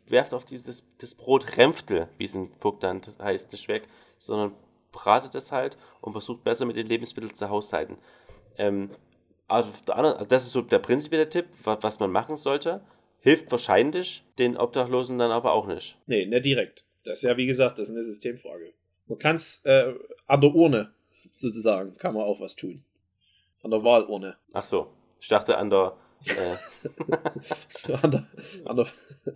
werft 0.06 0.34
auf 0.34 0.44
dieses 0.44 0.84
das 0.98 1.14
Brot 1.14 1.56
Rämpftel, 1.56 2.08
wie 2.18 2.24
es 2.24 2.34
in 2.34 2.52
Vogtland 2.52 3.16
heißt, 3.20 3.52
nicht 3.52 3.68
weg, 3.68 3.84
sondern 4.18 4.52
bratet 4.92 5.34
es 5.34 5.52
halt 5.52 5.76
und 6.00 6.12
versucht 6.12 6.44
besser 6.44 6.66
mit 6.66 6.76
den 6.76 6.86
Lebensmitteln 6.86 7.34
zu 7.34 7.48
haushalten. 7.48 7.98
Ähm, 8.58 8.90
also 9.48 9.70
anderen, 9.92 10.28
das 10.28 10.44
ist 10.44 10.52
so 10.52 10.62
der 10.62 10.78
prinzipielle 10.78 11.28
Tipp, 11.28 11.46
was, 11.64 11.98
man 11.98 12.10
machen 12.10 12.36
sollte. 12.36 12.82
Hilft 13.20 13.50
wahrscheinlich 13.50 14.24
den 14.38 14.56
Obdachlosen 14.56 15.18
dann 15.18 15.30
aber 15.30 15.52
auch 15.52 15.66
nicht. 15.66 15.98
Nee, 16.06 16.24
nicht 16.26 16.44
direkt. 16.44 16.84
Das 17.04 17.18
ist 17.18 17.24
ja, 17.24 17.36
wie 17.36 17.46
gesagt, 17.46 17.78
das 17.78 17.88
ist 17.88 17.94
eine 17.94 18.02
Systemfrage. 18.02 18.72
Man 19.06 19.18
kann 19.18 19.36
es 19.36 19.60
äh, 19.64 19.92
an 20.26 20.40
der 20.40 20.54
Urne 20.54 20.92
sozusagen, 21.32 21.96
kann 21.96 22.14
man 22.14 22.22
auch 22.22 22.40
was 22.40 22.54
tun. 22.54 22.84
An 23.62 23.70
der 23.70 23.82
Wahlurne. 23.82 24.36
Ach 24.52 24.64
so, 24.64 24.92
ich 25.20 25.28
dachte 25.28 25.58
an 25.58 25.68
der 25.68 25.96
äh. 26.26 27.92
an, 28.02 28.10
der, 28.10 28.26
an, 28.64 28.76
der, 28.76 28.86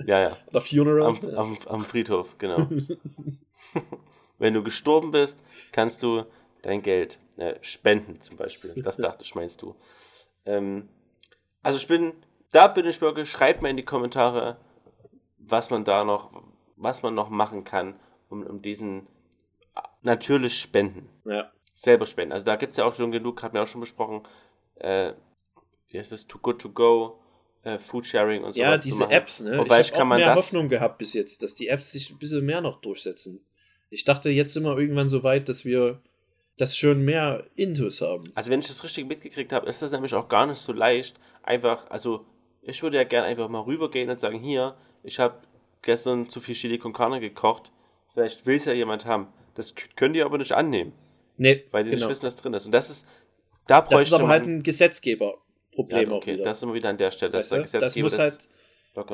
ja, 0.07 0.21
ja. 0.21 0.29
an 0.29 0.53
der 0.53 0.61
Funeral. 0.61 1.07
Am, 1.07 1.37
am, 1.37 1.59
am 1.67 1.85
Friedhof, 1.85 2.37
genau. 2.39 2.69
Wenn 4.39 4.55
du 4.55 4.63
gestorben 4.63 5.11
bist, 5.11 5.43
kannst 5.73 6.03
du 6.03 6.25
dein 6.63 6.83
Geld 6.83 7.19
äh, 7.37 7.55
spenden, 7.63 8.21
zum 8.21 8.37
Beispiel. 8.37 8.83
Das 8.83 8.97
dachte 8.99 9.25
ich, 9.25 9.35
meinst 9.35 9.63
du. 9.63 9.75
Ähm, 10.47 10.89
also 11.63 11.79
ich 11.79 11.87
bin, 11.87 12.13
da 12.53 12.69
bin 12.69 12.87
ich 12.87 13.01
wirklich, 13.01 13.31
schreibt 13.31 13.63
mal 13.63 13.69
in 13.69 13.77
die 13.77 13.85
Kommentare, 13.85 14.57
was 15.39 15.71
man 15.71 15.85
da 15.85 16.05
noch, 16.05 16.31
was 16.77 17.03
man 17.03 17.15
noch 17.15 17.29
machen 17.31 17.65
kann, 17.65 17.99
um, 18.29 18.43
um 18.45 18.63
diesen 18.63 19.07
natürlich 20.03 20.61
spenden. 20.61 21.09
Ja. 21.25 21.51
Selber 21.75 22.07
spenden. 22.07 22.33
Also 22.33 22.47
da 22.47 22.57
gibt 22.57 22.71
es 22.71 22.77
ja 22.77 22.85
auch 22.85 22.95
schon 22.95 23.11
genug, 23.11 23.43
hat 23.43 23.53
mir 23.53 23.63
auch 23.63 23.67
schon 23.67 23.81
besprochen, 23.81 24.23
äh, 24.77 25.13
wie 25.95 25.99
heißt 26.01 26.11
das, 26.11 26.27
Too 26.27 26.39
Good 26.39 26.61
To 26.61 26.71
Go, 26.71 27.21
äh, 27.63 27.79
Foodsharing 27.79 28.43
und 28.43 28.53
so 28.53 28.61
Ja, 28.61 28.77
diese 28.77 29.09
Apps, 29.09 29.41
ne? 29.41 29.59
Wobei 29.59 29.79
ich 29.79 29.95
habe 29.95 30.05
mehr 30.05 30.35
das... 30.35 30.37
Hoffnung 30.37 30.69
gehabt 30.69 30.99
bis 30.99 31.13
jetzt, 31.13 31.43
dass 31.45 31.55
die 31.55 31.69
Apps 31.69 31.93
sich 31.93 32.11
ein 32.11 32.19
bisschen 32.19 32.45
mehr 32.45 32.61
noch 32.61 32.81
durchsetzen. 32.81 33.47
Ich 33.91 34.05
dachte, 34.05 34.29
jetzt 34.29 34.55
sind 34.55 34.65
wir 34.65 34.77
irgendwann 34.77 35.09
so 35.09 35.23
weit, 35.23 35.49
dass 35.49 35.65
wir 35.65 36.03
das 36.57 36.77
schon 36.77 37.05
mehr 37.05 37.47
Intus 37.55 38.01
haben. 38.01 38.33
Also 38.35 38.51
wenn 38.51 38.59
ich 38.59 38.67
das 38.67 38.83
richtig 38.83 39.07
mitgekriegt 39.07 39.53
habe, 39.53 39.69
ist 39.69 39.83
das 39.83 39.93
nämlich 39.93 40.15
auch 40.15 40.29
gar 40.29 40.47
nicht 40.47 40.59
so 40.59 40.73
leicht. 40.73 41.21
Einfach, 41.45 41.89
also 41.91 42.27
ich 42.63 42.83
würde 42.83 42.97
ja 42.97 43.05
gerne 43.05 43.29
einfach 43.29 43.49
mal 43.49 43.61
rübergehen 43.61 44.11
und 44.11 44.19
sagen, 44.19 44.41
hier, 44.41 44.77
ich 45.05 45.21
habe 45.21 45.43
gestern 45.83 46.29
zu 46.29 46.41
viel 46.41 46.57
Chili 46.57 46.79
con 46.79 46.93
Carne 46.93 47.21
gekocht, 47.21 47.71
vielleicht 48.13 48.47
will 48.47 48.57
es 48.57 48.65
ja 48.65 48.73
jemand 48.73 49.05
haben. 49.05 49.29
Das 49.55 49.75
könnt 49.95 50.17
ihr 50.17 50.25
aber 50.25 50.39
nicht 50.39 50.53
annehmen. 50.53 50.93
Nee, 51.37 51.65
weil 51.71 51.85
die 51.85 51.91
genau. 51.91 52.03
nicht 52.03 52.11
wissen, 52.11 52.27
was 52.27 52.35
drin 52.35 52.53
ist. 52.55 52.67
Und 52.67 52.73
das 52.73 52.91
ist, 52.91 53.07
da 53.69 53.81
bräuchte 53.81 53.95
Das 53.97 54.07
ist 54.09 54.13
aber 54.13 54.29
halt 54.29 54.47
ein 54.47 54.65
Gesetzgeber 54.65 55.39
Problem 55.75 56.11
ja, 56.11 56.17
okay, 56.17 56.33
auch 56.33 56.35
wieder. 56.35 56.45
Das 56.45 56.67
wir 56.67 56.75
wieder 56.75 56.89
an 56.89 56.97
der 56.97 57.11
Stelle. 57.11 57.33
Weißt 57.33 57.53
das, 57.53 57.71
das, 57.73 57.97
muss 57.97 58.19
halt, 58.19 58.39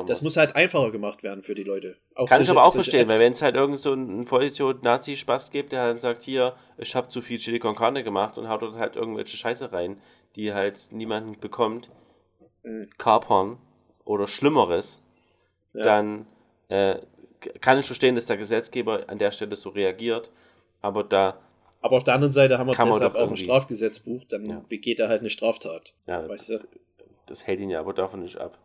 das 0.07 0.23
muss 0.23 0.37
halt 0.37 0.57
einfacher 0.57 0.91
gemacht 0.91 1.23
werden 1.23 1.43
für 1.43 1.55
die 1.55 1.63
Leute. 1.63 1.97
Auch 2.15 2.29
Kann 2.29 2.39
solche, 2.39 2.43
ich 2.43 2.51
aber 2.51 2.67
auch 2.67 2.75
verstehen, 2.75 3.03
Apps. 3.03 3.13
weil 3.13 3.21
wenn 3.21 3.33
es 3.33 3.43
halt 3.43 3.57
irgend 3.57 3.79
so 3.79 3.93
ein 3.95 4.27
Vollidiot-Nazi-Spaß 4.27 5.51
gibt, 5.51 5.73
der 5.73 5.87
dann 5.87 5.99
sagt, 5.99 6.23
hier, 6.23 6.55
ich 6.79 6.95
habe 6.95 7.09
zu 7.09 7.21
viel 7.23 7.39
Chili 7.39 7.59
con 7.59 7.75
Carne 7.75 8.05
gemacht 8.05 8.39
und 8.39 8.49
haut 8.49 8.63
dort 8.63 8.77
halt 8.77 8.97
irgendwelche 8.97 9.37
Scheiße 9.37 9.73
rein, 9.73 10.01
die 10.37 10.53
halt 10.53 10.89
niemand 10.91 11.41
bekommt, 11.41 11.91
mhm. 12.63 12.89
Kapern 12.99 13.59
oder 14.05 14.29
Schlimmeres, 14.29 15.03
ja. 15.73 15.83
dann 15.83 16.27
äh, 16.69 16.97
kann 17.61 17.79
ich 17.79 17.87
verstehen, 17.87 18.15
dass 18.15 18.27
der 18.27 18.37
Gesetzgeber 18.37 19.05
an 19.09 19.19
der 19.19 19.31
Stelle 19.31 19.57
so 19.57 19.71
reagiert, 19.71 20.31
aber 20.83 21.05
da 21.05 21.39
aber 21.81 21.97
auf 21.97 22.05
der 22.05 22.15
anderen 22.15 22.33
Seite 22.33 22.59
haben 22.59 22.69
wir 22.69 22.75
Kann 22.75 22.89
deshalb 22.89 23.15
auch 23.15 23.31
ein 23.31 23.37
Strafgesetzbuch, 23.37 24.25
dann 24.25 24.47
ja. 24.47 24.65
begeht 24.69 25.01
er 25.01 25.09
halt 25.09 25.21
eine 25.21 25.31
Straftat. 25.31 25.95
Ja, 26.07 26.29
weißt 26.29 26.51
du? 26.51 26.59
Das 27.27 27.47
hält 27.47 27.61
ihn 27.61 27.71
ja 27.71 27.81
aber 27.81 27.95
davon 27.95 28.21
nicht 28.21 28.37
ab. 28.37 28.59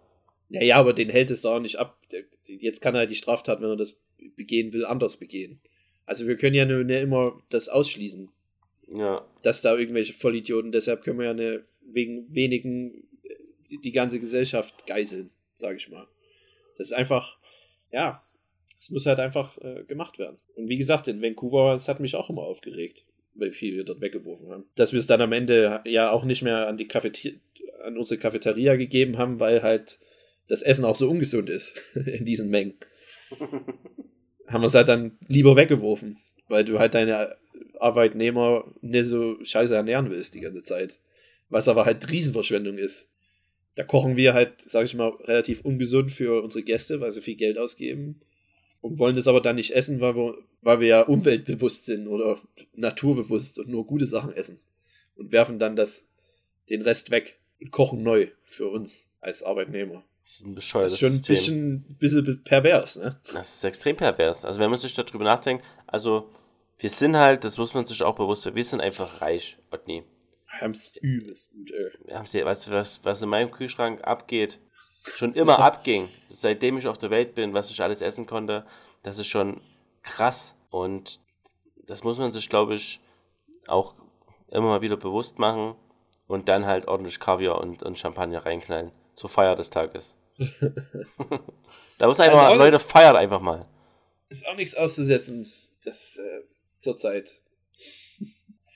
Ja, 0.49 0.61
ja, 0.61 0.75
aber 0.77 0.93
den 0.93 1.09
hält 1.09 1.31
es 1.31 1.41
da 1.41 1.55
auch 1.55 1.59
nicht 1.59 1.77
ab. 1.77 1.97
Jetzt 2.45 2.81
kann 2.81 2.95
er 2.95 3.07
die 3.07 3.15
Straftat, 3.15 3.61
wenn 3.61 3.69
er 3.69 3.77
das 3.77 3.97
begehen 4.35 4.73
will, 4.73 4.85
anders 4.85 5.17
begehen. 5.17 5.59
Also 6.05 6.27
wir 6.27 6.37
können 6.37 6.55
ja 6.55 6.65
nur 6.65 6.87
immer 6.87 7.41
das 7.49 7.69
ausschließen. 7.69 8.29
Ja. 8.93 9.25
Dass 9.41 9.61
da 9.61 9.75
irgendwelche 9.75 10.13
Vollidioten, 10.13 10.71
deshalb 10.71 11.03
können 11.03 11.17
wir 11.17 11.25
ja 11.25 11.31
eine, 11.31 11.63
wegen 11.81 12.33
wenigen 12.33 13.07
die, 13.69 13.79
die 13.79 13.91
ganze 13.91 14.19
Gesellschaft 14.19 14.85
geiseln, 14.85 15.31
sage 15.53 15.77
ich 15.77 15.89
mal. 15.89 16.07
Das 16.77 16.87
ist 16.87 16.93
einfach, 16.93 17.39
ja, 17.91 18.23
es 18.79 18.89
muss 18.89 19.05
halt 19.05 19.19
einfach 19.19 19.57
äh, 19.59 19.83
gemacht 19.83 20.19
werden. 20.19 20.37
Und 20.55 20.69
wie 20.69 20.77
gesagt, 20.77 21.07
in 21.07 21.21
Vancouver, 21.21 21.73
es 21.73 21.87
hat 21.87 21.99
mich 21.99 22.15
auch 22.15 22.29
immer 22.29 22.43
aufgeregt, 22.43 23.03
wie 23.33 23.51
viel 23.51 23.75
wir 23.75 23.83
dort 23.83 24.01
weggeworfen 24.01 24.49
haben. 24.49 24.65
Dass 24.75 24.91
wir 24.91 24.99
es 24.99 25.07
dann 25.07 25.21
am 25.21 25.31
Ende 25.31 25.81
ja 25.85 26.11
auch 26.11 26.23
nicht 26.23 26.41
mehr 26.41 26.67
an 26.67 26.77
die 26.77 26.87
Cafeteria, 26.87 27.39
an 27.83 27.97
unsere 27.97 28.19
Cafeteria 28.19 28.75
gegeben 28.75 29.17
haben, 29.17 29.39
weil 29.39 29.61
halt 29.61 29.99
das 30.47 30.61
Essen 30.61 30.85
auch 30.85 30.95
so 30.95 31.09
ungesund 31.09 31.49
ist 31.49 31.95
in 32.05 32.25
diesen 32.25 32.49
Mengen. 32.49 32.75
haben 34.47 34.61
wir 34.61 34.67
es 34.67 34.75
halt 34.75 34.87
dann 34.87 35.17
lieber 35.27 35.55
weggeworfen, 35.55 36.17
weil 36.47 36.63
du 36.63 36.79
halt 36.79 36.93
deine 36.93 37.35
Arbeitnehmer 37.79 38.71
nicht 38.81 39.05
so 39.05 39.43
scheiße 39.43 39.75
ernähren 39.75 40.09
willst 40.09 40.35
die 40.35 40.41
ganze 40.41 40.61
Zeit. 40.61 40.99
Was 41.49 41.67
aber 41.67 41.85
halt 41.85 42.09
Riesenverschwendung 42.09 42.77
ist. 42.77 43.09
Da 43.75 43.83
kochen 43.83 44.15
wir 44.15 44.33
halt, 44.33 44.61
sag 44.65 44.85
ich 44.85 44.93
mal, 44.93 45.09
relativ 45.25 45.61
ungesund 45.61 46.11
für 46.11 46.41
unsere 46.41 46.63
Gäste, 46.63 47.01
weil 47.01 47.11
sie 47.11 47.21
viel 47.21 47.35
Geld 47.35 47.57
ausgeben 47.57 48.21
und 48.85 48.99
wollen 48.99 49.15
das 49.15 49.27
aber 49.27 49.41
dann 49.41 49.55
nicht 49.55 49.71
essen, 49.71 49.99
weil 49.99 50.15
wir, 50.15 50.37
weil 50.61 50.79
wir 50.79 50.87
ja 50.87 51.01
umweltbewusst 51.01 51.85
sind 51.85 52.07
oder 52.07 52.39
naturbewusst 52.75 53.57
und 53.57 53.67
nur 53.67 53.87
gute 53.87 54.05
Sachen 54.05 54.31
essen. 54.31 54.59
Und 55.15 55.31
werfen 55.31 55.57
dann 55.57 55.75
das, 55.75 56.07
den 56.69 56.83
Rest 56.83 57.09
weg 57.09 57.39
und 57.59 57.71
kochen 57.71 58.03
neu 58.03 58.27
für 58.43 58.67
uns 58.67 59.09
als 59.21 59.41
Arbeitnehmer. 59.41 60.03
Das 60.21 60.33
ist 60.33 60.45
ein 60.45 60.53
bescheuertes 60.53 60.99
Das 60.99 61.01
ist 61.01 61.07
schon 61.07 61.17
ein 61.17 61.27
bisschen, 61.97 61.97
bisschen 61.97 62.43
pervers, 62.43 62.97
ne? 62.97 63.19
Das 63.33 63.55
ist 63.55 63.63
extrem 63.63 63.95
pervers. 63.95 64.45
Also 64.45 64.59
wenn 64.59 64.69
man 64.69 64.77
sich 64.77 64.93
darüber 64.93 65.23
nachdenkt, 65.23 65.65
also 65.87 66.29
wir 66.77 66.91
sind 66.91 67.15
halt, 67.15 67.43
das 67.43 67.57
muss 67.57 67.73
man 67.73 67.85
sich 67.85 68.03
auch 68.03 68.15
bewusst 68.15 68.45
werden, 68.45 68.55
wir 68.55 68.65
sind 68.65 68.81
einfach 68.81 69.19
reich, 69.19 69.57
Otni. 69.71 70.03
Wir 70.45 70.61
haben 70.61 70.71
es 70.71 70.95
übelst 70.97 71.49
gut, 71.49 71.71
ey. 71.71 71.89
Wir 72.05 72.19
haben 72.19 72.25
weißt 72.25 72.67
du, 72.67 72.71
was, 72.71 73.03
was 73.03 73.19
in 73.23 73.29
meinem 73.29 73.49
Kühlschrank 73.49 74.03
abgeht, 74.03 74.59
schon 75.13 75.33
immer 75.33 75.59
abging, 75.59 76.09
seitdem 76.29 76.77
ich 76.77 76.87
auf 76.87 76.97
der 76.97 77.09
Welt 77.09 77.35
bin, 77.35 77.53
was 77.53 77.69
ich 77.69 77.81
alles 77.81 78.01
essen 78.01 78.25
konnte, 78.25 78.65
das 79.03 79.17
ist 79.17 79.27
schon 79.27 79.61
krass. 80.03 80.55
Und 80.69 81.19
das 81.85 82.03
muss 82.03 82.17
man 82.17 82.31
sich, 82.31 82.49
glaube 82.49 82.75
ich, 82.75 82.99
auch 83.67 83.95
immer 84.49 84.67
mal 84.67 84.81
wieder 84.81 84.97
bewusst 84.97 85.39
machen 85.39 85.75
und 86.27 86.49
dann 86.49 86.65
halt 86.65 86.87
ordentlich 86.87 87.19
Kaviar 87.19 87.59
und, 87.59 87.83
und 87.83 87.97
Champagner 87.97 88.45
reinknallen 88.45 88.91
zur 89.15 89.29
Feier 89.29 89.55
des 89.55 89.69
Tages. 89.69 90.15
da 91.97 92.07
muss 92.07 92.19
einfach 92.19 92.39
also 92.39 92.55
mal, 92.55 92.57
Leute, 92.57 92.79
feiert 92.79 93.15
einfach 93.15 93.39
mal. 93.39 93.65
Ist 94.29 94.45
auch 94.47 94.55
nichts 94.55 94.75
auszusetzen, 94.75 95.51
das 95.83 96.17
äh, 96.17 96.41
zur 96.77 96.97
Zeit. 96.97 97.39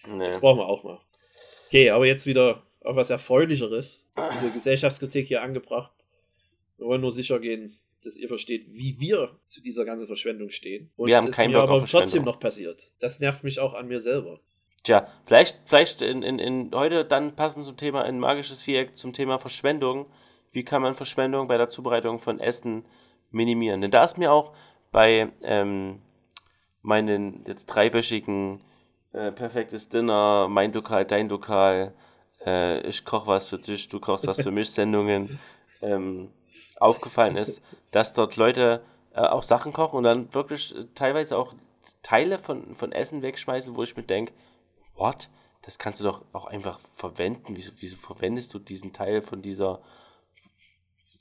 Nee. 0.08 0.26
Das 0.26 0.40
brauchen 0.40 0.60
wir 0.60 0.68
auch 0.68 0.84
mal. 0.84 1.00
Okay, 1.68 1.90
aber 1.90 2.06
jetzt 2.06 2.26
wieder 2.26 2.64
auf 2.82 2.96
was 2.96 3.10
Erfreulicheres. 3.10 4.08
Diese 4.34 4.52
Gesellschaftskritik 4.52 5.28
hier 5.28 5.42
angebracht. 5.42 5.99
Wir 6.80 6.88
wollen 6.88 7.02
nur 7.02 7.12
sicher 7.12 7.40
gehen, 7.40 7.78
dass 8.04 8.18
ihr 8.18 8.28
versteht, 8.28 8.66
wie 8.70 9.00
wir 9.00 9.38
zu 9.46 9.62
dieser 9.62 9.86
ganzen 9.86 10.08
Verschwendung 10.08 10.50
stehen. 10.50 10.92
Und 10.96 11.08
wir 11.08 11.18
haben 11.18 11.30
keinen 11.30 11.54
Bock 11.54 11.70
aber 11.70 11.86
trotzdem 11.86 12.24
noch 12.24 12.40
passiert. 12.40 12.94
Das 13.00 13.20
nervt 13.20 13.44
mich 13.44 13.60
auch 13.60 13.74
an 13.74 13.88
mir 13.88 14.00
selber. 14.00 14.40
Tja, 14.84 15.08
vielleicht, 15.26 15.60
vielleicht 15.66 16.02
in, 16.02 16.24
in, 16.24 16.40
in 16.40 16.72
heute 16.74 17.04
dann 17.04 17.36
passend 17.36 17.66
zum 17.66 17.76
Thema 17.76 18.04
ein 18.04 18.18
magisches 18.18 18.64
Viereck 18.64 18.96
zum 18.96 19.12
Thema 19.12 19.38
Verschwendung. 19.38 20.06
Wie 20.52 20.64
kann 20.64 20.82
man 20.82 20.96
Verschwendung 20.96 21.48
bei 21.48 21.58
der 21.58 21.68
Zubereitung 21.68 22.20
von 22.20 22.40
Essen 22.40 22.86
minimieren. 23.32 23.82
Denn 23.82 23.92
da 23.92 24.04
ist 24.04 24.18
mir 24.18 24.32
auch 24.32 24.54
bei 24.92 25.30
ähm, 25.42 26.00
meinen 26.82 27.44
jetzt 27.48 27.68
dreiwöchigen 27.68 28.62
äh, 29.14 29.32
perfektes 29.32 29.90
Dinner, 29.90 30.48
mein 30.50 30.74
Lokal, 30.74 31.06
dein 31.06 31.30
Lokal, 31.30 31.94
äh, 32.46 32.88
ich 32.88 33.06
koche 33.06 33.28
was 33.28 33.50
für 33.50 33.58
dich, 33.58 33.90
du 33.90 34.00
kochst 34.00 34.28
was 34.28 34.42
für 34.42 34.52
mich 34.52 34.72
Sendungen 34.72 35.40
ähm, 35.82 36.30
aufgefallen 36.80 37.36
ist, 37.36 37.62
dass 37.92 38.14
dort 38.14 38.36
Leute 38.36 38.84
äh, 39.14 39.22
auch 39.22 39.44
Sachen 39.44 39.74
kochen 39.74 39.98
und 39.98 40.04
dann 40.04 40.34
wirklich 40.34 40.76
äh, 40.76 40.86
teilweise 40.96 41.38
auch 41.38 41.54
Teile 42.04 42.38
von, 42.38 42.76
von 42.76 42.92
Essen 42.92 43.22
wegschmeißen, 43.22 43.76
wo 43.76 43.84
ich 43.84 43.96
mir 43.96 44.04
denke, 44.04 44.34
what? 44.96 45.30
Das 45.62 45.78
kannst 45.78 46.00
du 46.00 46.06
doch 46.06 46.24
auch 46.32 46.46
einfach 46.46 46.80
verwenden. 46.96 47.56
Wieso, 47.56 47.74
wieso 47.80 47.98
verwendest 47.98 48.54
du 48.54 48.60
diesen 48.60 48.94
Teil 48.94 49.22
von 49.22 49.42
dieser 49.42 49.82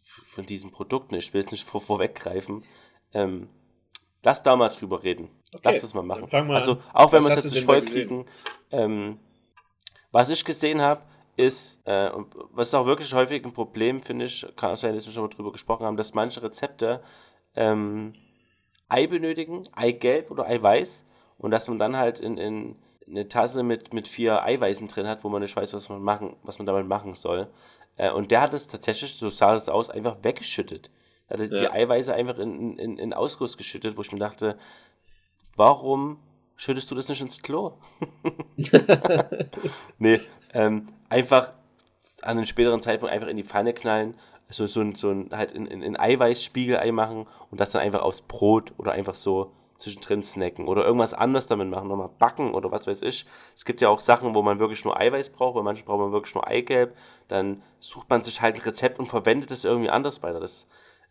von 0.03 0.47
diesen 0.47 0.71
Produkten? 0.71 1.15
Ich 1.15 1.35
will 1.35 1.41
es 1.41 1.51
nicht 1.51 1.65
vor, 1.65 1.81
vorweggreifen. 1.81 2.65
Ähm, 3.13 3.49
lass 4.23 4.43
da 4.43 4.57
mal 4.57 4.69
drüber 4.69 5.03
reden. 5.03 5.29
Okay, 5.53 5.63
lass 5.65 5.81
das 5.81 5.95
mal 5.95 6.03
machen. 6.03 6.29
Mal 6.31 6.55
also, 6.55 6.79
auch 6.93 7.13
wenn 7.13 7.25
wir 7.25 7.31
es 7.31 7.45
jetzt 7.45 7.55
nicht 7.55 7.65
voll 7.65 7.83
kriegen, 7.83 8.27
ähm, 8.71 9.19
was 10.13 10.31
ich 10.31 10.45
gesehen 10.45 10.81
habe, 10.81 11.03
ist, 11.39 11.81
äh, 11.87 12.11
was 12.51 12.69
ist 12.69 12.75
auch 12.75 12.87
wirklich 12.87 13.13
häufig 13.15 13.45
ein 13.45 13.53
Problem, 13.53 14.03
finde 14.03 14.25
ich, 14.25 14.45
kann 14.57 14.73
auch 14.73 14.77
sein, 14.77 14.95
dass 14.95 15.07
wir 15.07 15.13
schon 15.13 15.23
mal 15.23 15.29
drüber 15.29 15.53
gesprochen 15.53 15.87
haben, 15.87 15.97
dass 15.97 16.13
manche 16.13 16.43
Rezepte 16.43 17.01
ähm, 17.55 18.13
Ei 18.89 19.07
benötigen, 19.07 19.63
Eigelb 19.73 20.31
oder 20.33 20.47
Eiweiß, 20.47 21.07
und 21.39 21.53
dass 21.53 21.69
man 21.69 21.79
dann 21.79 21.97
halt 21.97 22.19
in, 22.19 22.37
in 22.39 22.77
eine 23.07 23.29
Tasse 23.29 23.63
mit, 23.63 23.95
mit 23.95 24.09
vier 24.09 24.43
Eiweißen 24.43 24.89
drin 24.89 25.07
hat, 25.07 25.23
wo 25.23 25.29
man 25.29 25.41
nicht 25.41 25.55
weiß, 25.55 25.75
was 25.75 25.89
man, 25.89 26.03
machen, 26.03 26.35
was 26.43 26.59
man 26.59 26.67
damit 26.67 26.89
machen 26.89 27.15
soll. 27.15 27.47
Äh, 27.97 28.11
und 28.11 28.33
der 28.33 28.41
hat 28.41 28.53
es 28.53 28.67
tatsächlich, 28.67 29.15
so 29.15 29.31
sah 29.31 29.55
es 29.55 29.69
aus, 29.69 29.91
einfach 29.91 30.17
weggeschüttet. 30.23 30.91
Er 31.29 31.39
hat 31.39 31.53
ja. 31.53 31.61
die 31.61 31.71
Eiweiße 31.71 32.13
einfach 32.13 32.39
in, 32.39 32.77
in, 32.79 32.99
in 32.99 33.13
Ausguss 33.13 33.57
geschüttet, 33.57 33.97
wo 33.97 34.01
ich 34.01 34.11
mir 34.11 34.19
dachte, 34.19 34.59
warum 35.55 36.19
schüttest 36.57 36.91
du 36.91 36.97
das 36.97 37.09
nicht 37.09 37.21
ins 37.21 37.41
Klo? 37.41 37.75
nee, 39.99 40.21
ähm, 40.53 40.89
einfach 41.09 41.53
an 42.23 42.37
einem 42.37 42.47
späteren 42.47 42.81
Zeitpunkt 42.81 43.13
einfach 43.13 43.29
in 43.29 43.37
die 43.37 43.45
Pfanne 43.45 43.73
knallen, 43.73 44.15
so, 44.49 44.67
so, 44.67 44.81
ein, 44.81 44.95
so 44.95 45.11
ein, 45.11 45.31
halt 45.33 45.53
in, 45.53 45.67
in, 45.67 45.83
in 45.83 45.99
Eiweißspiegelei 45.99 46.91
machen 46.93 47.27
und 47.51 47.61
das 47.61 47.73
dann 47.73 47.83
einfach 47.83 48.03
aufs 48.03 48.23
Brot 48.23 48.73
oder 48.79 48.93
einfach 48.93 49.15
so 49.15 49.53
zwischendrin 49.79 50.23
snacken 50.23 50.67
oder 50.67 50.85
irgendwas 50.85 51.15
anderes 51.15 51.47
damit 51.47 51.69
machen, 51.69 51.89
nochmal 51.89 52.11
backen 52.19 52.53
oder 52.53 52.71
was 52.71 52.87
weiß 52.87 53.03
ich. 53.03 53.27
Es 53.55 53.65
gibt 53.65 53.81
ja 53.81 53.89
auch 53.89 54.01
Sachen, 54.01 54.35
wo 54.35 54.43
man 54.43 54.59
wirklich 54.59 54.85
nur 54.85 54.99
Eiweiß 54.99 55.31
braucht, 55.31 55.55
bei 55.55 55.63
manchen 55.63 55.87
braucht 55.87 56.01
man 56.01 56.13
wirklich 56.13 56.35
nur 56.35 56.47
Eigelb. 56.47 56.97
Dann 57.29 57.63
sucht 57.79 58.11
man 58.11 58.23
sich 58.23 58.41
halt 58.41 58.57
ein 58.57 58.63
Rezept 58.63 58.99
und 58.99 59.07
verwendet 59.07 59.51
es 59.51 59.65
irgendwie 59.65 59.91
anders 59.91 60.23
weiter. 60.23 60.41
Das, 60.41 60.67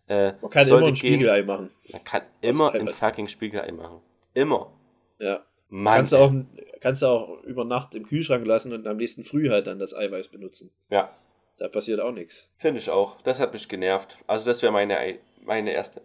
äh, 0.07 0.33
man 0.41 0.51
kann 0.51 0.67
immer 0.67 0.87
ein 0.87 0.95
Spiegelei 0.95 1.43
machen. 1.43 1.71
Man 1.91 2.03
kann 2.03 2.23
immer 2.41 2.73
ein 2.73 2.87
fucking 2.89 3.27
Spiegelei 3.27 3.71
machen. 3.71 4.01
Immer. 4.33 4.71
Ja. 5.19 5.41
Mann, 5.69 5.95
kannst, 5.97 6.13
du 6.13 6.17
auch, 6.17 6.33
kannst 6.79 7.01
du 7.01 7.07
auch 7.07 7.43
über 7.43 7.65
Nacht 7.65 7.95
im 7.95 8.07
Kühlschrank 8.07 8.45
lassen 8.45 8.73
und 8.73 8.87
am 8.87 8.97
nächsten 8.97 9.23
Früh 9.23 9.49
halt 9.49 9.67
dann 9.67 9.79
das 9.79 9.93
Eiweiß 9.93 10.29
benutzen. 10.29 10.71
Ja. 10.89 11.13
Da 11.57 11.67
passiert 11.67 11.99
auch 11.99 12.11
nichts. 12.11 12.53
Finde 12.57 12.79
ich 12.79 12.89
auch. 12.89 13.19
Das 13.21 13.39
hat 13.39 13.51
mich 13.51 13.67
genervt. 13.67 14.19
Also 14.27 14.45
das 14.45 14.61
wäre 14.61 14.71
meine, 14.71 15.17
meine 15.43 15.73
erste 15.73 16.01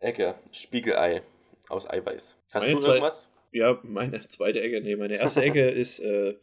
Ecke. 0.00 0.36
Spiegelei 0.52 1.22
aus 1.68 1.90
Eiweiß. 1.90 2.36
Hast 2.52 2.66
meine 2.66 2.80
du 2.80 2.86
irgendwas? 2.86 3.28
Ja, 3.50 3.78
meine 3.82 4.20
zweite 4.28 4.60
Ecke. 4.60 4.80
Nee, 4.80 4.96
meine 4.96 5.16
erste 5.16 5.42
Ecke 5.42 5.68
ist 5.68 5.98
äh, 5.98 6.36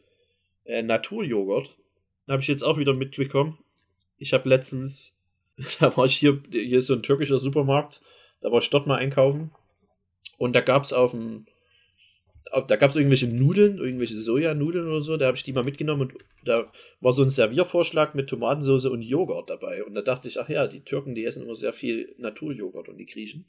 äh, 0.64 0.82
Naturjoghurt. 0.82 1.76
Habe 2.28 2.42
ich 2.42 2.48
jetzt 2.48 2.62
auch 2.62 2.78
wieder 2.78 2.92
mitbekommen. 2.94 3.58
Ich 4.18 4.32
habe 4.32 4.48
letztens, 4.48 5.16
da 5.80 5.96
war 5.96 6.04
ich 6.04 6.16
hier, 6.16 6.42
hier 6.50 6.78
ist 6.78 6.86
so 6.86 6.94
ein 6.94 7.02
türkischer 7.02 7.38
Supermarkt, 7.38 8.02
da 8.40 8.52
war 8.52 8.60
ich 8.60 8.70
dort 8.70 8.86
mal 8.86 8.96
einkaufen. 8.96 9.52
Und 10.38 10.54
da 10.54 10.60
gab 10.60 10.84
es 10.84 10.92
auf 10.92 11.10
dem, 11.10 11.46
da 12.66 12.76
gab 12.76 12.90
es 12.90 12.96
irgendwelche 12.96 13.28
Nudeln, 13.28 13.78
irgendwelche 13.78 14.16
Sojanudeln 14.16 14.86
oder 14.86 15.02
so, 15.02 15.16
da 15.16 15.26
habe 15.26 15.36
ich 15.36 15.42
die 15.42 15.52
mal 15.52 15.62
mitgenommen 15.62 16.02
und 16.02 16.14
da 16.44 16.72
war 17.00 17.12
so 17.12 17.22
ein 17.22 17.30
Serviervorschlag 17.30 18.14
mit 18.14 18.28
Tomatensauce 18.28 18.86
und 18.86 19.02
Joghurt 19.02 19.50
dabei. 19.50 19.84
Und 19.84 19.94
da 19.94 20.02
dachte 20.02 20.28
ich, 20.28 20.40
ach 20.40 20.48
ja, 20.48 20.66
die 20.66 20.80
Türken, 20.80 21.14
die 21.14 21.24
essen 21.24 21.42
immer 21.42 21.54
sehr 21.54 21.72
viel 21.72 22.14
Naturjoghurt 22.18 22.88
und 22.88 22.98
die 22.98 23.06
Griechen. 23.06 23.46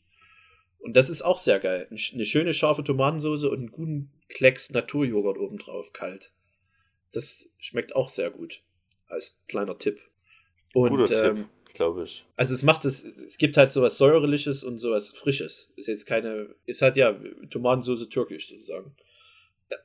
Und 0.80 0.96
das 0.96 1.10
ist 1.10 1.22
auch 1.22 1.38
sehr 1.38 1.60
geil. 1.60 1.88
Eine 1.90 2.26
schöne 2.26 2.54
scharfe 2.54 2.84
Tomatensauce 2.84 3.46
und 3.46 3.58
einen 3.58 3.72
guten 3.72 4.12
Klecks 4.30 4.72
Naturjoghurt 4.72 5.38
obendrauf, 5.38 5.94
kalt. 5.94 6.32
Das 7.12 7.50
schmeckt 7.60 7.96
auch 7.96 8.10
sehr 8.10 8.32
gut. 8.32 8.62
Als 9.08 9.40
kleiner 9.48 9.78
Tipp. 9.78 10.00
Und, 10.74 10.96
Guter 10.96 11.30
ähm, 11.30 11.36
Tipp, 11.36 11.46
glaube 11.74 12.04
ich. 12.04 12.26
Also 12.36 12.54
es 12.54 12.64
macht 12.64 12.86
es, 12.86 13.04
es 13.04 13.38
gibt 13.38 13.58
halt 13.58 13.72
sowas 13.72 13.98
säuerliches 13.98 14.64
und 14.64 14.78
sowas 14.78 15.12
frisches. 15.12 15.72
Ist 15.76 15.88
jetzt 15.88 16.06
keine, 16.06 16.56
ist 16.66 16.82
halt 16.82 16.98
ja 16.98 17.18
Tomatensauce 17.50 18.10
türkisch 18.10 18.50
sozusagen. 18.50 18.96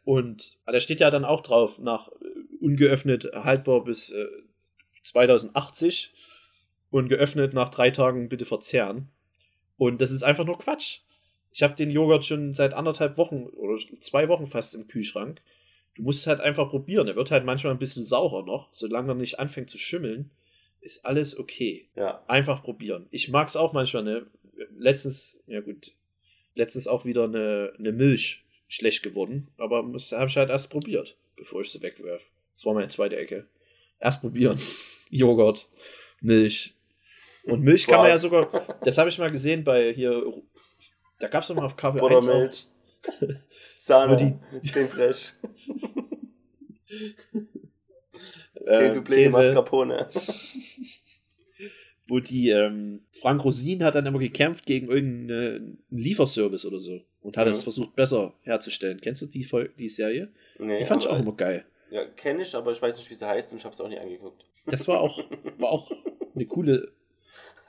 Und 0.05 0.59
da 0.67 0.81
steht 0.81 1.01
ja 1.01 1.11
dann 1.11 1.25
auch 1.25 1.43
drauf, 1.43 1.79
nach 1.79 2.11
ungeöffnet 2.61 3.31
haltbar 3.33 3.85
bis 3.85 4.11
äh, 4.11 4.27
2080 5.03 6.13
und 6.91 7.09
geöffnet 7.09 7.55
nach 7.55 7.69
drei 7.69 7.91
Tagen 7.91 8.29
bitte 8.29 8.45
verzehren. 8.45 9.09
Und 9.77 10.01
das 10.01 10.11
ist 10.11 10.23
einfach 10.23 10.45
nur 10.45 10.59
Quatsch. 10.59 11.01
Ich 11.53 11.63
habe 11.63 11.75
den 11.75 11.91
Joghurt 11.91 12.25
schon 12.25 12.55
seit 12.55 12.75
anderthalb 12.75 13.17
Wochen 13.17 13.45
oder 13.45 13.79
zwei 14.01 14.29
Wochen 14.29 14.47
fast 14.47 14.75
im 14.75 14.89
Kühlschrank. 14.89 15.41
Du 15.95 16.03
musst 16.03 16.21
es 16.21 16.27
halt 16.27 16.41
einfach 16.41 16.69
probieren. 16.69 17.09
Er 17.09 17.17
wird 17.17 17.31
halt 17.31 17.45
manchmal 17.45 17.73
ein 17.73 17.79
bisschen 17.79 18.03
saurer 18.03 18.45
noch. 18.45 18.69
Solange 18.73 19.13
er 19.13 19.15
nicht 19.15 19.39
anfängt 19.39 19.71
zu 19.71 19.79
schimmeln, 19.79 20.31
ist 20.87 21.05
alles 21.05 21.39
okay. 21.39 21.89
Ja. 21.95 22.23
Einfach 22.27 22.63
probieren. 22.63 23.07
Ich 23.11 23.29
mag 23.29 23.49
es 23.49 23.57
auch 23.57 23.73
manchmal, 23.73 24.05
ne? 24.05 24.27
Letztens, 24.79 25.43
ja 25.47 25.61
gut, 25.61 25.93
letztens 26.55 26.89
auch 26.89 27.05
wieder 27.05 27.25
eine, 27.25 27.73
eine 27.79 27.93
Milch 27.93 28.45
schlecht 28.69 29.03
geworden. 29.03 29.49
Aber 29.59 29.79
habe 29.79 30.29
ich 30.29 30.37
halt 30.37 30.51
erst 30.51 30.71
probiert, 30.71 31.17
bevor 31.37 31.61
ich 31.61 31.71
sie 31.71 31.83
wegwerfe. 31.83 32.25
Das 32.53 32.65
war 32.65 32.73
meine 32.73 32.89
zweite 32.89 33.17
Ecke. 33.17 33.47
Erst 34.01 34.23
probieren. 34.23 34.59
Joghurt, 35.11 35.69
Milch, 36.21 36.77
und 37.47 37.63
Milch 37.63 37.87
kann 37.87 38.01
man 38.01 38.09
ja 38.09 38.19
sogar, 38.19 38.77
das 38.83 38.99
habe 38.99 39.09
ich 39.09 39.19
mal 39.19 39.31
gesehen 39.31 39.63
bei 39.63 39.93
hier, 39.93 40.21
da 41.21 41.29
gab 41.29 41.45
es 41.45 41.55
mal 41.55 41.65
auf 41.65 41.77
KW 41.77 42.01
1 42.01 42.27
Milch. 42.27 42.67
Sahne, 43.77 44.17
die, 44.17 44.35
den 44.73 44.89
Fresh. 44.89 45.35
äh, 48.65 48.95
Dublé 48.95 49.31
Mascarpone. 49.31 50.09
Wo 52.09 52.21
die, 52.21 52.51
ähm, 52.51 53.01
Frank 53.11 53.45
Rosin 53.45 53.83
hat 53.83 53.97
dann 53.97 54.07
immer 54.07 54.21
gekämpft 54.21 54.65
gegen 54.65 54.89
irgendeinen 54.89 55.85
Lieferservice 55.91 56.65
oder 56.65 56.79
so 56.79 57.01
und 57.21 57.37
hat 57.37 57.47
mhm. 57.47 57.53
es 57.53 57.65
versucht 57.65 57.97
besser 57.97 58.35
herzustellen. 58.43 59.01
Kennst 59.01 59.23
du 59.23 59.27
die, 59.27 59.49
die 59.77 59.89
Serie? 59.89 60.29
Nee, 60.59 60.79
die 60.79 60.85
fand 60.85 61.03
ich 61.03 61.09
auch 61.09 61.19
immer 61.19 61.35
geil. 61.35 61.65
Ja, 61.91 62.05
kenne 62.05 62.43
ich, 62.43 62.55
aber 62.55 62.71
ich 62.71 62.81
weiß 62.81 62.97
nicht, 62.97 63.11
wie 63.11 63.15
sie 63.15 63.27
heißt 63.27 63.51
und 63.51 63.59
ich 63.59 63.65
habe 63.65 63.75
es 63.75 63.81
auch 63.81 63.89
nie 63.89 63.99
angeguckt. 63.99 64.45
Das 64.67 64.87
war 64.87 65.01
auch, 65.01 65.19
war 65.59 65.71
auch 65.71 65.91
eine 66.35 66.47
coole 66.47 66.93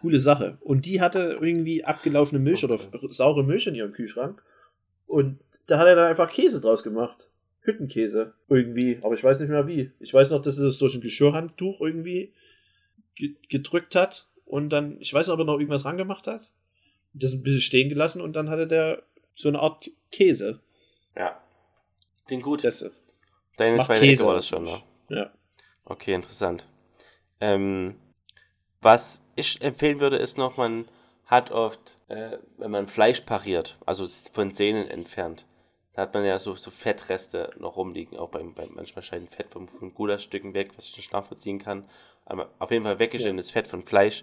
coole 0.02 0.20
Sache. 0.20 0.58
Und 0.62 0.86
die 0.86 1.02
hatte 1.02 1.38
irgendwie 1.42 1.84
abgelaufene 1.84 2.40
Milch 2.40 2.64
oder 2.64 2.80
saure 3.10 3.44
Milch 3.44 3.68
in 3.68 3.76
ihrem 3.76 3.92
Kühlschrank. 3.92 4.44
Und 5.06 5.40
da 5.68 5.80
hat 5.80 5.88
er 5.88 5.96
dann 5.96 6.08
einfach 6.08 6.30
Käse 6.30 6.62
draus 6.62 6.84
gemacht. 6.84 7.30
Hüttenkäse. 7.68 8.34
Irgendwie. 8.48 9.00
Aber 9.02 9.14
ich 9.14 9.24
weiß 9.24 9.40
nicht 9.42 9.50
mehr 9.50 9.68
wie. 9.68 9.92
Ich 10.00 10.14
weiß 10.14 10.32
noch, 10.32 10.42
dass 10.42 10.58
er 10.58 10.66
das 10.66 10.78
durch 10.78 10.96
ein 10.96 11.02
Geschirrhandtuch 11.02 11.82
irgendwie 11.82 12.34
gedrückt 13.50 13.94
hat. 13.94 14.28
Und 14.46 14.70
dann, 14.70 15.00
ich 15.02 15.14
weiß 15.14 15.28
nicht, 15.28 15.34
ob 15.34 15.40
er 15.40 15.46
noch 15.46 15.60
irgendwas 15.60 15.86
rangemacht 15.86 16.28
hat. 16.28 16.52
Das 17.14 17.34
ein 17.34 17.44
bisschen 17.44 17.62
stehen 17.62 17.90
gelassen 17.90 18.22
und 18.22 18.36
dann 18.36 18.50
hatte 18.50 18.68
der 18.68 19.04
so 19.36 19.50
eine 19.50 19.60
Art 19.60 19.90
Käse. 20.12 20.62
Ja. 21.16 21.42
Klingt 22.26 22.44
gut. 22.44 22.64
Das, 22.64 22.90
Deine 23.58 23.84
zweite 23.84 24.02
Käse 24.02 24.26
war 24.26 24.36
das 24.36 24.48
schon, 24.48 24.64
ne? 24.64 24.82
Ja. 25.10 25.32
Okay, 25.84 26.14
interessant. 26.14 26.68
Ähm, 27.42 27.96
was 28.82 29.22
ich 29.36 29.62
empfehlen 29.62 30.00
würde, 30.00 30.18
ist 30.18 30.38
noch, 30.38 30.58
man 30.58 30.86
hat 31.26 31.52
oft, 31.52 31.98
äh, 32.08 32.38
wenn 32.58 32.72
man 32.72 32.88
Fleisch 32.88 33.22
pariert, 33.22 33.78
also 33.86 34.08
von 34.32 34.52
Sehnen 34.52 34.88
entfernt, 34.88 35.46
da 35.98 36.04
hat 36.04 36.14
man 36.14 36.24
ja 36.24 36.38
so, 36.38 36.54
so 36.54 36.70
Fettreste 36.70 37.50
noch 37.58 37.76
rumliegen, 37.76 38.20
auch 38.20 38.30
beim, 38.30 38.54
beim 38.54 38.70
manchmal 38.76 39.02
scheint 39.02 39.34
Fett 39.34 39.50
von, 39.50 39.68
von 39.68 39.96
Gulaschstücken 39.96 40.54
weg, 40.54 40.70
was 40.76 40.86
ich 40.86 40.98
nicht 40.98 41.12
nachvollziehen 41.12 41.58
kann. 41.58 41.90
Aber 42.24 42.52
auf 42.60 42.70
jeden 42.70 42.84
Fall 42.84 43.00
weggeschnittenes 43.00 43.50
ja. 43.50 43.54
Fett 43.54 43.68
von 43.68 43.82
Fleisch. 43.82 44.22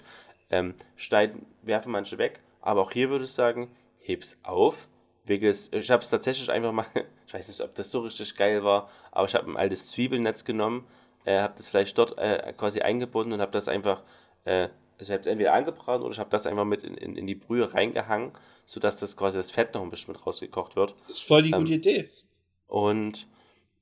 Ähm, 0.50 0.76
schneiden, 0.94 1.46
werfen 1.62 1.90
manche 1.90 2.16
weg, 2.16 2.38
aber 2.60 2.80
auch 2.82 2.92
hier 2.92 3.10
würde 3.10 3.24
ich 3.24 3.32
sagen, 3.32 3.74
heb's 3.98 4.38
auf, 4.44 4.86
wickel's. 5.24 5.68
Ich 5.72 5.90
habe 5.90 6.00
es 6.00 6.10
tatsächlich 6.10 6.48
einfach 6.48 6.70
mal, 6.70 6.86
ich 7.26 7.34
weiß 7.34 7.48
nicht, 7.48 7.60
ob 7.60 7.74
das 7.74 7.90
so 7.90 8.02
richtig 8.02 8.36
geil 8.36 8.62
war, 8.62 8.88
aber 9.10 9.26
ich 9.26 9.34
habe 9.34 9.50
ein 9.50 9.56
altes 9.56 9.88
Zwiebelnetz 9.88 10.44
genommen, 10.44 10.86
äh, 11.24 11.40
habe 11.40 11.54
das 11.56 11.70
Fleisch 11.70 11.92
dort 11.94 12.16
äh, 12.18 12.54
quasi 12.56 12.82
eingebunden 12.82 13.32
und 13.32 13.40
habe 13.40 13.50
das 13.50 13.66
einfach 13.66 14.04
äh, 14.44 14.68
ich 14.98 15.10
habe 15.10 15.20
es 15.20 15.26
entweder 15.26 15.52
angebraten 15.52 16.02
oder 16.02 16.12
ich 16.12 16.18
habe 16.18 16.30
das 16.30 16.46
einfach 16.46 16.64
mit 16.64 16.84
in, 16.84 16.94
in, 16.96 17.16
in, 17.16 17.26
die 17.26 17.34
Brühe 17.34 17.72
reingehangen, 17.72 18.32
sodass 18.64 18.96
das 18.96 19.16
quasi 19.16 19.38
das 19.38 19.50
Fett 19.50 19.74
noch 19.74 19.82
ein 19.82 19.90
bisschen 19.90 20.12
mit 20.12 20.26
rausgekocht 20.26 20.76
wird. 20.76 20.94
Das 21.06 21.16
ist 21.16 21.26
voll 21.26 21.42
die 21.42 21.50
ähm, 21.50 21.60
gute 21.60 21.74
Idee. 21.74 22.10
Und 22.66 23.26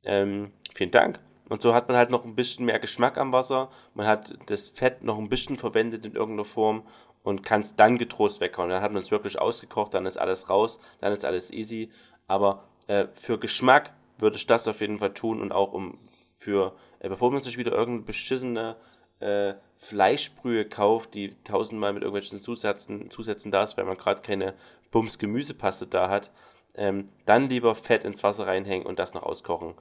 ähm, 0.04 0.52
vielen 0.74 0.90
Dank. 0.90 1.20
und 1.48 1.62
so 1.62 1.74
hat 1.74 1.88
man 1.88 1.96
halt 1.96 2.10
noch 2.10 2.24
ein 2.24 2.34
bisschen 2.34 2.66
mehr 2.66 2.78
Geschmack 2.78 3.18
am 3.18 3.32
Wasser. 3.32 3.70
Man 3.94 4.06
hat 4.06 4.34
das 4.46 4.70
Fett 4.70 5.02
noch 5.02 5.18
ein 5.18 5.28
bisschen 5.28 5.56
verwendet 5.56 6.04
in 6.06 6.14
irgendeiner 6.14 6.44
Form 6.44 6.82
und 7.22 7.42
kann 7.42 7.60
es 7.60 7.76
dann 7.76 7.98
getrost 7.98 8.40
weghauen. 8.40 8.70
Dann 8.70 8.82
hat 8.82 8.92
man 8.92 9.02
es 9.02 9.10
wirklich 9.10 9.38
ausgekocht, 9.38 9.94
dann 9.94 10.06
ist 10.06 10.16
alles 10.16 10.48
raus, 10.48 10.80
dann 11.00 11.12
ist 11.12 11.24
alles 11.24 11.52
easy. 11.52 11.90
Aber 12.26 12.64
äh, 12.86 13.06
für 13.14 13.38
Geschmack 13.38 13.92
würde 14.18 14.36
ich 14.36 14.46
das 14.46 14.66
auf 14.68 14.80
jeden 14.80 14.98
Fall 14.98 15.14
tun 15.14 15.40
und 15.40 15.52
auch 15.52 15.72
um 15.72 15.98
für, 16.36 16.74
äh, 17.00 17.08
bevor 17.08 17.30
man 17.30 17.42
sich 17.42 17.58
wieder 17.58 17.72
irgendeine 17.72 18.06
beschissene 18.06 18.74
äh, 19.20 19.54
Fleischbrühe 19.82 20.64
kauft, 20.64 21.14
die 21.14 21.34
tausendmal 21.42 21.92
mit 21.92 22.04
irgendwelchen 22.04 22.38
Zusätzen, 22.38 23.10
Zusätzen 23.10 23.50
da 23.50 23.64
ist, 23.64 23.76
weil 23.76 23.84
man 23.84 23.96
gerade 23.96 24.22
keine 24.22 24.54
Bums 24.92 25.18
Gemüsepaste 25.18 25.88
da 25.88 26.08
hat, 26.08 26.30
ähm, 26.76 27.06
dann 27.26 27.48
lieber 27.48 27.74
Fett 27.74 28.04
ins 28.04 28.22
Wasser 28.22 28.46
reinhängen 28.46 28.86
und 28.86 29.00
das 29.00 29.12
noch 29.12 29.24
auskochen. 29.24 29.74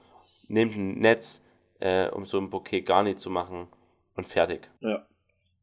Nehmt 0.47 0.75
ein 0.75 0.97
Netz, 0.97 1.43
äh, 1.79 2.09
um 2.09 2.25
so 2.25 2.39
ein 2.39 2.49
Bouquet 2.49 2.81
gar 2.81 3.03
nicht 3.03 3.19
zu 3.19 3.29
machen 3.29 3.67
und 4.15 4.27
fertig. 4.27 4.71
Ja. 4.79 5.05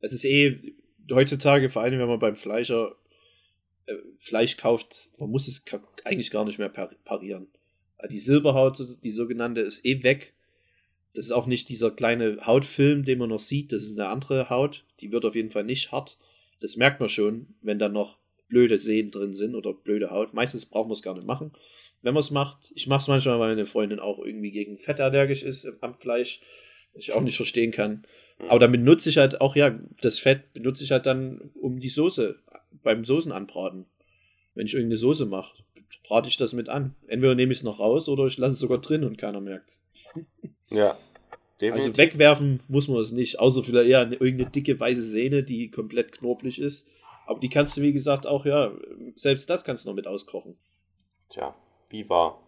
Es 0.00 0.12
ist 0.12 0.24
eh 0.24 0.76
heutzutage, 1.10 1.68
vor 1.68 1.82
allem 1.82 1.98
wenn 1.98 2.08
man 2.08 2.20
beim 2.20 2.36
Fleischer 2.36 2.94
äh, 3.86 3.94
Fleisch 4.20 4.56
kauft, 4.56 4.94
man 5.18 5.30
muss 5.30 5.48
es 5.48 5.64
eigentlich 6.04 6.30
gar 6.30 6.44
nicht 6.44 6.60
mehr 6.60 6.68
parieren. 6.68 7.48
Die 8.08 8.20
Silberhaut, 8.20 8.78
die 9.02 9.10
sogenannte, 9.10 9.62
ist 9.62 9.84
eh 9.84 10.04
weg. 10.04 10.32
Das 11.14 11.24
ist 11.24 11.32
auch 11.32 11.46
nicht 11.46 11.68
dieser 11.68 11.90
kleine 11.90 12.46
Hautfilm, 12.46 13.04
den 13.04 13.18
man 13.18 13.30
noch 13.30 13.40
sieht. 13.40 13.72
Das 13.72 13.82
ist 13.82 13.98
eine 13.98 14.08
andere 14.08 14.50
Haut. 14.50 14.84
Die 15.00 15.10
wird 15.10 15.24
auf 15.24 15.34
jeden 15.34 15.50
Fall 15.50 15.64
nicht 15.64 15.90
hart. 15.90 16.18
Das 16.60 16.76
merkt 16.76 17.00
man 17.00 17.08
schon, 17.08 17.54
wenn 17.62 17.78
da 17.78 17.88
noch 17.88 18.18
blöde 18.48 18.78
Sehnen 18.78 19.10
drin 19.10 19.34
sind 19.34 19.54
oder 19.54 19.72
blöde 19.72 20.10
Haut. 20.10 20.34
Meistens 20.34 20.66
braucht 20.66 20.86
man 20.86 20.92
es 20.92 21.02
gar 21.02 21.14
nicht 21.14 21.26
machen. 21.26 21.52
Wenn 22.02 22.14
man 22.14 22.20
es 22.20 22.30
macht, 22.30 22.72
ich 22.74 22.86
mache 22.86 23.00
es 23.00 23.08
manchmal, 23.08 23.38
weil 23.38 23.50
meine 23.50 23.66
Freundin 23.66 23.98
auch 23.98 24.18
irgendwie 24.18 24.50
gegen 24.50 24.78
Fett 24.78 25.00
allergisch 25.00 25.42
ist 25.42 25.68
am 25.80 25.94
Fleisch, 25.94 26.40
was 26.94 27.02
ich 27.02 27.12
auch 27.12 27.20
nicht 27.20 27.36
verstehen 27.36 27.72
kann. 27.72 28.06
Mhm. 28.38 28.48
Aber 28.48 28.58
damit 28.60 28.82
nutze 28.82 29.08
ich 29.08 29.18
halt 29.18 29.40
auch, 29.40 29.56
ja, 29.56 29.78
das 30.00 30.18
Fett 30.18 30.52
benutze 30.52 30.84
ich 30.84 30.92
halt 30.92 31.06
dann 31.06 31.50
um 31.60 31.80
die 31.80 31.88
Soße, 31.88 32.38
beim 32.82 33.04
Soßen 33.04 33.32
anbraten. 33.32 33.86
Wenn 34.54 34.66
ich 34.66 34.74
irgendeine 34.74 34.98
Soße 34.98 35.26
mache, 35.26 35.62
brate 36.04 36.28
ich 36.28 36.36
das 36.36 36.52
mit 36.52 36.68
an. 36.68 36.94
Entweder 37.06 37.34
nehme 37.34 37.52
ich 37.52 37.58
es 37.58 37.64
noch 37.64 37.80
raus 37.80 38.08
oder 38.08 38.26
ich 38.26 38.38
lasse 38.38 38.54
es 38.54 38.60
sogar 38.60 38.78
drin 38.78 39.04
und 39.04 39.18
keiner 39.18 39.40
merkt 39.40 39.68
es. 39.68 39.86
Ja. 40.70 40.96
Definitiv. 41.60 41.86
Also 41.86 41.96
wegwerfen 41.96 42.62
muss 42.68 42.86
man 42.86 42.98
es 42.98 43.10
nicht, 43.10 43.40
außer 43.40 43.64
vielleicht 43.64 43.90
eher 43.90 44.02
irgendeine 44.12 44.50
dicke 44.50 44.78
weiße 44.78 45.02
Sehne, 45.02 45.42
die 45.42 45.70
komplett 45.70 46.12
knorpelig 46.12 46.60
ist. 46.60 46.86
Aber 47.26 47.40
die 47.40 47.48
kannst 47.48 47.76
du, 47.76 47.82
wie 47.82 47.92
gesagt, 47.92 48.26
auch, 48.26 48.44
ja, 48.44 48.70
selbst 49.16 49.50
das 49.50 49.64
kannst 49.64 49.84
du 49.84 49.88
noch 49.88 49.96
mit 49.96 50.06
auskochen. 50.06 50.56
Tja, 51.28 51.54
wie 51.90 52.08
war. 52.08 52.40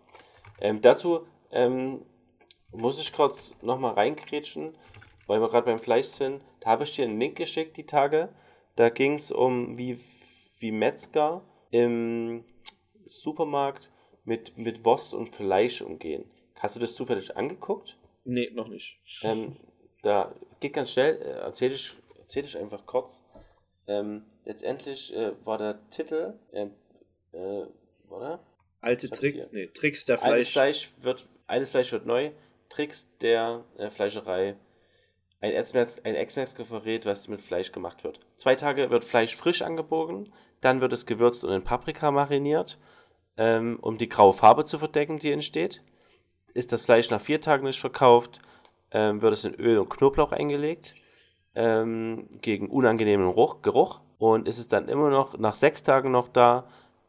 Ähm, 0.60 0.80
dazu 0.80 1.26
ähm, 1.50 2.02
muss 2.72 3.00
ich 3.00 3.12
kurz 3.12 3.54
nochmal 3.62 3.94
reinkrätschen, 3.94 4.74
weil 5.26 5.40
wir 5.40 5.48
gerade 5.48 5.66
beim 5.66 5.80
Fleisch 5.80 6.06
sind. 6.06 6.40
Da 6.60 6.70
habe 6.70 6.84
ich 6.84 6.94
dir 6.94 7.04
einen 7.04 7.18
Link 7.18 7.36
geschickt, 7.36 7.76
die 7.76 7.86
Tage. 7.86 8.28
Da 8.76 8.90
ging 8.90 9.14
es 9.14 9.32
um, 9.32 9.76
wie, 9.76 9.98
wie 10.60 10.70
Metzger 10.70 11.42
im 11.70 12.44
Supermarkt 13.04 13.90
mit, 14.24 14.56
mit 14.56 14.84
Wurst 14.84 15.14
und 15.14 15.34
Fleisch 15.34 15.82
umgehen. 15.82 16.24
Hast 16.54 16.76
du 16.76 16.80
das 16.80 16.94
zufällig 16.94 17.36
angeguckt? 17.36 17.98
Nee, 18.24 18.50
noch 18.52 18.68
nicht. 18.68 18.98
Ähm, 19.22 19.56
da 20.02 20.34
geht 20.60 20.74
ganz 20.74 20.92
schnell, 20.92 21.16
äh, 21.16 21.40
erzähl 21.40 21.72
ich, 21.72 21.92
erzähl 22.18 22.44
ich 22.44 22.56
einfach 22.56 22.86
kurz. 22.86 23.22
Ähm, 23.86 24.24
letztendlich 24.44 25.14
äh, 25.14 25.32
war 25.44 25.58
der 25.58 25.78
Titel, 25.90 26.34
äh, 26.52 26.66
äh, 27.32 27.66
oder? 28.08 28.44
Alte 28.80 29.10
Tricks, 29.10 29.50
nee, 29.52 29.66
Tricks 29.66 30.04
der 30.04 30.18
Fleisch. 30.18 30.32
Altes 30.32 30.50
Fleisch 30.50 30.92
wird, 31.00 31.28
altes 31.46 31.70
Fleisch 31.70 31.92
wird 31.92 32.06
neu, 32.06 32.30
Tricks 32.68 33.08
der 33.18 33.64
äh, 33.76 33.90
Fleischerei. 33.90 34.56
Ein 35.42 35.54
verrät, 36.64 37.06
was 37.06 37.28
mit 37.28 37.40
Fleisch 37.40 37.72
gemacht 37.72 38.04
wird. 38.04 38.20
Zwei 38.36 38.56
Tage 38.56 38.90
wird 38.90 39.04
Fleisch 39.04 39.36
frisch 39.36 39.62
angebogen, 39.62 40.32
dann 40.60 40.82
wird 40.82 40.92
es 40.92 41.06
gewürzt 41.06 41.44
und 41.44 41.52
in 41.52 41.64
Paprika 41.64 42.10
mariniert, 42.10 42.78
ähm, 43.38 43.78
um 43.80 43.96
die 43.96 44.08
graue 44.08 44.34
Farbe 44.34 44.64
zu 44.64 44.78
verdecken, 44.78 45.18
die 45.18 45.32
entsteht. 45.32 45.82
Ist 46.54 46.72
das 46.72 46.84
Fleisch 46.84 47.10
nach 47.10 47.20
vier 47.20 47.40
Tagen 47.40 47.64
nicht 47.64 47.80
verkauft, 47.80 48.40
ähm, 48.90 49.22
wird 49.22 49.32
es 49.32 49.44
in 49.44 49.54
Öl 49.54 49.78
und 49.78 49.88
Knoblauch 49.88 50.32
eingelegt, 50.32 50.94
ähm, 51.54 52.28
gegen 52.42 52.68
unangenehmen 52.68 53.26
Geruch, 53.26 53.62
Geruch. 53.62 54.00
Und 54.18 54.46
ist 54.46 54.58
es 54.58 54.68
dann 54.68 54.88
immer 54.88 55.10
noch 55.10 55.38
nach 55.38 55.54
sechs 55.54 55.82
Tagen 55.82 56.10
noch 56.10 56.28
da, 56.28 56.68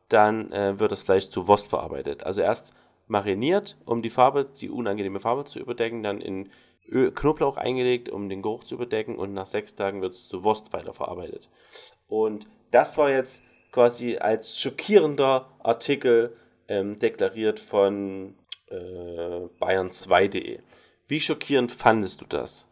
dann 0.09 0.51
äh, 0.51 0.79
wird 0.79 0.91
das 0.91 1.03
Fleisch 1.03 1.29
zu 1.29 1.47
Wurst 1.47 1.69
verarbeitet. 1.69 2.23
Also 2.23 2.41
erst 2.41 2.73
mariniert, 3.07 3.77
um 3.85 4.01
die 4.01 4.09
Farbe, 4.09 4.45
die 4.45 4.69
unangenehme 4.69 5.19
Farbe 5.19 5.43
zu 5.43 5.59
überdecken, 5.59 6.03
dann 6.03 6.21
in 6.21 6.49
Öl, 6.89 7.11
Knoblauch 7.11 7.57
eingelegt, 7.57 8.09
um 8.09 8.29
den 8.29 8.41
Geruch 8.41 8.63
zu 8.63 8.75
überdecken 8.75 9.17
und 9.17 9.33
nach 9.33 9.45
sechs 9.45 9.75
Tagen 9.75 10.01
wird 10.01 10.13
es 10.13 10.27
zu 10.27 10.43
Wurst 10.43 10.73
weiterverarbeitet. 10.73 11.49
Und 12.07 12.47
das 12.71 12.97
war 12.97 13.09
jetzt 13.09 13.41
quasi 13.71 14.17
als 14.17 14.59
schockierender 14.59 15.49
Artikel 15.59 16.35
ähm, 16.67 16.99
deklariert 16.99 17.59
von 17.59 18.35
äh, 18.72 19.63
bayern2.de. 19.63 20.59
Wie 21.07 21.19
schockierend 21.19 21.72
fandest 21.72 22.22
du 22.22 22.26
das? 22.28 22.67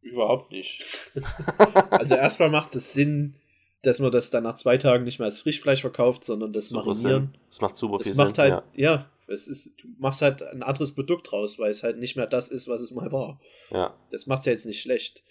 Überhaupt 0.00 0.52
nicht. 0.52 0.84
also 1.90 2.14
erstmal 2.14 2.50
macht 2.50 2.74
es 2.76 2.92
Sinn, 2.92 3.34
dass 3.82 3.98
man 4.00 4.12
das 4.12 4.30
dann 4.30 4.44
nach 4.44 4.54
zwei 4.54 4.78
Tagen 4.78 5.04
nicht 5.04 5.18
mehr 5.18 5.26
als 5.26 5.40
Frischfleisch 5.40 5.80
verkauft, 5.80 6.24
sondern 6.24 6.52
das 6.52 6.66
super 6.66 6.86
marinieren. 6.86 7.32
Sinn. 7.32 7.40
Das 7.48 7.60
macht 7.60 7.76
super 7.76 7.98
das 7.98 8.06
viel 8.06 8.16
macht 8.16 8.36
Sinn. 8.36 8.44
Halt, 8.44 8.64
ja. 8.74 8.90
ja, 8.90 9.10
es 9.26 9.48
ist, 9.48 9.72
du 9.78 9.88
machst 9.98 10.22
halt 10.22 10.42
ein 10.42 10.62
anderes 10.62 10.92
Produkt 10.92 11.32
raus, 11.32 11.58
weil 11.58 11.70
es 11.70 11.82
halt 11.82 11.98
nicht 11.98 12.16
mehr 12.16 12.26
das 12.26 12.48
ist, 12.48 12.68
was 12.68 12.80
es 12.80 12.92
mal 12.92 13.10
war. 13.10 13.40
Ja. 13.70 13.96
Das 14.10 14.26
macht 14.26 14.40
es 14.40 14.46
ja 14.46 14.52
jetzt 14.52 14.66
nicht 14.66 14.80
schlecht. 14.80 15.22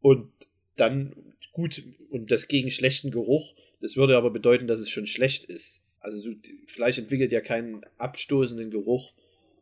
Und 0.00 0.30
dann, 0.76 1.34
gut, 1.52 1.82
und 2.10 2.30
das 2.30 2.48
gegen 2.48 2.70
schlechten 2.70 3.10
Geruch, 3.10 3.54
das 3.80 3.96
würde 3.96 4.16
aber 4.16 4.30
bedeuten, 4.30 4.66
dass 4.66 4.80
es 4.80 4.90
schon 4.90 5.06
schlecht 5.06 5.44
ist. 5.44 5.82
Also 6.00 6.30
du, 6.30 6.36
Fleisch 6.66 6.98
entwickelt 6.98 7.32
ja 7.32 7.40
keinen 7.40 7.82
abstoßenden 7.98 8.70
Geruch, 8.70 9.12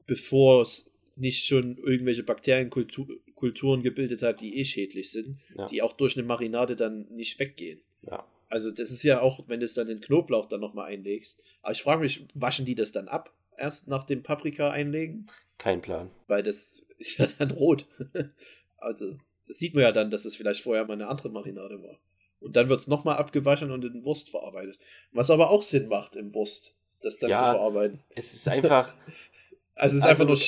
bevor 0.07 0.63
es 0.63 0.91
nicht 1.17 1.47
schon 1.47 1.79
irgendwelche 1.79 2.23
Bakterienkulturen 2.23 3.83
gebildet 3.83 4.23
hat, 4.23 4.41
die 4.41 4.59
eh 4.59 4.65
schädlich 4.65 5.11
sind, 5.11 5.39
ja. 5.57 5.67
die 5.67 5.83
auch 5.83 5.95
durch 5.95 6.17
eine 6.17 6.27
Marinade 6.27 6.77
dann 6.77 7.07
nicht 7.11 7.39
weggehen. 7.39 7.81
Ja. 8.03 8.27
Also 8.49 8.71
das 8.71 8.91
ist 8.91 9.03
ja 9.03 9.21
auch, 9.21 9.49
wenn 9.49 9.61
du 9.61 9.67
es 9.67 9.75
dann 9.75 9.87
den 9.87 10.01
Knoblauch 10.01 10.47
dann 10.47 10.61
nochmal 10.61 10.89
einlegst. 10.93 11.43
Aber 11.63 11.73
ich 11.73 11.83
frage 11.83 12.03
mich, 12.03 12.27
waschen 12.35 12.65
die 12.65 12.75
das 12.75 12.93
dann 12.93 13.09
ab? 13.09 13.35
Erst 13.57 13.89
nach 13.89 14.05
dem 14.05 14.23
Paprika 14.23 14.71
einlegen? 14.71 15.27
Kein 15.59 15.81
Plan. 15.81 16.11
Weil 16.29 16.43
das 16.43 16.83
ist 16.99 17.19
ja 17.19 17.27
dann 17.39 17.51
rot. 17.51 17.87
also 18.77 19.17
das 19.47 19.59
sieht 19.59 19.75
man 19.75 19.83
ja 19.83 19.93
dann, 19.93 20.11
dass 20.11 20.25
es 20.25 20.37
vielleicht 20.37 20.63
vorher 20.63 20.85
mal 20.85 20.93
eine 20.93 21.09
andere 21.09 21.31
Marinade 21.31 21.83
war. 21.83 21.99
Und 22.41 22.57
dann 22.57 22.69
wird 22.69 22.81
es 22.81 22.87
nochmal 22.87 23.17
abgewaschen 23.17 23.71
und 23.71 23.85
in 23.85 24.05
Wurst 24.05 24.31
verarbeitet. 24.31 24.79
Was 25.13 25.31
aber 25.31 25.51
auch 25.51 25.63
Sinn 25.63 25.89
macht 25.89 26.17
im 26.17 26.35
Wurst, 26.35 26.77
das 27.01 27.19
dann 27.19 27.31
ja, 27.31 27.37
zu 27.37 27.43
verarbeiten. 27.45 28.03
Es 28.15 28.35
ist 28.35 28.49
einfach. 28.49 28.93
also 29.75 29.97
es 29.97 30.05
ist 30.05 30.09
also, 30.09 30.09
einfach 30.09 30.27
nur 30.27 30.39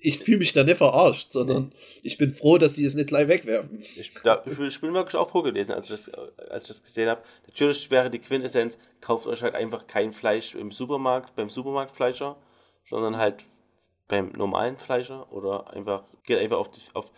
ich 0.00 0.18
fühle 0.20 0.38
mich 0.38 0.52
da 0.52 0.62
nicht 0.62 0.76
verarscht, 0.76 1.32
sondern 1.32 1.72
ich 2.02 2.18
bin 2.18 2.32
froh, 2.32 2.58
dass 2.58 2.74
sie 2.74 2.84
es 2.84 2.94
nicht 2.94 3.08
gleich 3.08 3.28
wegwerfen. 3.28 3.82
Ich, 3.96 4.14
da, 4.22 4.42
ich 4.46 4.80
bin 4.80 4.94
wirklich 4.94 5.16
auch 5.16 5.28
froh 5.28 5.42
gewesen, 5.42 5.72
als 5.72 5.90
ich 5.90 5.90
das, 5.90 6.10
als 6.50 6.64
ich 6.64 6.68
das 6.68 6.82
gesehen 6.82 7.08
habe. 7.08 7.22
Natürlich 7.46 7.90
wäre 7.90 8.08
die 8.10 8.20
Quintessenz, 8.20 8.78
kauft 9.00 9.26
euch 9.26 9.42
halt 9.42 9.54
einfach 9.54 9.86
kein 9.86 10.12
Fleisch 10.12 10.54
im 10.54 10.70
Supermarkt, 10.70 11.34
beim 11.34 11.50
Supermarktfleischer, 11.50 12.36
sondern 12.84 13.16
halt 13.16 13.44
beim 14.06 14.30
normalen 14.30 14.76
Fleischer 14.76 15.30
oder 15.32 15.72
einfach, 15.72 16.04
geht 16.24 16.38
einfach 16.38 16.58
auf, 16.58 16.70
die, 16.70 16.80
auf 16.94 17.10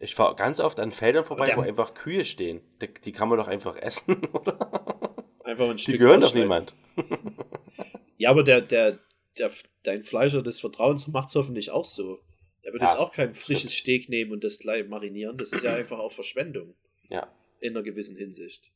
ich 0.00 0.14
fahre 0.14 0.36
ganz 0.36 0.60
oft 0.60 0.78
an 0.78 0.92
Feldern 0.92 1.24
vorbei, 1.24 1.52
wo 1.56 1.60
einfach 1.60 1.94
Kühe 1.94 2.24
stehen. 2.24 2.60
Die, 2.80 2.88
die, 2.92 3.12
kann 3.12 3.28
man 3.28 3.38
doch 3.38 3.48
einfach 3.48 3.76
essen, 3.76 4.24
oder? 4.32 5.16
Einfach 5.42 5.70
ein 5.70 5.76
die 5.76 5.82
Stück 5.82 5.98
gehören 5.98 6.20
doch 6.20 6.34
niemand. 6.34 6.76
ja, 8.16 8.30
aber 8.30 8.44
der, 8.44 8.60
der, 8.60 9.00
der, 9.38 9.50
dein 9.82 10.04
Fleischer 10.04 10.42
des 10.42 10.60
Vertrauens 10.60 11.08
macht 11.08 11.30
es 11.30 11.34
hoffentlich 11.34 11.70
auch 11.70 11.84
so. 11.84 12.20
Der 12.64 12.72
wird 12.72 12.82
ja, 12.82 12.88
jetzt 12.88 12.98
auch 12.98 13.12
kein 13.12 13.34
frisches 13.34 13.72
stimmt. 13.72 14.02
Steak 14.02 14.08
nehmen 14.08 14.32
und 14.32 14.44
das 14.44 14.58
gleich 14.58 14.86
marinieren. 14.86 15.36
Das 15.36 15.52
ist 15.52 15.64
ja 15.64 15.74
einfach 15.74 15.98
auch 15.98 16.12
Verschwendung. 16.12 16.74
Ja. 17.08 17.32
In 17.60 17.76
einer 17.76 17.82
gewissen 17.82 18.16
Hinsicht. 18.16 18.70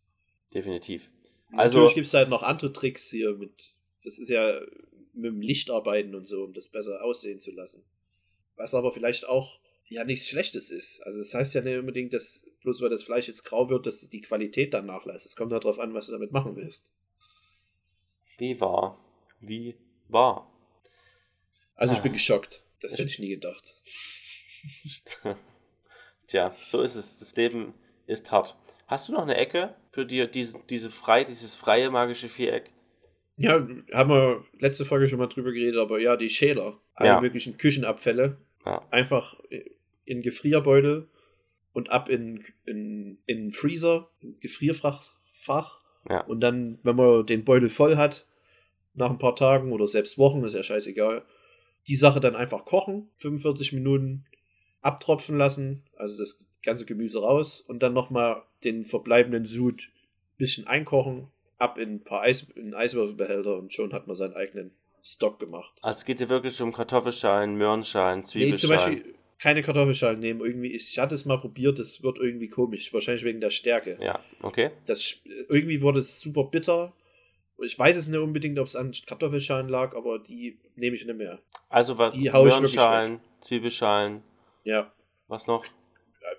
Definitiv. 0.52 1.10
Also, 1.52 1.78
Natürlich 1.78 1.94
gibt 1.94 2.06
es 2.06 2.14
halt 2.14 2.30
noch 2.30 2.42
andere 2.42 2.72
Tricks 2.72 3.10
hier 3.10 3.34
mit. 3.34 3.74
Das 4.02 4.18
ist 4.18 4.28
ja 4.28 4.60
mit 5.12 5.32
dem 5.32 5.40
Licht 5.40 5.70
arbeiten 5.70 6.14
und 6.14 6.26
so, 6.26 6.44
um 6.44 6.52
das 6.52 6.68
besser 6.68 7.04
aussehen 7.04 7.38
zu 7.38 7.52
lassen. 7.52 7.84
Was 8.56 8.74
aber 8.74 8.90
vielleicht 8.90 9.28
auch 9.28 9.60
ja 9.92 10.04
nichts 10.04 10.28
Schlechtes 10.28 10.70
ist. 10.70 11.00
Also 11.02 11.18
das 11.18 11.34
heißt 11.34 11.54
ja 11.54 11.62
nicht 11.62 11.78
unbedingt, 11.78 12.12
dass 12.12 12.44
bloß 12.62 12.80
weil 12.80 12.90
das 12.90 13.02
Fleisch 13.02 13.28
jetzt 13.28 13.44
grau 13.44 13.68
wird, 13.68 13.86
dass 13.86 14.08
die 14.08 14.20
Qualität 14.20 14.74
dann 14.74 14.86
nachlässt. 14.86 15.26
Es 15.26 15.36
kommt 15.36 15.52
darauf 15.52 15.78
an, 15.78 15.94
was 15.94 16.06
du 16.06 16.12
damit 16.12 16.32
machen 16.32 16.56
willst. 16.56 16.92
Wie 18.38 18.60
war? 18.60 18.98
Wie 19.40 19.76
war? 20.08 20.50
Also 21.74 21.94
ich 21.94 22.00
bin 22.00 22.12
geschockt. 22.12 22.64
Das 22.80 22.92
hätte 22.92 23.04
ich 23.04 23.18
nie 23.18 23.30
gedacht. 23.30 23.82
Tja, 26.26 26.54
so 26.68 26.82
ist 26.82 26.96
es. 26.96 27.18
Das 27.18 27.34
Leben 27.36 27.74
ist 28.06 28.30
hart. 28.30 28.56
Hast 28.86 29.08
du 29.08 29.12
noch 29.12 29.22
eine 29.22 29.36
Ecke 29.36 29.74
für 29.90 30.04
dir, 30.06 30.26
diese, 30.26 30.60
diese 30.68 30.90
frei, 30.90 31.24
dieses 31.24 31.56
freie 31.56 31.90
magische 31.90 32.28
Viereck? 32.28 32.70
Ja, 33.36 33.54
haben 33.92 34.10
wir 34.10 34.44
letzte 34.58 34.84
Folge 34.84 35.08
schon 35.08 35.18
mal 35.18 35.26
drüber 35.26 35.52
geredet, 35.52 35.80
aber 35.80 35.98
ja, 35.98 36.16
die 36.16 36.28
Schäler, 36.28 36.78
alle 36.94 37.08
ja. 37.08 37.20
möglichen 37.20 37.56
Küchenabfälle. 37.56 38.38
Ja. 38.66 38.86
Einfach 38.90 39.40
in 40.04 40.22
Gefrierbeutel 40.22 41.08
und 41.72 41.90
ab 41.90 42.08
in, 42.08 42.44
in, 42.66 43.18
in 43.26 43.52
Freezer, 43.52 44.10
in 44.20 44.36
Gefrierfach. 44.36 45.12
Fach. 45.24 45.80
Ja. 46.08 46.20
Und 46.24 46.40
dann, 46.40 46.78
wenn 46.82 46.96
man 46.96 47.26
den 47.26 47.44
Beutel 47.44 47.68
voll 47.68 47.96
hat, 47.96 48.26
nach 48.94 49.10
ein 49.10 49.18
paar 49.18 49.36
Tagen 49.36 49.72
oder 49.72 49.86
selbst 49.88 50.18
Wochen, 50.18 50.42
ist 50.44 50.54
ja 50.54 50.62
scheißegal, 50.62 51.24
die 51.86 51.96
Sache 51.96 52.20
dann 52.20 52.36
einfach 52.36 52.64
kochen, 52.64 53.08
45 53.16 53.72
Minuten 53.72 54.24
abtropfen 54.82 55.36
lassen, 55.36 55.82
also 55.96 56.18
das 56.18 56.44
ganze 56.62 56.84
Gemüse 56.86 57.20
raus 57.20 57.60
und 57.60 57.82
dann 57.82 57.92
nochmal 57.92 58.42
den 58.64 58.84
verbleibenden 58.84 59.44
Sud 59.44 59.90
ein 59.90 60.36
bisschen 60.38 60.66
einkochen, 60.66 61.28
ab 61.58 61.78
in 61.78 61.94
ein 61.94 62.04
paar 62.04 62.22
Eis, 62.22 62.42
in 62.54 62.74
Eiswürfelbehälter 62.74 63.56
und 63.56 63.72
schon 63.72 63.92
hat 63.92 64.06
man 64.06 64.16
seinen 64.16 64.34
eigenen 64.34 64.72
Stock 65.02 65.40
gemacht. 65.40 65.74
Also 65.82 65.98
es 65.98 66.04
geht 66.04 66.18
hier 66.18 66.28
wirklich 66.28 66.60
um 66.60 66.72
Kartoffelschalen, 66.72 67.56
Möhrenschalen, 67.56 68.20
Nee, 68.20 68.24
zum 68.24 68.30
Zwiebelschalen. 68.58 68.94
Beispiel 68.94 69.14
keine 69.42 69.62
Kartoffelschalen 69.62 70.20
nehmen. 70.20 70.40
Irgendwie, 70.40 70.72
ich 70.72 70.98
hatte 71.00 71.16
es 71.16 71.24
mal 71.24 71.36
probiert, 71.38 71.80
das 71.80 72.02
wird 72.02 72.18
irgendwie 72.18 72.48
komisch. 72.48 72.92
Wahrscheinlich 72.94 73.24
wegen 73.24 73.40
der 73.40 73.50
Stärke. 73.50 73.98
ja, 74.00 74.20
okay. 74.40 74.70
Das, 74.86 75.20
irgendwie 75.48 75.82
wurde 75.82 75.98
es 75.98 76.20
super 76.20 76.44
bitter. 76.44 76.92
Ich 77.60 77.76
weiß 77.78 77.96
es 77.96 78.06
nicht 78.08 78.18
unbedingt, 78.20 78.58
ob 78.60 78.66
es 78.66 78.76
an 78.76 78.92
Kartoffelschalen 79.06 79.68
lag, 79.68 79.96
aber 79.96 80.20
die 80.20 80.58
nehme 80.76 80.94
ich 80.94 81.04
nicht 81.04 81.16
mehr. 81.16 81.40
Also 81.68 81.98
was 81.98 82.14
Die 82.14 82.30
Möhrenschalen, 82.30 83.20
Zwiebelschalen, 83.40 84.22
Ja. 84.64 84.92
was 85.26 85.46
noch? 85.48 85.64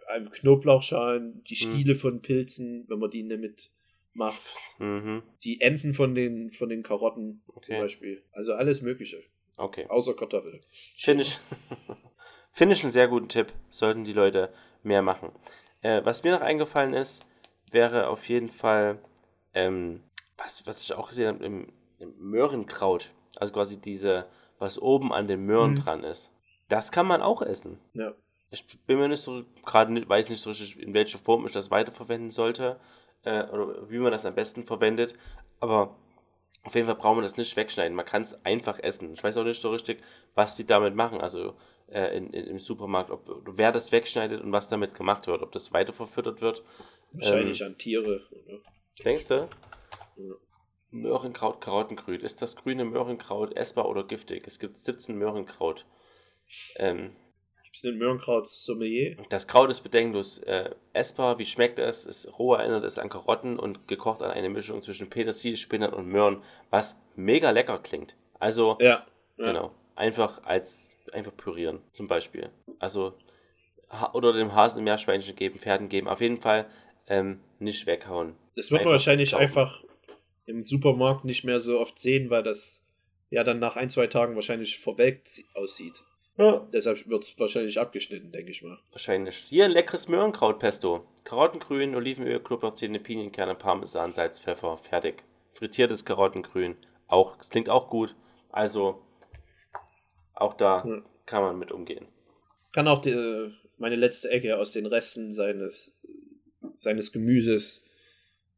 Ein 0.07 0.29
Knoblauchschalen, 0.31 1.43
die 1.43 1.55
Hm. 1.55 1.71
Stiele 1.71 1.95
von 1.95 2.21
Pilzen, 2.21 2.85
wenn 2.87 2.99
man 2.99 3.09
die 3.09 3.23
nicht 3.23 3.39
mit 3.39 3.71
macht. 4.13 4.39
Mhm, 4.79 5.23
Die 5.43 5.59
Enden 5.59 5.93
von 5.93 6.13
den, 6.15 6.51
von 6.51 6.69
den 6.69 6.83
Karotten 6.83 7.41
zum 7.47 7.55
okay. 7.57 7.79
Beispiel. 7.81 8.23
Also 8.31 8.53
alles 8.53 8.81
Mögliche. 8.81 9.23
Okay. 9.57 9.87
Außer 9.89 10.13
Kartoffel. 10.15 10.61
Finde 10.97 11.23
ich, 11.23 11.37
finde 12.53 12.75
ich 12.75 12.83
einen 12.83 12.91
sehr 12.93 13.09
guten 13.09 13.27
Tipp. 13.27 13.51
Sollten 13.69 14.05
die 14.05 14.13
Leute 14.13 14.53
mehr 14.83 15.01
machen. 15.01 15.31
Äh, 15.81 16.01
was 16.05 16.23
mir 16.23 16.31
noch 16.31 16.41
eingefallen 16.41 16.93
ist, 16.93 17.25
wäre 17.71 18.07
auf 18.07 18.29
jeden 18.29 18.49
Fall, 18.49 18.99
ähm, 19.53 20.01
was, 20.37 20.65
was 20.65 20.81
ich 20.81 20.93
auch 20.93 21.09
gesehen 21.09 21.27
habe, 21.27 21.43
im, 21.43 21.67
im 21.99 22.13
Möhrenkraut. 22.17 23.11
Also 23.37 23.51
quasi 23.51 23.81
diese, 23.81 24.27
was 24.59 24.79
oben 24.79 25.11
an 25.11 25.27
den 25.27 25.45
Möhren 25.45 25.71
Mhm. 25.71 25.75
dran 25.79 26.03
ist. 26.03 26.31
Das 26.69 26.91
kann 26.91 27.07
man 27.07 27.21
auch 27.21 27.41
essen. 27.41 27.79
Ja. 27.93 28.13
Ich 28.51 28.65
bin 28.85 28.99
mir 28.99 29.07
nicht 29.09 29.21
so, 29.21 29.43
gerade 29.65 30.07
weiß 30.07 30.29
nicht 30.29 30.41
so 30.41 30.51
richtig, 30.51 30.79
in 30.79 30.93
welcher 30.93 31.17
Form 31.17 31.45
ich 31.45 31.51
das 31.51 31.71
weiterverwenden 31.71 32.29
sollte 32.29 32.79
äh, 33.23 33.43
oder 33.45 33.89
wie 33.89 33.97
man 33.97 34.11
das 34.11 34.25
am 34.25 34.35
besten 34.35 34.63
verwendet. 34.63 35.15
Aber 35.59 35.95
auf 36.63 36.75
jeden 36.75 36.85
Fall 36.85 36.95
braucht 36.95 37.15
man 37.15 37.23
das 37.23 37.35
nicht 37.35 37.55
wegschneiden. 37.57 37.95
Man 37.95 38.05
kann 38.05 38.21
es 38.21 38.45
einfach 38.45 38.79
essen. 38.79 39.11
Ich 39.13 39.23
weiß 39.23 39.37
auch 39.37 39.43
nicht 39.43 39.59
so 39.59 39.71
richtig, 39.71 40.03
was 40.35 40.55
die 40.55 40.65
damit 40.67 40.95
machen. 40.95 41.19
Also 41.19 41.55
äh, 41.93 42.17
in, 42.17 42.31
in, 42.33 42.45
im 42.47 42.59
Supermarkt, 42.59 43.11
ob, 43.11 43.25
wer 43.45 43.71
das 43.71 43.91
wegschneidet 43.91 44.41
und 44.41 44.51
was 44.51 44.67
damit 44.67 44.93
gemacht 44.93 45.27
wird. 45.27 45.41
Ob 45.41 45.51
das 45.51 45.71
weiterverfüttert 45.73 46.41
wird. 46.41 46.63
Wahrscheinlich 47.13 47.61
Ähm. 47.61 47.67
an 47.67 47.77
Tiere. 47.77 48.21
Oder? 48.31 48.59
Denkst 49.05 49.27
du? 49.27 49.49
Ja. 50.17 50.33
Möhrenkraut, 50.91 51.59
Karottengrün. 51.61 52.21
Ist 52.21 52.41
das 52.41 52.55
grüne 52.55 52.85
Möhrenkraut 52.85 53.55
essbar 53.55 53.87
oder 53.89 54.03
giftig? 54.03 54.45
Es 54.45 54.59
gibt 54.59 54.77
17 54.77 55.15
Möhrenkraut. 55.17 55.85
Ähm, 56.75 57.15
Gibt 57.63 57.77
es 57.77 57.85
einen 57.85 57.97
Möhrenkraut-Sommelier? 57.97 59.17
Das 59.29 59.47
Kraut 59.47 59.71
ist 59.71 59.81
bedenkenlos 59.81 60.37
äh, 60.39 60.69
essbar. 60.93 61.39
Wie 61.39 61.45
schmeckt 61.47 61.79
es? 61.79 62.05
Es 62.05 62.37
roh 62.37 62.53
erinnert 62.53 62.83
es 62.83 62.99
an 62.99 63.09
Karotten 63.09 63.57
und 63.57 63.87
gekocht 63.87 64.21
an 64.21 64.29
eine 64.29 64.49
Mischung 64.49 64.83
zwischen 64.83 65.09
Petersilie, 65.09 65.57
Spinat 65.57 65.93
und 65.93 66.07
Möhren, 66.07 66.43
was 66.69 66.95
mega 67.15 67.49
lecker 67.49 67.79
klingt. 67.79 68.15
Also, 68.39 68.77
Ja. 68.79 69.07
ja. 69.37 69.45
genau, 69.47 69.71
einfach 69.95 70.43
als 70.43 70.91
einfach 71.11 71.35
pürieren, 71.35 71.81
zum 71.93 72.07
Beispiel. 72.07 72.49
Also 72.79 73.13
oder 74.13 74.33
dem 74.33 74.55
Hasen 74.55 74.83
Meerschweinchen 74.83 75.35
geben, 75.35 75.59
Pferden 75.59 75.89
geben. 75.89 76.07
Auf 76.07 76.21
jeden 76.21 76.41
Fall 76.41 76.65
ähm, 77.07 77.39
nicht 77.59 77.85
weghauen. 77.85 78.35
Das 78.55 78.71
wird 78.71 78.83
man 78.83 78.93
wahrscheinlich 78.93 79.31
kaufen. 79.31 79.43
einfach 79.43 79.83
im 80.45 80.63
Supermarkt 80.63 81.25
nicht 81.25 81.43
mehr 81.43 81.59
so 81.59 81.79
oft 81.79 81.99
sehen, 81.99 82.29
weil 82.29 82.43
das 82.43 82.83
ja 83.29 83.43
dann 83.43 83.59
nach 83.59 83.75
ein, 83.75 83.89
zwei 83.89 84.07
Tagen 84.07 84.35
wahrscheinlich 84.35 84.79
verwelkt 84.79 85.29
sie- 85.29 85.45
aussieht. 85.53 86.03
Ja. 86.37 86.65
Deshalb 86.73 87.07
wird 87.07 87.23
es 87.23 87.39
wahrscheinlich 87.39 87.79
abgeschnitten, 87.79 88.31
denke 88.31 88.51
ich 88.51 88.63
mal. 88.63 88.79
Wahrscheinlich. 88.91 89.35
Hier 89.37 89.65
ein 89.65 89.71
leckeres 89.71 90.07
Möhrenkrautpesto. 90.07 91.05
Karottengrün, 91.23 91.93
Olivenöl, 91.95 92.39
Knoblauchzehne, 92.39 92.99
Pinienkerne, 92.99 93.53
Parmesan, 93.53 94.13
Salz, 94.13 94.39
Pfeffer. 94.39 94.77
Fertig. 94.79 95.23
Frittiertes 95.51 96.03
Karottengrün. 96.05 96.75
Auch, 97.07 97.37
das 97.37 97.51
klingt 97.51 97.69
auch 97.69 97.89
gut. 97.89 98.15
Also, 98.49 98.99
auch 100.43 100.55
da 100.55 100.83
Ja. 100.85 101.01
kann 101.25 101.41
man 101.41 101.57
mit 101.57 101.71
umgehen. 101.71 102.05
Kann 102.71 102.87
auch 102.87 103.01
die, 103.01 103.11
äh, 103.11 103.51
meine 103.77 103.95
letzte 103.95 104.29
Ecke 104.29 104.57
aus 104.57 104.71
den 104.71 104.85
Resten 104.85 105.31
seines, 105.31 105.95
seines 106.73 107.11
Gemüses 107.11 107.83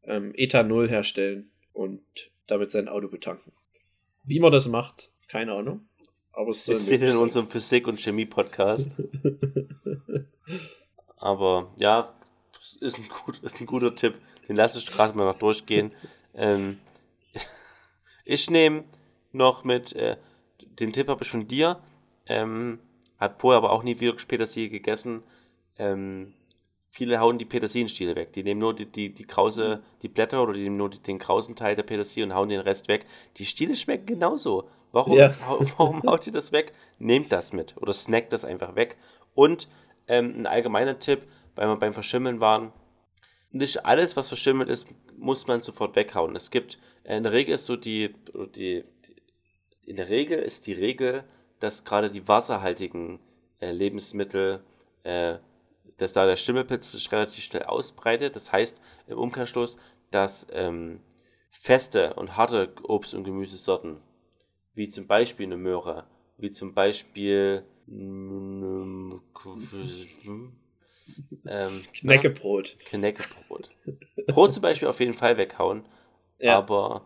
ähm, 0.04 0.34
Ethanol 0.36 0.90
herstellen 0.90 1.52
und 1.74 2.02
damit 2.48 2.72
sein 2.72 2.88
Auto 2.88 3.08
betanken. 3.08 3.52
Wie 4.24 4.40
man 4.40 4.52
das 4.52 4.68
macht, 4.68 5.10
keine 5.28 5.54
Ahnung. 5.54 5.88
Aber 6.32 6.52
es 6.52 6.68
Wir 6.68 6.78
sind 6.78 7.02
in 7.02 7.16
unserem 7.18 7.48
Physik- 7.48 7.88
und 7.88 8.00
Chemie-Podcast. 8.00 8.92
Aber 11.18 11.74
ja, 11.80 12.14
ist 12.82 12.98
ein, 12.98 13.08
gut, 13.08 13.40
ist 13.40 13.60
ein 13.62 13.66
guter 13.66 13.96
Tipp. 13.96 14.16
Den 14.48 14.56
lasse 14.56 14.78
ich 14.78 14.86
gerade 14.88 15.18
mal 15.18 15.26
noch 15.26 15.40
durchgehen. 15.40 15.92
Ähm, 16.34 16.80
ich 18.26 18.50
nehme 18.50 18.84
noch 19.32 19.64
mit, 19.64 19.94
äh, 19.94 20.18
den 20.80 20.94
Tipp 20.94 21.08
habe 21.08 21.24
ich 21.24 21.30
von 21.30 21.48
dir. 21.48 21.80
Ähm, 22.28 22.80
hat 23.18 23.40
vorher 23.40 23.58
aber 23.58 23.72
auch 23.72 23.84
nie 23.84 24.00
wirklich 24.00 24.28
Petersilie 24.28 24.70
gegessen. 24.70 25.24
Ähm, 25.78 26.34
viele 26.90 27.20
hauen 27.20 27.38
die 27.38 27.46
Petersilienstiele 27.46 28.16
weg. 28.16 28.34
Die 28.34 28.44
nehmen 28.44 28.60
nur 28.60 28.74
die, 28.74 28.86
die, 28.86 29.14
die 29.14 29.26
krause, 29.26 29.84
die 30.02 30.08
Blätter 30.08 30.42
oder 30.42 30.54
die 30.54 30.64
nehmen 30.64 30.78
nur 30.78 30.90
die, 30.90 31.00
den 31.00 31.20
krausen 31.20 31.56
Teil 31.56 31.76
der 31.76 31.84
Petersilie 31.84 32.26
und 32.26 32.34
hauen 32.34 32.50
den 32.50 32.62
Rest 32.62 32.88
weg. 32.88 33.06
Die 33.38 33.46
Stiele 33.46 33.76
schmecken 33.76 34.06
genauso. 34.06 34.70
Warum, 34.92 35.18
Ja. 35.18 35.34
warum 35.78 36.04
haut 36.04 36.26
ihr 36.28 36.34
das 36.34 36.52
weg? 36.52 36.74
Nehmt 37.00 37.32
das 37.32 37.54
mit 37.54 37.76
oder 37.78 37.94
snackt 37.94 38.32
das 38.34 38.46
einfach 38.46 38.76
weg. 38.76 38.98
Und 39.34 39.68
ähm, 40.08 40.34
ein 40.38 40.48
allgemeiner 40.48 41.00
Tipp, 41.00 41.28
weil 41.56 41.68
wir 41.68 41.76
beim 41.78 41.94
Verschimmeln 41.94 42.40
waren, 42.40 42.72
nicht 43.52 43.86
alles, 43.86 44.18
was 44.18 44.28
verschimmelt 44.28 44.70
ist, 44.70 44.88
muss 45.18 45.48
man 45.48 45.62
sofort 45.62 45.96
weghauen. 45.96 46.36
Es 46.36 46.52
gibt, 46.52 46.78
äh, 47.04 47.16
in 47.18 47.24
der 47.24 47.32
Regel 47.32 47.56
ist 47.56 47.66
so 47.66 47.76
die, 47.76 48.14
die 48.56 48.84
in 49.86 49.96
der 49.98 50.10
Regel 50.10 50.40
ist 50.40 50.68
die 50.68 50.74
Regel, 50.74 51.24
dass 51.60 51.84
gerade 51.84 52.10
die 52.10 52.28
wasserhaltigen 52.28 53.20
äh, 53.60 53.72
Lebensmittel, 53.72 54.64
äh, 55.04 55.38
dass 55.98 56.14
da 56.14 56.26
der 56.26 56.36
Schimmelpilz 56.36 56.92
sich 56.92 57.12
relativ 57.12 57.44
schnell 57.44 57.64
ausbreitet. 57.64 58.36
Das 58.36 58.52
heißt 58.52 58.82
im 59.08 59.18
Umkehrschluss, 59.18 59.78
dass 60.12 60.48
ähm, 60.52 61.00
feste 61.50 62.14
und 62.16 62.36
harte 62.38 62.74
Obst- 62.84 63.14
und 63.14 63.24
Gemüsesorten, 63.24 64.02
wie 64.74 64.90
zum 64.90 65.08
Beispiel 65.08 65.46
eine 65.46 65.58
Möhre, 65.58 66.06
wie 66.38 66.52
zum 66.52 66.74
Beispiel 66.74 67.64
ähm, 67.88 69.22
Knäckebrot. 71.94 72.76
Knäckebrot. 72.86 73.70
Brot 74.28 74.54
zum 74.54 74.62
Beispiel 74.62 74.88
auf 74.88 75.00
jeden 75.00 75.14
Fall 75.14 75.38
weghauen, 75.38 75.86
Ja. 76.40 76.58
aber 76.58 77.06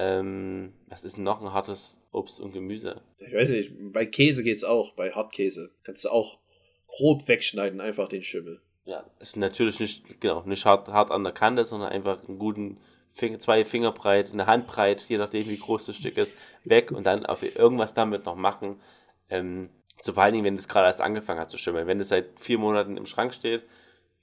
ähm, 0.00 0.72
was 0.88 1.04
ist 1.04 1.18
noch 1.18 1.42
ein 1.42 1.52
hartes 1.52 2.00
Obst 2.10 2.40
und 2.40 2.52
Gemüse? 2.52 3.02
Ich 3.18 3.34
weiß 3.34 3.50
nicht, 3.50 3.72
bei 3.92 4.06
Käse 4.06 4.42
geht's 4.42 4.64
auch, 4.64 4.94
bei 4.94 5.12
Hartkäse. 5.12 5.72
Kannst 5.82 6.06
du 6.06 6.08
auch 6.08 6.38
grob 6.86 7.28
wegschneiden, 7.28 7.82
einfach 7.82 8.08
den 8.08 8.22
Schimmel. 8.22 8.62
Ja, 8.86 9.04
ist 9.20 9.36
natürlich 9.36 9.78
nicht, 9.78 10.20
genau, 10.20 10.42
nicht 10.44 10.64
hart, 10.64 10.88
hart 10.88 11.10
an 11.10 11.22
der 11.22 11.34
Kante, 11.34 11.66
sondern 11.66 11.90
einfach 11.90 12.26
einen 12.26 12.38
guten 12.38 12.78
Finger, 13.12 13.38
zwei 13.38 13.64
Finger 13.64 13.92
breit, 13.92 14.32
eine 14.32 14.46
Hand 14.46 14.66
breit, 14.66 15.04
je 15.06 15.18
nachdem 15.18 15.48
wie 15.48 15.58
groß 15.58 15.86
das 15.86 15.96
Stück 15.96 16.16
ist, 16.16 16.34
weg 16.64 16.90
und 16.90 17.04
dann 17.04 17.26
auf 17.26 17.42
irgendwas 17.42 17.92
damit 17.92 18.24
noch 18.24 18.36
machen. 18.36 18.80
Ähm, 19.28 19.68
so 20.00 20.14
vor 20.14 20.22
allen 20.22 20.32
Dingen, 20.32 20.46
wenn 20.46 20.54
es 20.54 20.66
gerade 20.66 20.86
erst 20.86 21.02
angefangen 21.02 21.40
hat 21.40 21.50
zu 21.50 21.58
schimmeln. 21.58 21.86
Wenn 21.86 22.00
es 22.00 22.08
seit 22.08 22.40
vier 22.40 22.58
Monaten 22.58 22.96
im 22.96 23.04
Schrank 23.04 23.34
steht, 23.34 23.64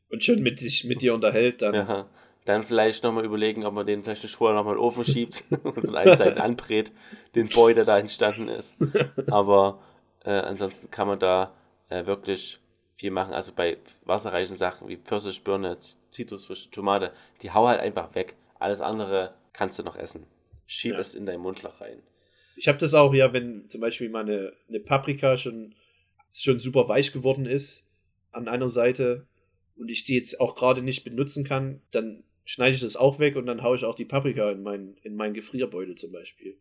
Und 0.10 0.24
schon 0.24 0.42
mit, 0.42 0.58
sich 0.58 0.86
mit 0.86 1.04
dir 1.04 1.14
unterhält, 1.14 1.62
dann 1.62 1.76
ja, 1.76 2.10
dann 2.48 2.64
vielleicht 2.64 3.04
nochmal 3.04 3.26
überlegen, 3.26 3.66
ob 3.66 3.74
man 3.74 3.86
den 3.86 4.04
vielleicht 4.04 4.24
nicht 4.24 4.36
vorher 4.36 4.56
nochmal 4.56 4.74
in 4.76 4.80
den 4.80 4.86
Ofen 4.86 5.06
schiebt 5.06 5.44
und 5.64 5.76
von 5.86 5.96
einer 5.96 6.16
Seite 6.18 6.42
anbrät, 6.42 6.92
den 7.36 7.50
Boy, 7.50 7.74
der 7.74 7.86
da 7.86 8.00
entstanden 8.00 8.48
ist. 8.48 8.76
Aber 9.30 9.82
äh, 10.24 10.32
ansonsten 10.32 10.90
kann 10.90 11.08
man 11.08 11.20
da 11.20 11.54
äh, 11.90 12.06
wirklich 12.06 12.60
viel 12.96 13.12
machen. 13.12 13.34
Also 13.34 13.52
bei 13.56 13.78
wasserreichen 14.06 14.56
Sachen 14.56 14.88
wie 14.88 14.98
Pfirsich, 14.98 15.44
Birne, 15.44 15.78
Z- 15.78 16.00
Zitrusfrische, 16.10 16.72
Tomate, 16.72 17.12
die 17.42 17.52
hau 17.52 17.68
halt 17.68 17.80
einfach 17.82 18.16
weg. 18.16 18.36
Alles 18.60 18.82
andere 18.82 19.34
kannst 19.54 19.78
du 19.80 19.84
noch 19.84 19.96
essen. 19.98 20.26
Schieb 20.66 20.94
Ja. 20.94 21.00
es 21.00 21.16
in 21.16 21.26
dein 21.26 21.40
Mundloch 21.40 21.80
rein. 21.82 22.02
Ich 22.56 22.68
habe 22.68 22.78
das 22.78 22.94
auch 22.94 23.14
ja, 23.14 23.34
wenn 23.34 23.68
zum 23.70 23.82
Beispiel 23.82 24.10
mal 24.10 24.22
eine, 24.22 24.54
eine 24.68 24.80
Paprika 24.80 25.38
schon, 25.38 25.76
schon 26.34 26.60
super 26.60 26.88
weich 26.90 27.12
geworden 27.12 27.46
ist 27.46 27.88
an 28.32 28.48
einer 28.48 28.70
Seite 28.70 29.28
und 29.78 29.90
ich 29.90 30.06
die 30.06 30.16
jetzt 30.16 30.40
auch 30.42 30.56
gerade 30.56 30.82
nicht 30.82 31.04
benutzen 31.04 31.44
kann, 31.44 31.82
dann 31.92 32.24
schneide 32.48 32.76
ich 32.76 32.82
das 32.82 32.96
auch 32.96 33.20
weg 33.20 33.36
und 33.36 33.46
dann 33.46 33.62
haue 33.62 33.76
ich 33.76 33.84
auch 33.84 33.94
die 33.94 34.06
Paprika 34.06 34.50
in 34.50 34.64
meinen 34.64 34.96
in 35.04 35.16
meinen 35.16 35.34
Gefrierbeutel 35.34 35.96
zum 35.96 36.14
Beispiel. 36.14 36.58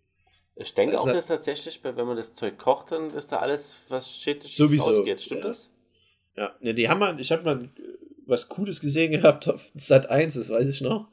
Ich 0.56 0.74
denke 0.74 0.92
Das 0.92 1.02
auch, 1.02 1.12
dass 1.12 1.26
tatsächlich, 1.26 1.80
wenn 1.84 1.94
man 1.94 2.16
das 2.16 2.34
Zeug 2.34 2.58
kocht, 2.58 2.90
dann 2.90 3.10
ist 3.10 3.30
da 3.30 3.38
alles, 3.38 3.76
was 3.88 4.10
schädlich 4.10 4.56
Sowieso, 4.56 4.86
rausgeht. 4.90 5.20
Stimmt 5.20 5.42
ja. 5.42 5.48
das? 5.48 5.70
Ja, 6.36 6.56
ne, 6.60 6.74
die 6.74 6.88
haben 6.88 6.98
mal, 6.98 7.20
ich 7.20 7.30
habe 7.30 7.44
mal 7.44 7.64
äh, 7.64 7.68
was 8.26 8.48
Cooles 8.48 8.80
gesehen 8.80 9.12
gehabt 9.12 9.46
auf 9.48 9.70
Sat 9.74 10.10
1, 10.10 10.34
das 10.34 10.50
weiß 10.50 10.68
ich 10.68 10.80
noch. 10.80 11.08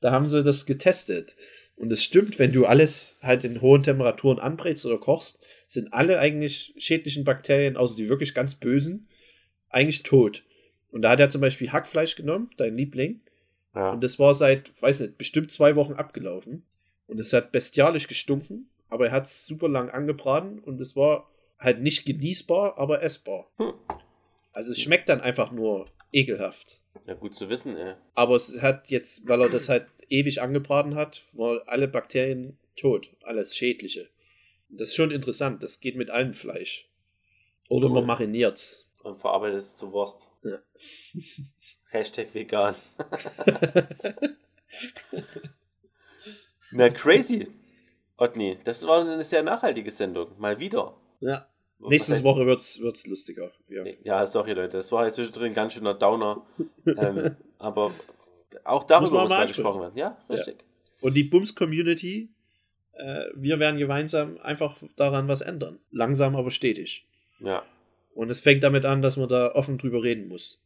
Da 0.00 0.10
haben 0.10 0.26
sie 0.26 0.42
das 0.42 0.66
getestet. 0.66 1.34
Und 1.76 1.90
es 1.90 2.04
stimmt, 2.04 2.38
wenn 2.38 2.52
du 2.52 2.66
alles 2.66 3.16
halt 3.22 3.44
in 3.44 3.62
hohen 3.62 3.82
Temperaturen 3.82 4.38
anbrätst 4.38 4.84
oder 4.84 4.98
kochst, 4.98 5.42
sind 5.66 5.94
alle 5.94 6.18
eigentlich 6.18 6.74
schädlichen 6.76 7.24
Bakterien, 7.24 7.78
außer 7.78 7.96
die 7.96 8.10
wirklich 8.10 8.34
ganz 8.34 8.54
bösen, 8.54 9.08
eigentlich 9.70 10.02
tot. 10.02 10.42
Und 10.90 11.02
da 11.02 11.10
hat 11.10 11.20
er 11.20 11.30
zum 11.30 11.40
Beispiel 11.40 11.72
Hackfleisch 11.72 12.16
genommen, 12.16 12.50
dein 12.58 12.76
Liebling, 12.76 13.22
Ja. 13.74 13.90
und 13.92 14.02
das 14.02 14.18
war 14.18 14.34
seit, 14.34 14.72
weiß 14.82 15.00
nicht, 15.00 15.18
bestimmt 15.18 15.50
zwei 15.52 15.76
Wochen 15.76 15.92
abgelaufen. 15.94 16.64
Und 17.06 17.18
es 17.20 17.32
hat 17.32 17.50
bestialisch 17.52 18.06
gestunken, 18.08 18.68
aber 18.88 19.06
er 19.06 19.12
hat 19.12 19.24
es 19.26 19.44
super 19.46 19.68
lang 19.68 19.90
angebraten 19.90 20.58
und 20.60 20.80
es 20.80 20.94
war 20.96 21.28
halt 21.58 21.80
nicht 21.80 22.04
genießbar, 22.04 22.78
aber 22.78 23.02
essbar. 23.02 23.50
Hm. 23.56 23.74
Also 24.52 24.72
es 24.72 24.80
schmeckt 24.80 25.08
dann 25.08 25.20
einfach 25.20 25.50
nur 25.52 25.86
ekelhaft. 26.12 26.80
ja, 27.06 27.14
gut 27.14 27.34
zu 27.34 27.48
wissen, 27.48 27.76
ey. 27.76 27.94
Aber 28.14 28.34
es 28.36 28.60
hat 28.62 28.88
jetzt, 28.90 29.28
weil 29.28 29.40
er 29.42 29.48
das 29.48 29.68
halt 29.68 29.86
ewig 30.08 30.40
angebraten 30.42 30.94
hat, 30.96 31.22
war 31.32 31.62
alle 31.66 31.86
Bakterien 31.88 32.56
tot, 32.76 33.10
alles 33.22 33.56
Schädliche. 33.56 34.08
Das 34.68 34.88
ist 34.88 34.94
schon 34.96 35.10
interessant, 35.10 35.62
das 35.62 35.80
geht 35.80 35.96
mit 35.96 36.10
allem 36.10 36.34
Fleisch. 36.34 36.88
Oder 37.68 37.86
Cool. 37.86 37.94
man 37.94 38.06
mariniert's. 38.06 38.88
Und 39.02 39.20
verarbeitet 39.20 39.58
es 39.58 39.76
zu 39.76 39.92
Wurst. 39.92 40.28
Ja. 40.44 40.58
Hashtag 41.90 42.32
vegan. 42.34 42.74
Na, 46.72 46.88
crazy. 46.90 47.48
Otni, 48.16 48.58
das 48.64 48.86
war 48.86 49.00
eine 49.00 49.24
sehr 49.24 49.42
nachhaltige 49.42 49.90
Sendung. 49.90 50.28
Mal 50.38 50.58
wieder. 50.60 50.94
Ja. 51.20 51.46
Nächste 51.78 52.12
Was- 52.12 52.24
Woche 52.24 52.46
wird's, 52.46 52.78
wird's 52.80 53.06
lustiger. 53.06 53.50
Ja. 53.68 53.84
Ja, 54.04 54.26
sorry 54.26 54.52
Leute, 54.52 54.76
das 54.76 54.92
war 54.92 55.06
jetzt 55.06 55.14
zwischendrin 55.14 55.46
ein 55.52 55.54
ganz 55.54 55.72
schöner 55.72 55.94
Downer. 55.94 56.44
ähm, 56.86 57.36
aber 57.58 57.92
auch 58.64 58.82
Muss 58.82 58.88
darüber 58.88 59.10
man 59.12 59.22
muss 59.22 59.30
mal 59.30 59.46
gesprochen 59.46 59.80
werden. 59.80 59.96
Ja, 59.96 60.18
richtig. 60.28 60.56
Und 61.00 61.14
die 61.14 61.24
Bums-Community, 61.24 62.28
äh, 62.92 63.24
wir 63.34 63.58
werden 63.58 63.78
gemeinsam 63.78 64.38
einfach 64.42 64.76
daran 64.96 65.26
was 65.28 65.40
ändern. 65.40 65.78
Langsam, 65.90 66.36
aber 66.36 66.50
stetig. 66.50 67.06
Ja. 67.38 67.64
Und 68.14 68.28
es 68.28 68.42
fängt 68.42 68.62
damit 68.62 68.84
an, 68.84 69.00
dass 69.00 69.16
man 69.16 69.28
da 69.28 69.54
offen 69.54 69.78
drüber 69.78 70.02
reden 70.02 70.28
muss. 70.28 70.60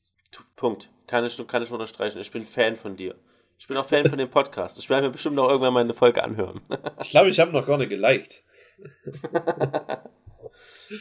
Punkt. 0.57 0.91
Kann 1.07 1.25
ich, 1.25 1.47
kann 1.47 1.63
ich 1.63 1.71
unterstreichen. 1.71 2.19
Ich 2.19 2.31
bin 2.31 2.45
Fan 2.47 2.77
von 2.77 2.97
dir. 2.97 3.15
Ich 3.59 3.69
bin 3.69 3.77
auch 3.77 3.87
Fan 3.87 4.09
von 4.09 4.19
dem 4.19 4.31
Podcast. 4.31 4.79
Ich 4.79 4.91
werde 4.91 5.07
mir 5.07 5.13
bestimmt 5.13 5.37
noch 5.37 5.49
irgendwann 5.49 5.73
mal 5.75 5.81
eine 5.81 5.95
Folge 5.95 6.23
anhören. 6.25 6.61
Ich 7.01 7.11
glaube, 7.11 7.29
ich 7.29 7.39
habe 7.39 7.53
noch 7.53 7.67
gar 7.67 7.79
nicht 7.79 7.91
geliked. 7.91 8.43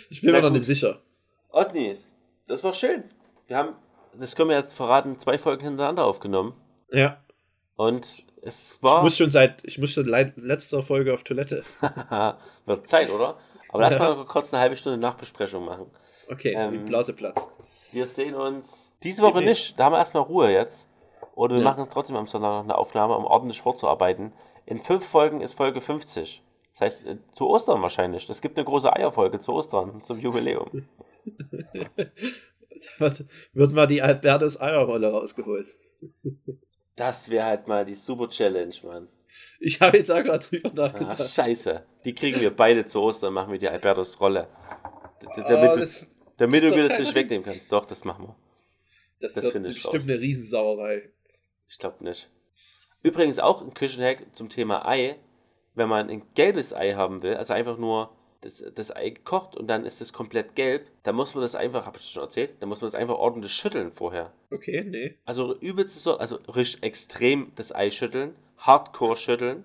Ich 0.10 0.22
bin 0.22 0.32
mir 0.32 0.42
noch 0.42 0.50
nicht 0.50 0.66
sicher. 0.66 1.02
Otni, 1.52 1.98
das 2.48 2.64
war 2.64 2.74
schön. 2.74 3.04
Wir 3.48 3.58
haben, 3.58 3.76
das 4.20 4.36
können 4.36 4.50
wir 4.50 4.58
jetzt 4.58 4.74
verraten, 4.74 5.18
zwei 5.20 5.38
Folgen 5.38 5.64
hintereinander 5.64 6.06
aufgenommen. 6.06 6.54
Ja. 6.92 7.24
Und 7.76 8.26
es 8.42 8.74
Ich 8.76 8.84
war. 8.84 9.02
muss 9.04 9.18
schon 9.18 9.30
seit, 9.32 9.64
ich 9.64 9.78
muss 9.80 9.92
schon 9.92 10.06
letzter 10.06 10.84
Folge 10.84 11.14
auf 11.14 11.24
Toilette. 11.24 11.64
wird 12.66 12.90
Zeit, 12.90 13.10
oder? 13.10 13.38
Aber 13.70 13.82
lass 13.82 13.96
Ja. 13.96 14.14
mal 14.16 14.26
kurz 14.26 14.54
eine 14.54 14.62
halbe 14.62 14.78
Stunde 14.78 14.98
Nachbesprechung 15.00 15.66
machen. 15.66 15.88
Okay, 16.30 16.54
Ähm, 16.56 16.72
die 16.72 16.78
Blase 16.80 17.14
platzt. 17.14 17.52
Wir 17.92 18.06
sehen 18.06 18.36
uns 18.36 18.92
diese 19.04 19.22
Woche 19.24 19.39
Demnächst. 19.39 19.64
nicht. 19.70 19.80
Da 19.80 19.86
haben 19.86 19.93
wir 19.93 19.99
erstmal 19.99 20.24
Ruhe 20.24 20.51
jetzt. 20.51 20.89
Oder 21.36 21.56
wir 21.56 21.62
Ja. 21.64 21.70
machen 21.72 21.88
trotzdem 21.91 22.16
am 22.16 22.28
Sonntag 22.28 22.49
noch 22.49 22.64
eine 22.64 22.78
Aufnahme, 22.78 23.16
um 23.18 23.26
ordentlich 23.26 23.62
vorzuarbeiten. 23.62 24.34
In 24.66 24.80
fünf 24.80 25.06
Folgen 25.06 25.41
ist 25.41 25.54
Folge 25.54 25.82
50. 25.82 26.43
Das 26.74 26.82
heißt, 26.82 27.06
äh, 27.08 27.18
zu 27.36 27.47
Ostern 27.49 27.82
wahrscheinlich. 27.82 28.30
Es 28.30 28.41
gibt 28.41 28.58
eine 28.58 28.66
große 28.66 28.91
Eierfolge 28.91 29.39
zu 29.39 29.54
Ostern, 29.54 30.04
zum 30.04 30.20
Jubiläum. 30.20 30.70
wird, 32.97 33.26
wird 33.54 33.72
mal 33.74 33.88
die 33.88 34.01
Albertus 34.01 34.60
Eierrolle 34.60 35.12
rausgeholt. 35.12 35.68
Das 36.95 37.30
wäre 37.30 37.45
halt 37.45 37.68
mal 37.68 37.86
die 37.86 37.95
super 37.95 38.30
Challenge, 38.30 38.74
Mann. 38.84 39.08
Ich 39.60 39.82
habe 39.82 39.97
jetzt 39.97 40.12
auch 40.12 40.22
gerade 40.24 40.45
drüber 40.45 40.70
Ah, 40.70 40.88
nachgedacht. 40.88 41.28
scheiße. 41.30 41.84
Die 42.06 42.14
kriegen 42.14 42.39
wir 42.41 42.56
beide 42.56 42.86
zu 42.86 43.01
Ostern, 43.01 43.34
machen 43.34 43.51
wir 43.51 43.60
die 43.60 43.70
Albertus 43.70 44.20
Rolle. 44.20 44.47
D- 45.22 45.26
d- 45.26 45.43
Oh, 45.43 45.49
Damit, 45.49 45.76
du, 45.76 45.86
damit 46.38 46.64
mir 46.76 46.88
das 46.88 46.99
nicht 46.99 47.16
wegnehmen 47.16 47.43
kannst. 47.43 47.72
Doch, 47.72 47.86
das 47.86 48.04
machen 48.04 48.28
wir. 48.28 48.36
Das, 49.24 49.36
das 49.36 49.53
wird 49.53 49.63
bestimmt 49.63 50.03
eine 50.03 50.19
Riesensauerei. 50.19 51.09
Ich 51.69 51.80
glaube 51.80 52.03
nicht. 52.03 52.30
Übrigens 53.03 53.39
auch 53.39 53.61
ein 53.61 53.74
Küchenhack 53.74 54.36
zum 54.36 54.49
Thema 54.49 54.86
Ei. 54.86 55.17
Wenn 55.76 55.88
man 55.88 56.09
ein 56.09 56.24
gelbes 56.36 56.74
Ei 56.74 56.93
haben 56.93 57.24
will, 57.24 57.36
also 57.36 57.53
einfach 57.53 57.78
nur 57.78 58.13
das, 58.41 58.63
das 58.76 58.93
Ei 58.93 59.09
gekocht 59.11 59.55
und 59.55 59.67
dann 59.67 59.86
ist 59.86 60.01
es 60.01 60.11
komplett 60.11 60.55
gelb, 60.55 60.88
dann 61.03 61.15
muss 61.15 61.34
man 61.34 61.41
das 61.41 61.55
einfach, 61.55 61.86
habe 61.86 61.97
ich 61.97 62.05
schon 62.05 62.24
erzählt, 62.24 62.55
dann 62.59 62.67
muss 62.67 62.82
man 62.82 62.88
das 62.88 62.95
einfach 62.95 63.15
ordentlich 63.15 63.53
schütteln 63.53 63.93
vorher. 63.93 64.34
Okay, 64.51 64.84
nee. 64.84 65.15
Also 65.24 65.57
übelst 65.57 65.99
so, 66.01 66.17
also 66.17 66.36
richtig 66.53 66.84
extrem 66.84 67.53
das 67.55 67.74
Ei 67.74 67.91
schütteln, 67.91 68.36
hardcore 68.57 69.15
schütteln. 69.15 69.63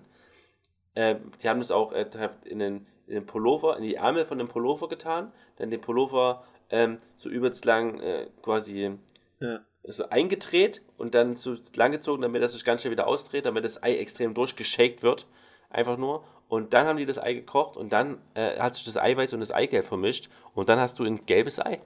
Ähm, 0.95 1.31
die 1.43 1.49
haben 1.49 1.59
das 1.59 1.71
auch 1.71 1.91
äh, 1.91 2.09
in, 2.45 2.59
den, 2.59 2.87
in 3.07 3.15
den 3.15 3.25
Pullover, 3.25 3.77
in 3.77 3.83
die 3.83 3.95
Ärmel 3.95 4.25
von 4.25 4.37
dem 4.37 4.47
Pullover 4.47 4.87
getan, 4.87 5.33
dann 5.57 5.69
den 5.69 5.81
Pullover 5.81 6.45
ähm, 6.69 6.97
so 7.17 7.29
übelst 7.29 7.65
lang 7.65 7.99
äh, 7.99 8.27
quasi 8.41 8.97
Ja. 9.39 9.61
so 9.83 10.09
eingedreht 10.09 10.81
und 10.97 11.15
dann 11.15 11.35
so 11.35 11.55
lang 11.75 11.91
gezogen, 11.91 12.21
damit 12.21 12.41
das 12.43 12.53
sich 12.53 12.65
ganz 12.65 12.81
schnell 12.81 12.91
wieder 12.91 13.07
ausdreht, 13.07 13.45
damit 13.45 13.63
das 13.63 13.81
Ei 13.81 13.97
extrem 13.97 14.33
durchgeschakt 14.33 15.01
wird. 15.03 15.27
Einfach 15.69 15.97
nur. 15.97 16.23
Und 16.47 16.73
dann 16.73 16.87
haben 16.87 16.97
die 16.97 17.05
das 17.05 17.19
Ei 17.19 17.33
gekocht 17.33 17.77
und 17.77 17.93
dann 17.93 18.17
äh, 18.33 18.57
hat 18.59 18.75
sich 18.75 18.83
das 18.85 18.97
Eiweiß 18.97 19.33
und 19.33 19.39
das 19.39 19.51
Eigelb 19.51 19.85
vermischt 19.85 20.29
und 20.55 20.67
dann 20.67 20.79
hast 20.79 20.97
du 20.99 21.03
ein 21.03 21.25
gelbes 21.27 21.59
Ei. 21.59 21.79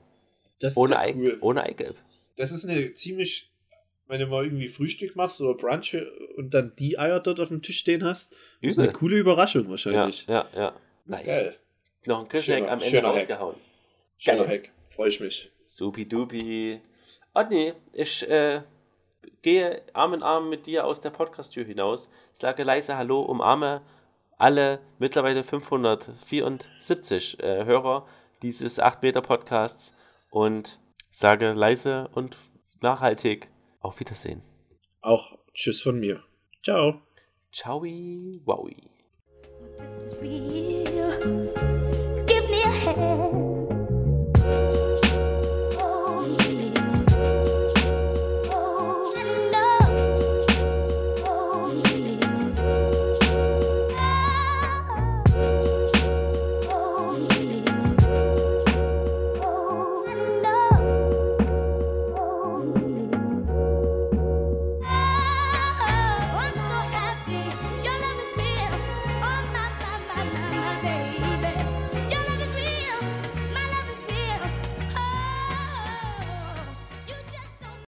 Das 0.60 0.74
ist 0.74 0.78
Ohne, 0.78 0.94
ja 0.94 1.00
Ei, 1.02 1.14
cool. 1.18 1.38
ohne 1.42 1.64
Eigelb. 1.64 1.98
Das 2.38 2.52
ist 2.54 2.66
eine 2.66 2.94
ziemlich, 2.94 3.52
wenn 4.08 4.22
du 4.22 4.28
mal 4.28 4.46
irgendwie 4.46 4.70
Frühstück 4.70 5.16
machst 5.18 5.42
oder 5.42 5.54
Brunch 5.56 5.96
und 6.38 6.54
dann 6.54 6.74
die 6.80 6.98
Eier 6.98 7.20
dort 7.20 7.42
auf 7.42 7.50
dem 7.50 7.62
Tisch 7.62 7.80
stehen 7.80 8.04
hast, 8.06 8.36
ist 8.62 8.80
eine 8.80 8.88
Übel. 8.88 8.98
coole 9.00 9.18
Überraschung 9.18 9.66
Ja, 9.66 9.70
wahrscheinlich. 9.72 10.26
ja, 10.28 10.46
ja. 10.56 10.74
Nice. 11.06 11.26
Geil. 11.28 11.56
Noch 12.06 12.22
ein 12.22 12.30
Küchenhack 12.30 12.64
am 12.64 12.80
Ende 12.80 12.86
schöner 12.86 13.08
Hack. 13.10 13.16
rausgehauen. 13.16 13.56
Schöner 14.18 14.46
Geil. 14.46 14.60
Hack. 14.64 14.72
Freue 14.96 15.10
ich 15.10 15.20
mich. 15.20 15.52
Supi-dupi. 15.66 16.80
Oh 17.36 17.42
nee, 17.50 17.74
ich 17.94 18.30
äh, 18.30 18.62
gehe 19.42 19.82
Arm 19.94 20.14
in 20.14 20.22
Arm 20.22 20.50
mit 20.50 20.68
dir 20.68 20.86
aus 20.86 21.02
der 21.02 21.10
Podcast-Tür 21.10 21.66
hinaus, 21.66 22.12
sage 22.32 22.62
leise 22.64 22.96
Hallo, 22.96 23.22
umarme 23.24 23.82
alle 24.38 24.80
mittlerweile 25.00 25.44
574 25.44 27.40
äh, 27.40 27.66
Hörer 27.66 28.06
dieses 28.44 28.80
8-Meter-Podcasts 28.80 29.96
und 30.30 30.80
sage 31.12 31.54
leise 31.54 32.08
und 32.14 32.38
nachhaltig 32.82 33.50
auf 33.80 34.00
Wiedersehen. 34.00 34.44
Auch 35.02 35.36
Tschüss 35.56 35.82
von 35.82 36.00
mir. 36.00 36.22
Ciao. 36.64 37.02
Ciao, 37.52 37.82
wowi. 37.82 38.92
This 39.80 39.90
is 39.90 40.22
real. 40.22 40.53